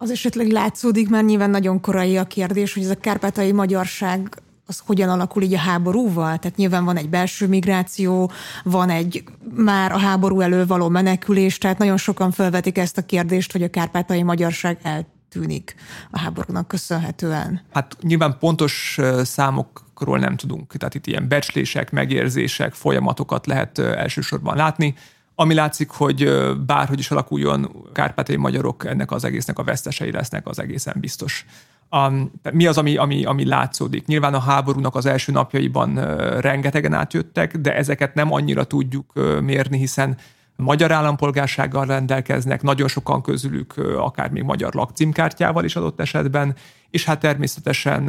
Az 0.00 0.10
esetleg 0.10 0.50
látszódik, 0.50 1.08
mert 1.08 1.26
nyilván 1.26 1.50
nagyon 1.50 1.80
korai 1.80 2.16
a 2.16 2.24
kérdés, 2.24 2.74
hogy 2.74 2.82
ez 2.82 2.90
a 2.90 2.94
kárpátai 2.94 3.52
magyarság 3.52 4.42
az 4.66 4.82
hogyan 4.86 5.08
alakul 5.08 5.42
így 5.42 5.54
a 5.54 5.58
háborúval? 5.58 6.38
Tehát 6.38 6.56
nyilván 6.56 6.84
van 6.84 6.96
egy 6.96 7.08
belső 7.08 7.46
migráció, 7.46 8.30
van 8.64 8.90
egy 8.90 9.24
már 9.54 9.92
a 9.92 9.98
háború 9.98 10.40
elől 10.40 10.66
való 10.66 10.88
menekülés, 10.88 11.58
tehát 11.58 11.78
nagyon 11.78 11.96
sokan 11.96 12.30
felvetik 12.30 12.78
ezt 12.78 12.98
a 12.98 13.06
kérdést, 13.06 13.52
hogy 13.52 13.62
a 13.62 13.70
kárpátai 13.70 14.22
magyarság 14.22 14.78
eltűnik 14.82 15.74
a 16.10 16.18
háborúnak 16.18 16.68
köszönhetően. 16.68 17.60
Hát 17.72 17.96
nyilván 18.00 18.36
pontos 18.38 18.98
számokról 19.22 20.18
nem 20.18 20.36
tudunk, 20.36 20.76
tehát 20.76 20.94
itt 20.94 21.06
ilyen 21.06 21.28
becslések, 21.28 21.90
megérzések, 21.90 22.74
folyamatokat 22.74 23.46
lehet 23.46 23.78
elsősorban 23.78 24.56
látni. 24.56 24.94
Ami 25.40 25.54
látszik, 25.54 25.90
hogy 25.90 26.30
bárhogy 26.66 26.98
is 26.98 27.10
alakuljon, 27.10 27.86
kárpátai 27.92 28.36
magyarok 28.36 28.86
ennek 28.86 29.10
az 29.10 29.24
egésznek 29.24 29.58
a 29.58 29.64
vesztesei 29.64 30.10
lesznek, 30.10 30.46
az 30.46 30.58
egészen 30.58 30.96
biztos. 31.00 31.46
Um, 31.90 32.32
mi 32.52 32.66
az, 32.66 32.78
ami, 32.78 32.96
ami, 32.96 33.24
ami 33.24 33.44
látszódik? 33.44 34.06
Nyilván 34.06 34.34
a 34.34 34.40
háborúnak 34.40 34.94
az 34.94 35.06
első 35.06 35.32
napjaiban 35.32 35.96
uh, 35.96 36.40
rengetegen 36.40 36.92
átjöttek, 36.92 37.56
de 37.56 37.74
ezeket 37.76 38.14
nem 38.14 38.32
annyira 38.32 38.64
tudjuk 38.64 39.12
uh, 39.14 39.40
mérni, 39.40 39.78
hiszen 39.78 40.16
magyar 40.56 40.92
állampolgársággal 40.92 41.86
rendelkeznek, 41.86 42.62
nagyon 42.62 42.88
sokan 42.88 43.22
közülük 43.22 43.74
uh, 43.76 44.04
akár 44.04 44.30
még 44.30 44.42
magyar 44.42 44.74
lakcímkártyával 44.74 45.64
is 45.64 45.76
adott 45.76 46.00
esetben, 46.00 46.54
és 46.90 47.04
hát 47.04 47.20
természetesen 47.20 48.08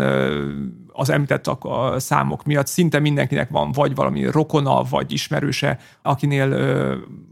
az 0.88 1.10
említett 1.10 1.48
a 1.48 1.96
számok 1.98 2.44
miatt 2.44 2.68
szinte 2.68 3.00
mindenkinek 3.00 3.50
van 3.50 3.72
vagy 3.72 3.96
valami 3.96 4.26
rokona, 4.26 4.84
vagy 4.84 5.12
ismerőse, 5.12 5.80
akinél 6.02 6.54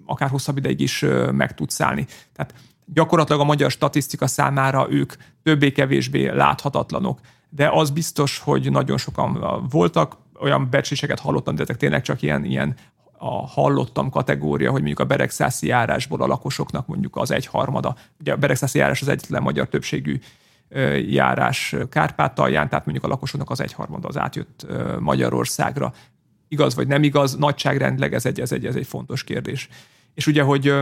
akár 0.06 0.30
hosszabb 0.30 0.58
ideig 0.58 0.80
is 0.80 1.06
meg 1.32 1.54
tud 1.54 1.70
szállni. 1.70 2.06
Tehát 2.34 2.54
gyakorlatilag 2.94 3.42
a 3.42 3.46
magyar 3.46 3.72
statisztika 3.72 4.28
számára 4.28 4.88
ők 4.90 5.14
többé-kevésbé 5.44 6.30
láthatatlanok. 6.30 7.20
De 7.50 7.70
az 7.70 7.90
biztos, 7.90 8.40
hogy 8.40 8.72
nagyon 8.72 8.98
sokan 8.98 9.66
voltak, 9.70 10.18
olyan 10.40 10.70
becsléseket 10.70 11.20
hallottam, 11.20 11.56
de 11.56 11.62
ezek 11.62 11.78
tényleg 11.78 12.02
csak 12.02 12.22
ilyen, 12.22 12.46
ilyen 12.46 12.76
a 13.18 13.48
hallottam 13.48 14.10
kategória, 14.10 14.72
hogy 14.72 14.80
mondjuk 14.80 15.00
a 15.00 15.06
Beregszászi 15.06 15.68
járásból 15.68 16.22
a 16.22 16.28
lakosoknak 16.28 16.88
mondjuk 16.88 17.16
az 17.16 17.32
egyharmada. 17.32 17.96
Ugye 18.20 18.34
a 18.34 18.38
Beregszászi 18.38 18.78
járás 18.80 19.02
az 19.02 19.08
egyetlen 19.08 19.42
magyar 19.42 19.68
többségű 19.68 20.20
járás 21.08 21.76
Kárpátalján, 21.90 22.70
tehát 22.70 22.86
mondjuk 22.86 23.06
a 23.06 23.08
lakosoknak 23.08 23.50
az 23.50 23.62
egyharmada 23.62 24.08
az 24.08 24.18
átjött 24.18 24.66
Magyarországra. 25.00 25.94
Igaz 26.48 26.76
vagy 26.76 26.88
nem 26.88 27.04
igaz, 27.04 27.36
nagyságrendleg 27.36 28.14
ez 28.14 28.26
egy, 28.26 28.40
ez 28.40 28.52
egy, 28.52 28.66
ez 28.66 28.76
egy 28.76 28.88
fontos 28.88 29.24
kérdés. 29.24 29.70
És 30.14 30.28
ugye, 30.28 30.42
hogy 30.42 30.74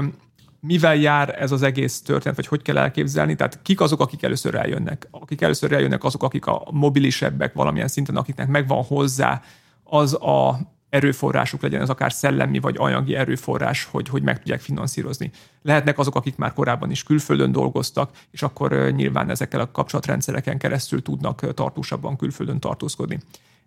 mivel 0.59 0.95
jár 0.95 1.41
ez 1.41 1.51
az 1.51 1.61
egész 1.61 2.01
történet, 2.01 2.35
vagy 2.35 2.47
hogy 2.47 2.61
kell 2.61 2.77
elképzelni, 2.77 3.35
tehát 3.35 3.59
kik 3.61 3.81
azok, 3.81 3.99
akik 3.99 4.23
először 4.23 4.55
eljönnek. 4.55 5.07
Akik 5.11 5.41
először 5.41 5.71
eljönnek, 5.71 6.03
azok, 6.03 6.23
akik 6.23 6.45
a 6.45 6.67
mobilisebbek 6.71 7.53
valamilyen 7.53 7.87
szinten, 7.87 8.15
akiknek 8.15 8.47
megvan 8.47 8.83
hozzá 8.83 9.41
az 9.83 10.13
a 10.13 10.59
erőforrásuk 10.95 11.61
legyen, 11.61 11.81
ez 11.81 11.89
akár 11.89 12.13
szellemi 12.13 12.59
vagy 12.59 12.75
anyagi 12.77 13.15
erőforrás, 13.15 13.83
hogy, 13.91 14.09
hogy 14.09 14.21
meg 14.21 14.37
tudják 14.37 14.61
finanszírozni. 14.61 15.31
Lehetnek 15.61 15.99
azok, 15.99 16.15
akik 16.15 16.35
már 16.35 16.53
korábban 16.53 16.91
is 16.91 17.03
külföldön 17.03 17.51
dolgoztak, 17.51 18.11
és 18.31 18.41
akkor 18.41 18.91
nyilván 18.95 19.29
ezekkel 19.29 19.59
a 19.59 19.71
kapcsolatrendszereken 19.71 20.57
keresztül 20.57 21.01
tudnak 21.01 21.53
tartósabban 21.53 22.15
külföldön 22.17 22.59
tartózkodni. 22.59 23.19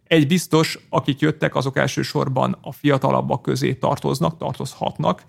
Egy 0.07 0.27
biztos, 0.27 0.79
akik 0.89 1.21
jöttek, 1.21 1.55
azok 1.55 1.77
elsősorban 1.77 2.59
a 2.61 2.73
fiatalabbak 2.73 3.43
közé 3.43 3.75
tartoznak, 3.75 4.39
tartozhatnak, 4.39 5.23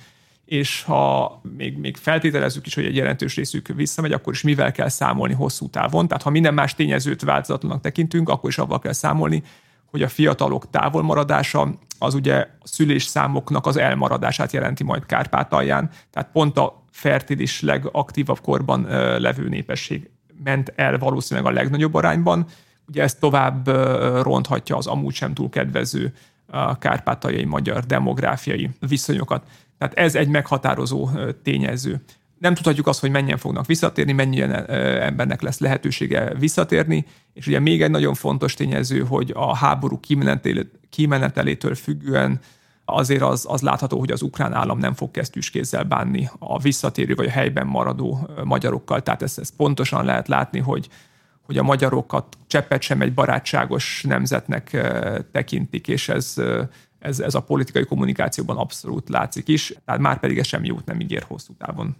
és 0.45 0.83
ha 0.83 1.41
még, 1.57 1.77
még 1.77 1.97
feltételezzük 1.97 2.65
is, 2.65 2.75
hogy 2.75 2.85
egy 2.85 2.95
jelentős 2.95 3.35
részük 3.35 3.67
visszamegy, 3.67 4.11
akkor 4.11 4.33
is 4.33 4.41
mivel 4.41 4.71
kell 4.71 4.89
számolni 4.89 5.33
hosszú 5.33 5.69
távon. 5.69 6.07
Tehát 6.07 6.23
ha 6.23 6.29
minden 6.29 6.53
más 6.53 6.75
tényezőt 6.75 7.21
változatlanak 7.21 7.81
tekintünk, 7.81 8.29
akkor 8.29 8.49
is 8.49 8.57
avval 8.57 8.79
kell 8.79 8.93
számolni, 8.93 9.43
hogy 9.89 10.01
a 10.01 10.07
fiatalok 10.07 10.69
távolmaradása 10.69 11.73
az 11.99 12.13
ugye 12.13 12.35
a 12.35 12.67
szülésszámoknak 12.67 13.65
az 13.65 13.77
elmaradását 13.77 14.51
jelenti 14.51 14.83
majd 14.83 15.05
Kárpátalján. 15.05 15.89
Tehát 16.11 16.29
pont 16.31 16.57
a 16.57 16.83
fertilis 16.91 17.61
legaktívabb 17.61 18.39
korban 18.39 18.81
levő 19.19 19.49
népesség 19.49 20.09
ment 20.43 20.73
el 20.75 20.97
valószínűleg 20.97 21.51
a 21.51 21.55
legnagyobb 21.55 21.93
arányban. 21.93 22.45
Ugye 22.87 23.03
ez 23.03 23.15
tovább 23.15 23.67
ronthatja 24.21 24.77
az 24.77 24.87
amúgy 24.87 25.13
sem 25.13 25.33
túl 25.33 25.49
kedvező 25.49 26.13
kárpátaljai 26.79 27.45
magyar 27.45 27.85
demográfiai 27.85 28.69
viszonyokat. 28.87 29.43
Tehát 29.77 29.93
ez 29.93 30.15
egy 30.15 30.27
meghatározó 30.27 31.09
tényező. 31.43 32.01
Nem 32.39 32.53
tudhatjuk 32.53 32.87
azt, 32.87 32.99
hogy 32.99 33.11
mennyien 33.11 33.37
fognak 33.37 33.65
visszatérni, 33.65 34.11
mennyien 34.11 34.69
embernek 35.01 35.41
lesz 35.41 35.59
lehetősége 35.59 36.33
visszatérni, 36.35 37.05
és 37.33 37.47
ugye 37.47 37.59
még 37.59 37.81
egy 37.81 37.91
nagyon 37.91 38.13
fontos 38.13 38.53
tényező, 38.53 38.99
hogy 38.99 39.31
a 39.35 39.55
háború 39.55 39.99
kimenetelétől 40.89 41.75
függően 41.75 42.39
azért 42.89 43.21
az, 43.21 43.45
az 43.49 43.61
látható, 43.61 43.99
hogy 43.99 44.11
az 44.11 44.21
ukrán 44.21 44.53
állam 44.53 44.79
nem 44.79 44.93
fog 44.93 45.11
kesztyűskézzel 45.11 45.83
bánni 45.83 46.29
a 46.39 46.59
visszatérő 46.59 47.15
vagy 47.15 47.27
a 47.27 47.31
helyben 47.31 47.67
maradó 47.67 48.29
magyarokkal. 48.43 49.03
Tehát 49.03 49.21
ezt, 49.21 49.39
ezt 49.39 49.55
pontosan 49.55 50.05
lehet 50.05 50.27
látni, 50.27 50.59
hogy, 50.59 50.89
hogy 51.41 51.57
a 51.57 51.63
magyarokat 51.63 52.37
cseppet 52.47 52.81
sem 52.81 53.01
egy 53.01 53.13
barátságos 53.13 54.03
nemzetnek 54.07 54.87
tekintik, 55.31 55.87
és 55.87 56.09
ez, 56.09 56.35
ez, 56.99 57.19
ez 57.19 57.35
a 57.35 57.41
politikai 57.41 57.85
kommunikációban 57.85 58.57
abszolút 58.57 59.09
látszik 59.09 59.47
is, 59.47 59.73
tehát 59.85 60.01
már 60.01 60.19
pedig 60.19 60.37
ez 60.37 60.47
semmi 60.47 60.67
jót 60.67 60.85
nem 60.85 60.99
ígér 60.99 61.23
hosszú 61.27 61.53
távon. 61.57 61.95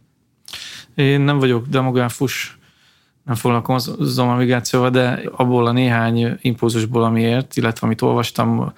Én 1.00 1.22
nem 1.22 1.40
vagyok 1.40 1.68
demográfus, 1.68 2.58
nem 3.24 3.36
foglalkozom 3.36 4.30
a 4.30 4.36
migrációval, 4.36 4.90
de 4.90 5.22
abból 5.32 5.68
a 5.68 5.72
néhány 5.72 6.38
impulzusból, 6.42 7.04
amiért, 7.04 7.58
illetve 7.58 7.86
amit 7.86 8.02
olvastam, 8.02 8.74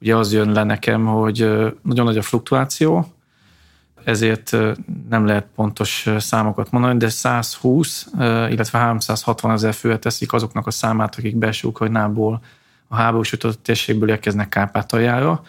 ugye 0.00 0.16
az 0.16 0.32
jön 0.32 0.52
le 0.52 0.64
nekem, 0.64 1.06
hogy 1.06 1.38
nagyon 1.82 2.04
nagy 2.04 2.16
a 2.16 2.22
fluktuáció, 2.22 3.06
ezért 4.04 4.56
nem 5.08 5.26
lehet 5.26 5.46
pontos 5.54 6.08
számokat 6.18 6.70
mondani, 6.70 6.98
de 6.98 7.08
120, 7.08 8.06
illetve 8.50 8.78
360 8.78 9.50
ezer 9.50 9.74
főre 9.74 9.98
teszik 9.98 10.32
azoknak 10.32 10.66
a 10.66 10.70
számát, 10.70 11.14
akik 11.14 11.36
belső 11.36 11.68
Ukrajnából 11.68 12.40
a 12.88 12.96
háborús 12.96 13.36
térségből 13.62 14.08
érkeznek 14.08 14.48
Kárpátaljára. 14.48 15.42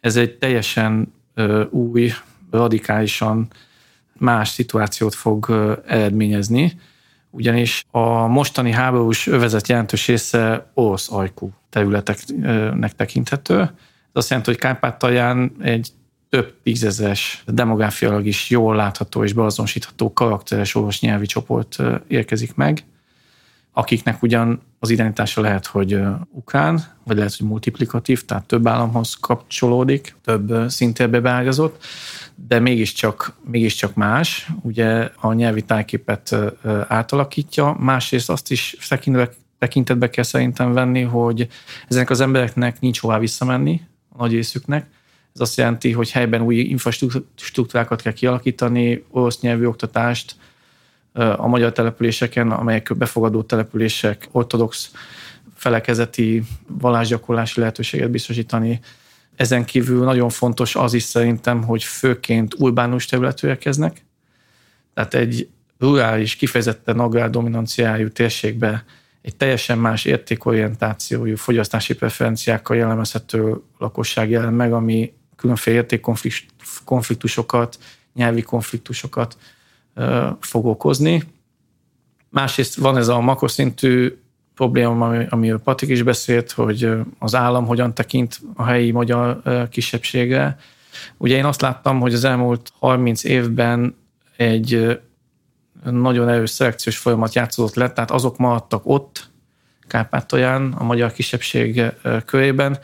Ez 0.00 0.16
egy 0.16 0.38
teljesen 0.38 1.12
új, 1.70 2.12
radikálisan 2.50 3.48
más 4.20 4.48
szituációt 4.48 5.14
fog 5.14 5.50
eredményezni, 5.86 6.78
ugyanis 7.30 7.84
a 7.90 8.26
mostani 8.26 8.72
háborús 8.72 9.26
övezet 9.26 9.68
jelentős 9.68 10.06
része 10.06 10.70
orosz 10.74 11.12
ajkú 11.12 11.52
területeknek 11.70 12.94
tekinthető. 12.96 13.60
Ez 13.60 13.70
azt 14.12 14.28
jelenti, 14.28 14.50
hogy 14.50 14.60
Kárpátalján 14.60 15.52
egy 15.60 15.88
több 16.28 16.54
tízezes, 16.62 17.42
demográfiailag 17.46 18.26
is 18.26 18.50
jól 18.50 18.76
látható 18.76 19.24
és 19.24 19.32
beazonosítható 19.32 20.12
karakteres 20.12 20.74
orosz 20.74 21.00
nyelvi 21.00 21.26
csoport 21.26 21.78
érkezik 22.08 22.54
meg, 22.54 22.84
akiknek 23.72 24.22
ugyan 24.22 24.60
az 24.78 24.90
identitása 24.90 25.40
lehet, 25.40 25.66
hogy 25.66 26.00
ukrán, 26.30 26.82
vagy 27.04 27.16
lehet, 27.16 27.36
hogy 27.36 27.46
multiplikatív, 27.46 28.24
tehát 28.24 28.44
több 28.44 28.66
államhoz 28.66 29.14
kapcsolódik, 29.14 30.16
több 30.24 30.70
szintérbe 30.70 31.20
beágazott, 31.20 31.84
de 32.48 32.58
mégiscsak, 32.58 33.32
mégiscsak 33.44 33.94
más. 33.94 34.48
Ugye 34.62 35.10
a 35.16 35.32
nyelvi 35.32 35.62
tájképet 35.62 36.36
átalakítja, 36.88 37.76
másrészt 37.78 38.30
azt 38.30 38.50
is 38.50 38.76
tekintetbe 39.58 40.10
kell 40.10 40.24
szerintem 40.24 40.72
venni, 40.72 41.02
hogy 41.02 41.48
ezek 41.88 42.10
az 42.10 42.20
embereknek 42.20 42.80
nincs 42.80 43.00
hová 43.00 43.18
visszamenni, 43.18 43.80
a 44.08 44.16
nagy 44.18 44.32
részüknek. 44.32 44.86
Ez 45.34 45.40
azt 45.40 45.56
jelenti, 45.56 45.92
hogy 45.92 46.10
helyben 46.10 46.42
új 46.42 46.56
infrastruktúrákat 46.56 48.02
kell 48.02 48.12
kialakítani, 48.12 49.04
orosz 49.10 49.40
nyelvű 49.40 49.64
oktatást, 49.64 50.36
a 51.12 51.46
magyar 51.46 51.72
településeken, 51.72 52.50
amelyek 52.50 52.96
befogadó 52.96 53.42
települések, 53.42 54.28
ortodox 54.30 54.90
felekezeti 55.54 56.42
vallásgyakorlási 56.66 57.60
lehetőséget 57.60 58.10
biztosítani. 58.10 58.80
Ezen 59.40 59.64
kívül 59.64 60.04
nagyon 60.04 60.28
fontos 60.28 60.76
az 60.76 60.94
is 60.94 61.02
szerintem, 61.02 61.62
hogy 61.62 61.84
főként 61.84 62.54
urbánus 62.54 63.06
területű 63.06 63.48
érkeznek, 63.48 64.04
tehát 64.94 65.14
egy 65.14 65.48
rurális, 65.78 66.36
kifejezetten 66.36 66.98
agrárdominanciájú 66.98 68.08
térségbe 68.08 68.84
egy 69.22 69.36
teljesen 69.36 69.78
más 69.78 70.04
értékorientációjú, 70.04 71.36
fogyasztási 71.36 71.94
preferenciákkal 71.94 72.76
jellemezhető 72.76 73.62
lakosság 73.78 74.30
jelen 74.30 74.52
meg, 74.52 74.72
ami 74.72 75.12
különféle 75.36 75.76
értékkonfliktusokat, 75.76 77.78
nyelvi 78.14 78.42
konfliktusokat 78.42 79.36
fog 80.40 80.66
okozni. 80.66 81.22
Másrészt 82.28 82.74
van 82.74 82.96
ez 82.96 83.08
a 83.08 83.20
makroszintű 83.20 84.18
probléma, 84.60 85.08
amiről 85.28 85.58
Patrik 85.58 85.90
is 85.90 86.02
beszélt, 86.02 86.50
hogy 86.50 86.90
az 87.18 87.34
állam 87.34 87.66
hogyan 87.66 87.94
tekint 87.94 88.40
a 88.54 88.64
helyi 88.64 88.90
magyar 88.90 89.42
kisebbségre. 89.70 90.58
Ugye 91.16 91.36
én 91.36 91.44
azt 91.44 91.60
láttam, 91.60 92.00
hogy 92.00 92.14
az 92.14 92.24
elmúlt 92.24 92.72
30 92.78 93.24
évben 93.24 93.96
egy 94.36 95.00
nagyon 95.84 96.28
erős 96.28 96.50
szelekciós 96.50 96.96
folyamat 96.96 97.34
játszódott 97.34 97.74
le, 97.74 97.92
tehát 97.92 98.10
azok 98.10 98.38
maradtak 98.38 98.82
ott, 98.84 99.30
Kárpátalján, 99.88 100.72
a 100.72 100.84
magyar 100.84 101.12
kisebbség 101.12 101.82
körében, 102.24 102.78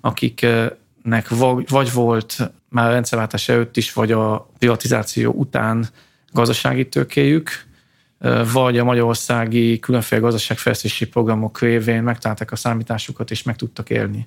akiknek 0.00 1.28
vagy 1.68 1.92
volt 1.92 2.50
már 2.68 2.88
a 2.88 2.92
rendszerváltás 2.92 3.48
előtt 3.48 3.76
is, 3.76 3.92
vagy 3.92 4.12
a 4.12 4.48
privatizáció 4.58 5.32
után 5.32 5.88
gazdasági 6.32 6.88
tőkéjük, 6.88 7.66
vagy 8.52 8.78
a 8.78 8.84
magyarországi 8.84 9.78
különféle 9.78 10.20
gazdaságfejlesztési 10.20 11.06
programok 11.06 11.60
révén 11.60 12.02
megtalálták 12.02 12.52
a 12.52 12.56
számításukat, 12.56 13.30
és 13.30 13.42
meg 13.42 13.56
tudtak 13.56 13.90
élni. 13.90 14.26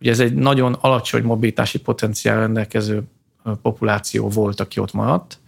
Ugye 0.00 0.10
ez 0.10 0.20
egy 0.20 0.34
nagyon 0.34 0.72
alacsony 0.72 1.22
mobilitási 1.22 1.78
potenciál 1.78 2.38
rendelkező 2.38 3.02
populáció 3.62 4.28
volt, 4.28 4.60
aki 4.60 4.80
ott 4.80 4.92
maradt. 4.92 5.38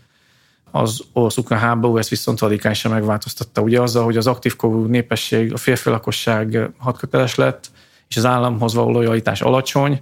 Az 0.71 1.05
orosz-ukrán 1.13 1.61
háború 1.61 1.97
ezt 1.97 2.09
viszont 2.09 2.41
radikálisan 2.41 2.93
megváltoztatta. 2.93 3.61
Ugye 3.61 3.81
azzal, 3.81 4.05
hogy 4.05 4.17
az 4.17 4.27
aktív 4.27 4.57
korú 4.57 4.85
népesség, 4.85 5.53
a 5.53 5.57
férfi 5.57 5.91
lakosság 5.91 6.71
hadköteles 6.79 7.35
lett, 7.35 7.71
és 8.09 8.17
az 8.17 8.25
államhoz 8.25 8.75
való 8.75 8.91
lojalitás 8.91 9.43
alacsony, 9.43 10.01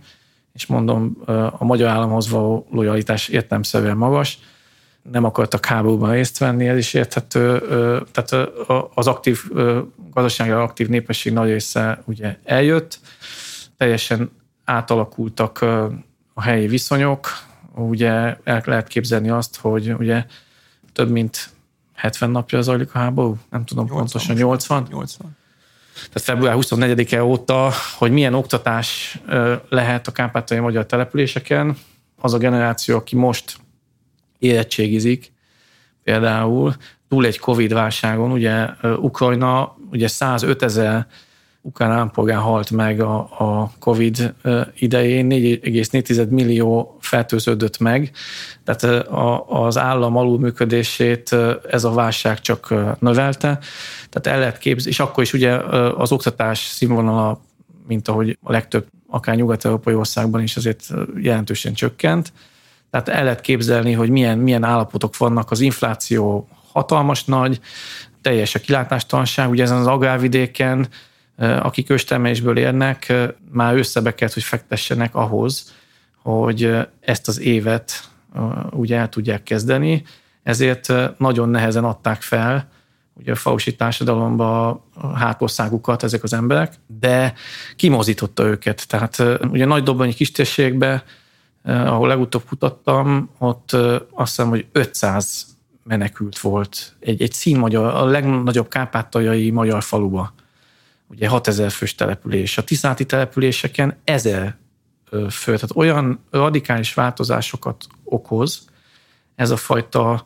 és 0.53 0.67
mondom, 0.67 1.17
a 1.59 1.65
magyar 1.65 1.89
államhoz 1.89 2.29
való 2.29 2.67
lojalitás 2.71 3.29
értelmszerűen 3.29 3.97
magas, 3.97 4.39
nem 5.03 5.25
akartak 5.25 5.67
háborúban 5.67 6.11
részt 6.11 6.39
venni, 6.39 6.69
ez 6.69 6.77
is 6.77 6.95
érthető. 6.95 7.59
Tehát 8.13 8.51
az 8.95 9.07
aktív, 9.07 9.43
gazdaságra 10.13 10.63
aktív 10.63 10.89
népesség 10.89 11.33
nagy 11.33 11.49
része 11.49 12.03
ugye 12.05 12.37
eljött, 12.45 12.99
teljesen 13.77 14.31
átalakultak 14.65 15.63
a 16.35 16.43
helyi 16.43 16.67
viszonyok, 16.67 17.29
ugye 17.75 18.37
el 18.45 18.63
lehet 18.65 18.89
képzelni 18.89 19.31
azt, 19.31 19.57
hogy 19.57 19.95
ugye 19.99 20.25
több 20.93 21.11
mint 21.11 21.51
70 21.95 22.31
napja 22.31 22.63
zajlik 22.63 22.95
a 22.95 22.99
háború, 22.99 23.37
nem 23.51 23.65
tudom 23.65 23.85
80, 23.85 23.99
pontosan, 23.99 24.37
80? 24.37 24.87
80. 24.91 25.37
Tehát 25.95 26.21
február 26.23 26.57
24-e 26.59 27.25
óta, 27.25 27.73
hogy 27.99 28.11
milyen 28.11 28.35
oktatás 28.35 29.19
lehet 29.69 30.07
a 30.07 30.13
kárpátaljai 30.13 30.67
magyar 30.67 30.87
településeken, 30.87 31.77
az 32.21 32.35
a 32.35 32.39
generáció, 32.39 32.97
aki 32.97 33.17
most 33.17 33.57
érettségizik, 34.41 35.33
például 36.03 36.75
túl 37.09 37.27
egy 37.27 37.39
Covid 37.39 37.73
válságon, 37.73 38.31
ugye 38.31 38.67
Ukrajna 38.83 39.77
ugye 39.91 40.09
105 40.09 40.63
ezer 40.63 41.07
ukrán 41.63 41.91
állampolgár 41.91 42.39
halt 42.39 42.71
meg 42.71 43.01
a, 43.01 43.19
a 43.19 43.73
COVID 43.79 44.35
idején, 44.79 45.27
4,4 45.31 46.29
millió 46.29 46.97
fertőződött 47.01 47.79
meg, 47.79 48.11
tehát 48.65 49.09
az 49.47 49.79
állam 49.79 50.17
alulműködését 50.17 51.37
ez 51.71 51.85
a 51.85 51.93
válság 51.93 52.41
csak 52.41 52.75
növelte, 52.99 53.59
tehát 54.09 54.27
el 54.27 54.39
lehet 54.39 54.59
képzelni, 54.59 54.91
és 54.91 55.01
akkor 55.01 55.23
is 55.23 55.33
ugye 55.33 55.53
az 55.97 56.13
oktatás 56.13 56.59
színvonala, 56.59 57.41
mint 57.87 58.09
ahogy 58.09 58.39
a 58.43 58.53
legtöbb 58.53 58.87
akár 59.09 59.37
nyugat-európai 59.37 59.95
országban 59.95 60.43
is 60.43 60.57
azért 60.57 60.87
jelentősen 61.17 61.75
csökkent, 61.75 62.33
tehát 62.91 63.09
el 63.09 63.25
lehet 63.25 63.41
képzelni, 63.41 63.93
hogy 63.93 64.11
milyen, 64.11 64.39
milyen 64.39 64.65
állapotok 64.65 65.17
vannak, 65.17 65.51
az 65.51 65.61
infláció 65.61 66.49
hatalmas 66.73 67.25
nagy, 67.25 67.61
teljes 68.21 68.55
a 68.55 68.59
kilátástalanság, 68.59 69.51
ugye 69.51 69.63
ezen 69.63 69.77
az 69.77 69.87
agrárvidéken, 69.87 70.89
akik 71.39 71.91
őstermelésből 71.91 72.59
érnek, 72.59 73.13
már 73.53 73.77
összebeket, 73.77 74.33
hogy 74.33 74.43
fektessenek 74.43 75.15
ahhoz, 75.15 75.75
hogy 76.23 76.77
ezt 77.01 77.29
az 77.29 77.41
évet 77.41 78.09
ugye 78.71 78.97
el 78.97 79.09
tudják 79.09 79.43
kezdeni, 79.43 80.03
ezért 80.43 80.93
nagyon 81.19 81.49
nehezen 81.49 81.85
adták 81.85 82.23
fel 82.23 82.69
ugye 83.15 83.33
a 83.33 83.37
fausi 83.37 83.77
társadalomba 83.77 84.69
a 84.95 85.17
hátországukat 85.17 86.03
ezek 86.03 86.23
az 86.23 86.33
emberek, 86.33 86.75
de 87.01 87.35
kimozította 87.77 88.45
őket. 88.45 88.89
Tehát 88.89 89.23
ugye 89.51 89.65
nagy 89.65 89.83
dobbanyi 89.83 90.13
kistérségbe, 90.13 91.05
ahol 91.63 92.09
legutóbb 92.09 92.45
kutattam, 92.49 93.31
ott 93.39 93.73
azt 94.11 94.37
hiszem, 94.37 94.49
hogy 94.49 94.67
500 94.73 95.47
menekült 95.85 96.39
volt 96.39 96.97
egy, 97.01 97.23
egy 97.23 97.33
színmagyar, 97.33 97.95
a 97.95 98.05
legnagyobb 98.05 98.69
kárpátaljai 98.69 99.51
magyar 99.51 99.83
faluba. 99.83 100.35
Ugye 101.07 101.29
6000 101.29 101.71
fős 101.71 101.95
település. 101.95 102.59
A 102.59 102.65
tiszáti 102.65 103.07
településeken 103.07 103.97
ezer 104.05 104.57
fő. 105.31 105.55
Tehát 105.55 105.77
olyan 105.77 106.25
radikális 106.31 106.95
változásokat 106.95 107.87
okoz 108.05 108.69
ez 109.35 109.51
a 109.51 109.57
fajta 109.57 110.23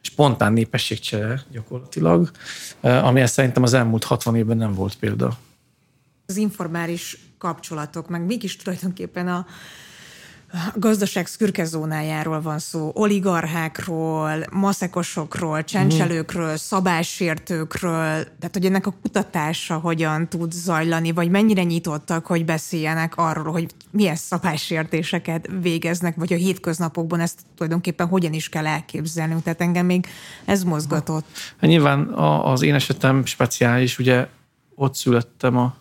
spontán 0.00 0.52
népességcsere 0.52 1.42
gyakorlatilag, 1.50 2.30
amihez 2.80 3.30
szerintem 3.30 3.62
az 3.62 3.72
elmúlt 3.74 4.04
60 4.04 4.36
évben 4.36 4.56
nem 4.56 4.74
volt 4.74 4.96
példa. 4.96 5.38
Az 6.26 6.36
informális 6.36 7.18
kapcsolatok, 7.38 8.08
meg 8.08 8.24
mégis 8.24 8.56
tulajdonképpen 8.56 9.28
a, 9.28 9.46
a 10.54 10.78
gazdaság 10.78 11.26
szürke 11.26 11.64
zónájáról 11.64 12.40
van 12.40 12.58
szó, 12.58 12.90
oligarchákról, 12.94 14.44
maszekosokról, 14.50 15.64
csencselőkről, 15.64 16.56
szabálysértőkről, 16.56 18.24
tehát 18.24 18.50
hogy 18.52 18.64
ennek 18.64 18.86
a 18.86 18.94
kutatása 19.02 19.78
hogyan 19.78 20.28
tud 20.28 20.52
zajlani, 20.52 21.12
vagy 21.12 21.30
mennyire 21.30 21.62
nyitottak, 21.62 22.26
hogy 22.26 22.44
beszéljenek 22.44 23.16
arról, 23.16 23.52
hogy 23.52 23.66
milyen 23.90 24.16
szabálysértéseket 24.16 25.48
végeznek, 25.60 26.16
vagy 26.16 26.32
a 26.32 26.36
hétköznapokban 26.36 27.20
ezt 27.20 27.40
tulajdonképpen 27.56 28.06
hogyan 28.06 28.32
is 28.32 28.48
kell 28.48 28.66
elképzelnünk. 28.66 29.42
Tehát 29.42 29.60
engem 29.60 29.86
még 29.86 30.06
ez 30.44 30.62
mozgatott. 30.62 31.26
Hát 31.60 31.70
nyilván 31.70 32.08
az 32.44 32.62
én 32.62 32.74
esetem 32.74 33.24
speciális, 33.24 33.98
ugye 33.98 34.26
ott 34.74 34.94
születtem 34.94 35.56
a 35.56 35.74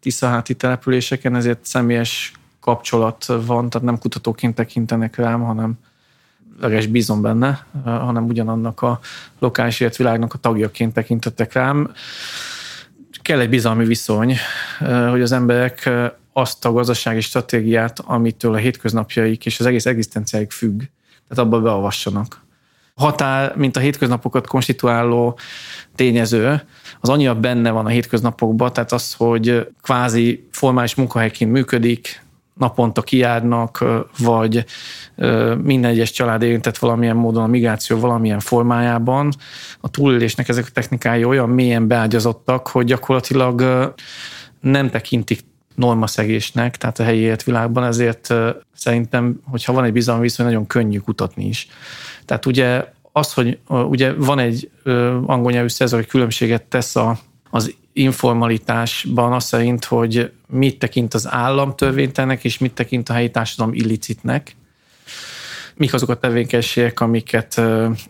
Tiszaháti 0.00 0.54
településeken, 0.54 1.34
ezért 1.34 1.66
személyes 1.66 2.32
kapcsolat 2.60 3.24
van, 3.24 3.70
tehát 3.70 3.86
nem 3.86 3.98
kutatóként 3.98 4.54
tekintenek 4.54 5.16
rám, 5.16 5.42
hanem 5.42 5.78
legalábbis 6.60 6.86
bízom 6.90 7.22
benne, 7.22 7.66
hanem 7.84 8.26
ugyanannak 8.26 8.82
a 8.82 9.00
lokális 9.38 9.80
életvilágnak 9.80 10.34
a 10.34 10.38
tagjaként 10.38 10.92
tekintettek 10.92 11.52
rám. 11.52 11.92
Kell 13.22 13.40
egy 13.40 13.48
bizalmi 13.48 13.84
viszony, 13.84 14.36
hogy 15.10 15.22
az 15.22 15.32
emberek 15.32 15.90
azt 16.32 16.64
a 16.64 16.72
gazdasági 16.72 17.20
stratégiát, 17.20 17.98
amitől 17.98 18.54
a 18.54 18.56
hétköznapjaik 18.56 19.46
és 19.46 19.60
az 19.60 19.66
egész 19.66 19.86
egzisztenciáik 19.86 20.50
függ, 20.50 20.82
tehát 21.28 21.44
abba 21.44 21.60
beavassanak. 21.60 22.40
Határ, 22.94 23.56
mint 23.56 23.76
a 23.76 23.80
hétköznapokat 23.80 24.46
konstituáló 24.46 25.38
tényező, 25.94 26.62
az 27.00 27.08
annyira 27.08 27.34
benne 27.34 27.70
van 27.70 27.86
a 27.86 27.88
hétköznapokban, 27.88 28.72
tehát 28.72 28.92
az, 28.92 29.14
hogy 29.14 29.68
kvázi 29.82 30.48
formális 30.50 30.94
munkahelyként 30.94 31.52
működik, 31.52 32.22
naponta 32.60 33.02
kiárnak, 33.02 33.84
vagy 34.18 34.64
minden 35.62 35.90
egyes 35.90 36.10
család 36.10 36.42
érintett 36.42 36.78
valamilyen 36.78 37.16
módon 37.16 37.42
a 37.42 37.46
migráció 37.46 37.98
valamilyen 37.98 38.40
formájában. 38.40 39.32
A 39.80 39.90
túlélésnek 39.90 40.48
ezek 40.48 40.66
a 40.66 40.72
technikái 40.72 41.24
olyan 41.24 41.48
mélyen 41.48 41.86
beágyazottak, 41.86 42.68
hogy 42.68 42.86
gyakorlatilag 42.86 43.64
nem 44.60 44.90
tekintik 44.90 45.40
normaszegésnek, 45.74 46.76
tehát 46.76 46.98
a 46.98 47.02
helyi 47.02 47.20
életvilágban, 47.20 47.84
ezért 47.84 48.34
szerintem, 48.74 49.40
hogyha 49.50 49.72
van 49.72 49.84
egy 49.84 49.92
bizalmi 49.92 50.22
viszony, 50.22 50.46
nagyon 50.46 50.66
könnyű 50.66 50.98
kutatni 50.98 51.46
is. 51.46 51.68
Tehát 52.24 52.46
ugye 52.46 52.84
az, 53.12 53.32
hogy 53.32 53.58
ugye 53.66 54.12
van 54.12 54.38
egy 54.38 54.70
angol 55.26 55.52
nyelvű 55.52 55.68
szerző, 55.68 55.96
hogy 55.96 56.06
különbséget 56.06 56.62
tesz 56.62 56.96
a, 56.96 57.18
az 57.50 57.74
informalitásban 58.00 59.32
az 59.32 59.44
szerint, 59.44 59.84
hogy 59.84 60.32
mit 60.46 60.78
tekint 60.78 61.14
az 61.14 61.28
állam 61.30 61.76
törvénytelnek, 61.76 62.44
és 62.44 62.58
mit 62.58 62.72
tekint 62.72 63.08
a 63.08 63.12
helyi 63.12 63.30
társadalom 63.30 63.74
illicitnek. 63.74 64.56
Mik 65.74 65.94
azok 65.94 66.08
a 66.08 66.18
tevékenységek, 66.18 67.00
amiket 67.00 67.60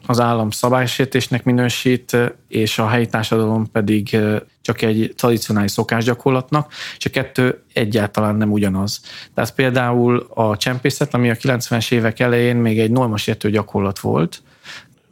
az 0.06 0.20
állam 0.20 0.50
szabálysértésnek 0.50 1.44
minősít, 1.44 2.16
és 2.48 2.78
a 2.78 2.88
helyi 2.88 3.06
társadalom 3.06 3.70
pedig 3.70 4.18
csak 4.62 4.82
egy 4.82 5.12
tradicionális 5.16 5.70
szokásgyakorlatnak, 5.70 6.72
és 6.98 7.06
a 7.06 7.10
kettő 7.10 7.62
egyáltalán 7.72 8.36
nem 8.36 8.52
ugyanaz. 8.52 9.00
Tehát 9.34 9.54
például 9.54 10.26
a 10.34 10.56
csempészet, 10.56 11.14
ami 11.14 11.30
a 11.30 11.34
90-es 11.34 11.92
évek 11.92 12.20
elején 12.20 12.56
még 12.56 12.78
egy 12.78 12.90
normasértő 12.90 13.50
gyakorlat 13.50 13.98
volt, 13.98 14.42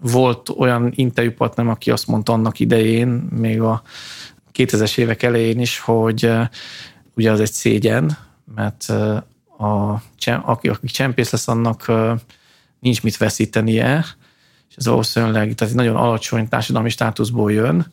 volt 0.00 0.48
olyan 0.48 0.92
interjúpartnerem, 0.94 1.70
aki 1.70 1.90
azt 1.90 2.06
mondta 2.06 2.32
annak 2.32 2.60
idején, 2.60 3.08
még 3.30 3.60
a 3.60 3.82
2000-es 4.54 4.98
évek 4.98 5.22
elején 5.22 5.60
is, 5.60 5.78
hogy 5.78 6.30
ugye 7.14 7.30
az 7.30 7.40
egy 7.40 7.52
szégyen, 7.52 8.18
mert 8.54 8.88
a, 9.58 10.02
aki, 10.42 10.68
aki 10.68 10.86
csempész 10.86 11.30
lesz, 11.30 11.48
annak 11.48 11.92
nincs 12.80 13.02
mit 13.02 13.16
veszítenie, 13.16 14.04
és 14.68 14.76
ez 14.76 14.86
valószínűleg 14.86 15.54
tehát 15.54 15.72
egy 15.72 15.78
nagyon 15.80 15.96
alacsony 15.96 16.48
társadalmi 16.48 16.88
státuszból 16.88 17.52
jön, 17.52 17.92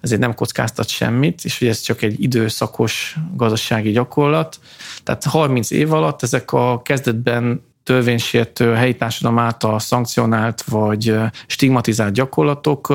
ezért 0.00 0.20
nem 0.20 0.34
kockáztat 0.34 0.88
semmit, 0.88 1.44
és 1.44 1.58
hogy 1.58 1.68
ez 1.68 1.80
csak 1.80 2.02
egy 2.02 2.22
időszakos 2.22 3.16
gazdasági 3.34 3.90
gyakorlat. 3.90 4.60
Tehát 5.02 5.24
30 5.24 5.70
év 5.70 5.92
alatt 5.92 6.22
ezek 6.22 6.52
a 6.52 6.82
kezdetben 6.82 7.62
törvénysértő, 7.84 8.72
helyi 8.72 8.96
társadalom 8.96 9.38
által 9.38 9.78
szankcionált 9.78 10.62
vagy 10.62 11.14
stigmatizált 11.46 12.12
gyakorlatok 12.12 12.94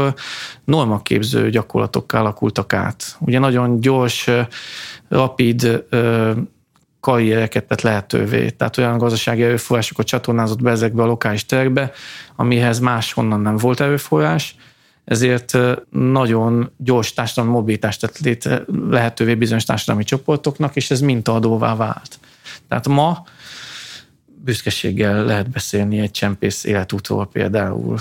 normaképző 0.64 1.50
gyakorlatokká 1.50 2.20
alakultak 2.20 2.74
át. 2.74 3.18
Ugye 3.20 3.40
nagyon 3.40 3.80
gyors, 3.80 4.30
rapid 5.10 5.86
karriereket 7.00 7.68
tett 7.68 7.82
lehetővé. 7.82 8.50
Tehát 8.50 8.78
olyan 8.78 8.98
gazdasági 8.98 9.44
erőforrásokat 9.44 10.06
csatornázott 10.06 10.62
be 10.62 10.72
ezekbe 10.72 11.04
a 11.04 11.06
lokális 11.06 11.46
terekbe, 11.46 11.92
amihez 12.36 12.80
máshonnan 12.80 13.40
nem 13.42 13.58
volt 13.58 13.80
erőforrás, 13.80 14.56
ezért 15.06 15.58
nagyon 15.90 16.72
gyors 16.78 17.14
társadalmi 17.14 17.56
mobilitást 17.56 18.02
tett 18.02 18.18
létre 18.18 18.64
lehetővé 18.90 19.36
bizonyos 19.36 19.64
társadalmi 19.64 20.04
csoportoknak, 20.04 20.76
és 20.76 20.92
ez 20.92 21.02
mintaadóvá 21.02 21.76
vált. 21.76 22.20
Tehát 22.68 22.88
ma 22.88 23.24
büszkeséggel 24.44 25.26
lehet 25.26 25.50
beszélni 25.50 26.00
egy 26.00 26.12
csempész 26.12 26.64
életútról 26.64 27.28
például, 27.28 27.98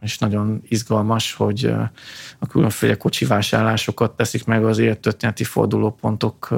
és 0.00 0.18
nagyon 0.18 0.62
izgalmas, 0.68 1.34
hogy 1.34 1.64
a 2.38 2.46
különféle 2.46 2.94
kocsi 2.94 3.24
vásárlásokat 3.24 4.16
teszik 4.16 4.44
meg 4.44 4.64
az 4.64 4.78
élettörténeti 4.78 5.44
fordulópontok 5.44 6.48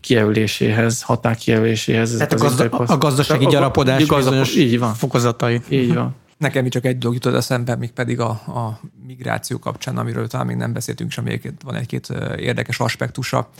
kijelöléséhez, 0.00 1.02
határ 1.02 1.36
kijelöléséhez. 1.36 2.10
Tehát 2.10 2.32
a, 2.32 2.36
gazda, 2.36 2.64
a 2.64 2.98
gazdasági 2.98 3.44
a, 3.44 3.50
gyarapodás 3.50 4.04
bizonyos 4.04 4.56
így 4.56 4.78
van. 4.78 4.94
fokozatai. 4.94 5.60
Így 5.68 5.94
van. 5.94 6.14
Nekem 6.38 6.68
csak 6.68 6.84
egy 6.84 6.98
dolog 6.98 7.14
jutott 7.14 7.34
eszembe, 7.34 7.76
még 7.76 7.90
pedig 7.90 8.20
a, 8.20 8.28
a 8.30 8.80
migráció 9.06 9.58
kapcsán, 9.58 9.98
amiről 9.98 10.26
talán 10.26 10.46
még 10.46 10.56
nem 10.56 10.72
beszéltünk, 10.72 11.10
és 11.10 11.20
még 11.20 11.52
van 11.64 11.74
egy-két 11.74 12.08
érdekes 12.36 12.80
aspektusa 12.80 13.50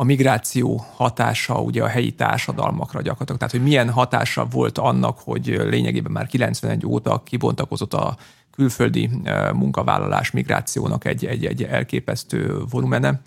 a 0.00 0.04
migráció 0.04 0.84
hatása 0.94 1.60
ugye 1.60 1.82
a 1.82 1.86
helyi 1.86 2.12
társadalmakra 2.12 3.00
gyakorlatilag. 3.00 3.38
Tehát, 3.38 3.52
hogy 3.52 3.62
milyen 3.62 3.90
hatása 3.90 4.46
volt 4.50 4.78
annak, 4.78 5.18
hogy 5.18 5.46
lényegében 5.46 6.12
már 6.12 6.26
91 6.26 6.86
óta 6.86 7.22
kibontakozott 7.24 7.94
a 7.94 8.16
külföldi 8.50 9.10
e, 9.24 9.52
munkavállalás 9.52 10.30
migrációnak 10.30 11.04
egy, 11.04 11.26
egy, 11.26 11.46
egy 11.46 11.62
elképesztő 11.62 12.62
volumene. 12.70 13.20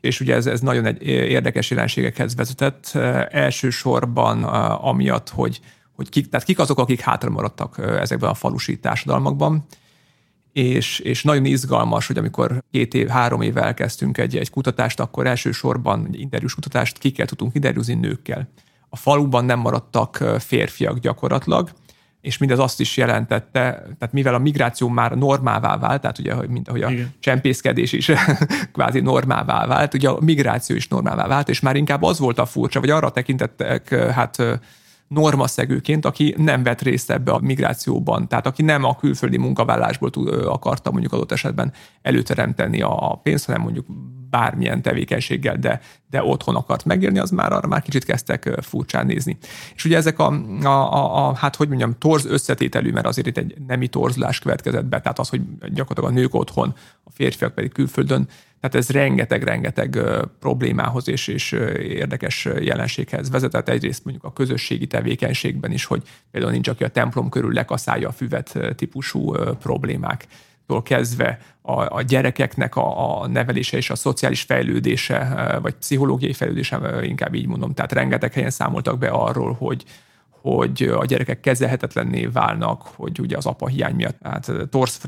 És 0.00 0.20
ugye 0.20 0.34
ez, 0.34 0.46
ez 0.46 0.60
nagyon 0.60 0.84
egy 0.84 1.02
érdekes 1.06 1.70
jelenségekhez 1.70 2.34
vezetett. 2.34 2.90
E, 2.94 3.28
elsősorban 3.30 4.44
e, 4.44 4.48
amiatt, 4.72 5.28
hogy, 5.28 5.60
hogy 5.96 6.08
kik, 6.08 6.28
tehát 6.28 6.46
kik 6.46 6.58
azok, 6.58 6.78
akik 6.78 7.00
hátra 7.00 7.30
maradtak 7.30 7.78
ezekben 7.78 8.30
a 8.30 8.34
falusi 8.34 8.78
társadalmakban, 8.78 9.66
és, 10.52 10.98
és 10.98 11.22
nagyon 11.22 11.44
izgalmas, 11.44 12.06
hogy 12.06 12.18
amikor 12.18 12.62
két 12.70 12.94
év, 12.94 13.08
három 13.08 13.40
éve 13.40 13.62
elkezdtünk 13.62 14.18
egy, 14.18 14.36
egy 14.36 14.50
kutatást, 14.50 15.00
akkor 15.00 15.26
elsősorban 15.26 16.06
egy 16.06 16.20
interjús 16.20 16.54
kutatást 16.54 16.98
kikkel 16.98 17.26
tudtunk 17.26 17.54
interjúzni 17.54 17.94
nőkkel. 17.94 18.48
A 18.88 18.96
faluban 18.96 19.44
nem 19.44 19.58
maradtak 19.58 20.24
férfiak 20.38 20.98
gyakorlatilag, 20.98 21.70
és 22.20 22.38
mindez 22.38 22.58
azt 22.58 22.80
is 22.80 22.96
jelentette, 22.96 23.60
tehát 23.98 24.12
mivel 24.12 24.34
a 24.34 24.38
migráció 24.38 24.88
már 24.88 25.12
normává 25.12 25.78
vált, 25.78 26.00
tehát 26.00 26.18
ugye, 26.18 26.34
mint 26.48 26.68
ahogy 26.68 26.82
a 26.82 26.90
Igen. 26.90 27.14
csempészkedés 27.18 27.92
is 27.92 28.10
kvázi 28.72 29.00
normává 29.00 29.66
vált, 29.66 29.94
ugye 29.94 30.08
a 30.08 30.20
migráció 30.20 30.76
is 30.76 30.88
normává 30.88 31.26
vált, 31.26 31.48
és 31.48 31.60
már 31.60 31.76
inkább 31.76 32.02
az 32.02 32.18
volt 32.18 32.38
a 32.38 32.46
furcsa, 32.46 32.80
vagy 32.80 32.90
arra 32.90 33.10
tekintettek 33.10 33.94
hát 33.94 34.60
normaszegőként, 35.08 36.04
aki 36.04 36.34
nem 36.38 36.62
vett 36.62 36.82
részt 36.82 37.10
ebbe 37.10 37.32
a 37.32 37.38
migrációban, 37.38 38.28
tehát 38.28 38.46
aki 38.46 38.62
nem 38.62 38.84
a 38.84 38.96
külföldi 38.96 39.36
munkavállásból 39.36 40.10
akarta 40.44 40.90
mondjuk 40.90 41.12
adott 41.12 41.32
esetben 41.32 41.72
előteremteni 42.02 42.82
a 42.82 43.20
pénzt, 43.22 43.46
hanem 43.46 43.60
mondjuk 43.60 43.86
bármilyen 44.30 44.82
tevékenységgel, 44.82 45.56
de, 45.56 45.80
de 46.10 46.22
otthon 46.22 46.54
akart 46.54 46.84
megélni, 46.84 47.18
az 47.18 47.30
már 47.30 47.52
arra 47.52 47.68
már 47.68 47.82
kicsit 47.82 48.04
kezdtek 48.04 48.58
furcsán 48.60 49.06
nézni. 49.06 49.38
És 49.74 49.84
ugye 49.84 49.96
ezek 49.96 50.18
a, 50.18 50.32
a, 50.62 50.68
a, 50.68 51.28
a 51.28 51.34
hát 51.34 51.56
hogy 51.56 51.68
mondjam, 51.68 51.98
torz 51.98 52.26
összetételű, 52.26 52.90
mert 52.90 53.06
azért 53.06 53.26
itt 53.26 53.36
egy 53.36 53.54
nemi 53.66 53.88
torzulás 53.88 54.38
következett 54.38 54.84
be, 54.84 55.00
tehát 55.00 55.18
az, 55.18 55.28
hogy 55.28 55.42
gyakorlatilag 55.58 56.10
a 56.10 56.20
nők 56.20 56.34
otthon, 56.34 56.74
a 57.04 57.10
férfiak 57.10 57.54
pedig 57.54 57.72
külföldön, 57.72 58.28
tehát 58.60 58.76
ez 58.76 58.90
rengeteg-rengeteg 58.90 59.98
problémához 60.38 61.08
és, 61.08 61.28
és 61.28 61.52
érdekes 61.78 62.48
jelenséghez 62.60 63.30
vezetett. 63.30 63.68
Egyrészt 63.68 64.04
mondjuk 64.04 64.24
a 64.24 64.32
közösségi 64.32 64.86
tevékenységben 64.86 65.72
is, 65.72 65.84
hogy 65.84 66.02
például 66.30 66.52
nincs, 66.52 66.68
aki 66.68 66.84
a 66.84 66.88
templom 66.88 67.28
körül 67.28 67.52
lekaszálja 67.52 68.08
a 68.08 68.12
füvet 68.12 68.58
típusú 68.76 69.32
problémák 69.58 70.26
kezdve 70.82 71.38
a, 71.62 71.96
a 71.96 72.02
gyerekeknek 72.02 72.76
a, 72.76 73.20
a 73.20 73.26
nevelése 73.26 73.76
és 73.76 73.90
a 73.90 73.96
szociális 73.96 74.42
fejlődése, 74.42 75.58
vagy 75.62 75.74
pszichológiai 75.74 76.32
fejlődése, 76.32 76.80
inkább 77.02 77.34
így 77.34 77.46
mondom. 77.46 77.74
Tehát 77.74 77.92
rengeteg 77.92 78.32
helyen 78.32 78.50
számoltak 78.50 78.98
be 78.98 79.08
arról, 79.08 79.52
hogy 79.52 79.84
hogy 80.40 80.82
a 80.82 81.04
gyerekek 81.04 81.40
kezelhetetlenné 81.40 82.26
válnak, 82.26 82.82
hogy 82.82 83.20
ugye 83.20 83.36
az 83.36 83.46
apa 83.46 83.66
hiány 83.66 83.94
miatt, 83.94 84.16
hát 84.22 84.52
torsz 84.70 85.00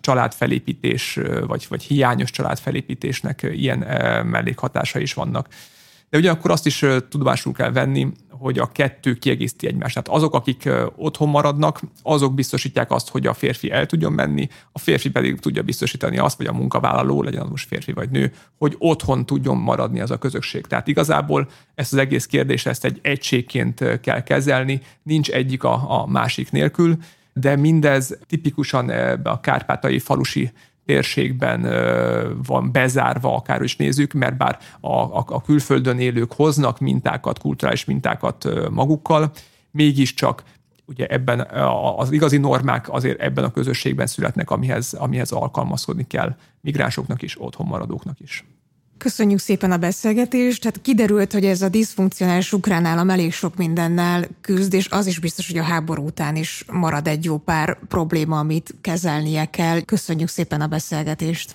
családfelépítés, 0.00 1.18
vagy, 1.46 1.66
vagy 1.68 1.82
hiányos 1.82 2.30
családfelépítésnek 2.30 3.42
ilyen 3.42 3.78
mellékhatása 4.26 4.98
is 4.98 5.14
vannak. 5.14 5.48
De 6.10 6.18
ugyanakkor 6.18 6.50
azt 6.50 6.66
is 6.66 6.84
tudomásul 7.08 7.52
kell 7.52 7.72
venni, 7.72 8.12
hogy 8.38 8.58
a 8.58 8.72
kettő 8.72 9.14
kiegészíti 9.14 9.66
egymást. 9.66 9.94
Tehát 9.94 10.18
azok, 10.18 10.34
akik 10.34 10.68
otthon 10.96 11.28
maradnak, 11.28 11.80
azok 12.02 12.34
biztosítják 12.34 12.90
azt, 12.90 13.08
hogy 13.08 13.26
a 13.26 13.34
férfi 13.34 13.70
el 13.70 13.86
tudjon 13.86 14.12
menni, 14.12 14.48
a 14.72 14.78
férfi 14.78 15.10
pedig 15.10 15.40
tudja 15.40 15.62
biztosítani 15.62 16.18
azt, 16.18 16.38
vagy 16.38 16.46
a 16.46 16.52
munkavállaló, 16.52 17.22
legyen 17.22 17.42
az 17.42 17.48
most 17.48 17.68
férfi 17.68 17.92
vagy 17.92 18.10
nő, 18.10 18.32
hogy 18.58 18.74
otthon 18.78 19.26
tudjon 19.26 19.56
maradni 19.56 20.00
az 20.00 20.10
a 20.10 20.18
közösség. 20.18 20.66
Tehát 20.66 20.88
igazából 20.88 21.48
ezt 21.74 21.92
az 21.92 21.98
egész 21.98 22.26
kérdést 22.26 22.66
ezt 22.66 22.84
egy 22.84 22.98
egységként 23.02 24.00
kell 24.00 24.22
kezelni, 24.22 24.80
nincs 25.02 25.30
egyik 25.30 25.64
a, 25.64 26.00
a 26.02 26.06
másik 26.06 26.50
nélkül, 26.50 26.96
de 27.32 27.56
mindez 27.56 28.18
tipikusan 28.26 28.88
a 29.22 29.40
kárpátai 29.40 29.98
falusi 29.98 30.50
térségben 30.88 31.62
van 32.46 32.72
bezárva, 32.72 33.36
akár 33.36 33.62
is 33.62 33.76
nézzük, 33.76 34.12
mert 34.12 34.36
bár 34.36 34.58
a, 34.80 34.96
a, 34.96 35.24
a 35.26 35.42
külföldön 35.42 35.98
élők 35.98 36.32
hoznak 36.32 36.78
mintákat, 36.78 37.38
kulturális 37.38 37.84
mintákat 37.84 38.48
magukkal, 38.70 39.30
mégiscsak 39.70 40.42
ugye 40.84 41.06
ebben 41.06 41.40
az 41.96 42.10
igazi 42.10 42.36
normák 42.36 42.92
azért 42.92 43.20
ebben 43.20 43.44
a 43.44 43.50
közösségben 43.50 44.06
születnek, 44.06 44.50
amihez, 44.50 44.92
amihez 44.92 45.32
alkalmazkodni 45.32 46.06
kell 46.06 46.36
migránsoknak 46.60 47.22
is, 47.22 47.40
otthon 47.40 47.66
maradóknak 47.66 48.20
is. 48.20 48.44
Köszönjük 48.98 49.38
szépen 49.38 49.72
a 49.72 49.76
beszélgetést. 49.76 50.62
Tehát 50.62 50.80
kiderült, 50.82 51.32
hogy 51.32 51.44
ez 51.44 51.62
a 51.62 51.68
diszfunkcionális 51.68 52.52
ukrán 52.52 52.84
állam 52.84 53.10
elég 53.10 53.32
sok 53.32 53.56
mindennel 53.56 54.28
küzd, 54.40 54.74
és 54.74 54.88
az 54.90 55.06
is 55.06 55.18
biztos, 55.18 55.46
hogy 55.46 55.58
a 55.58 55.62
háború 55.62 56.06
után 56.06 56.36
is 56.36 56.64
marad 56.72 57.06
egy 57.06 57.24
jó 57.24 57.36
pár 57.36 57.78
probléma, 57.88 58.38
amit 58.38 58.74
kezelnie 58.80 59.44
kell. 59.44 59.80
Köszönjük 59.80 60.28
szépen 60.28 60.60
a 60.60 60.66
beszélgetést. 60.66 61.54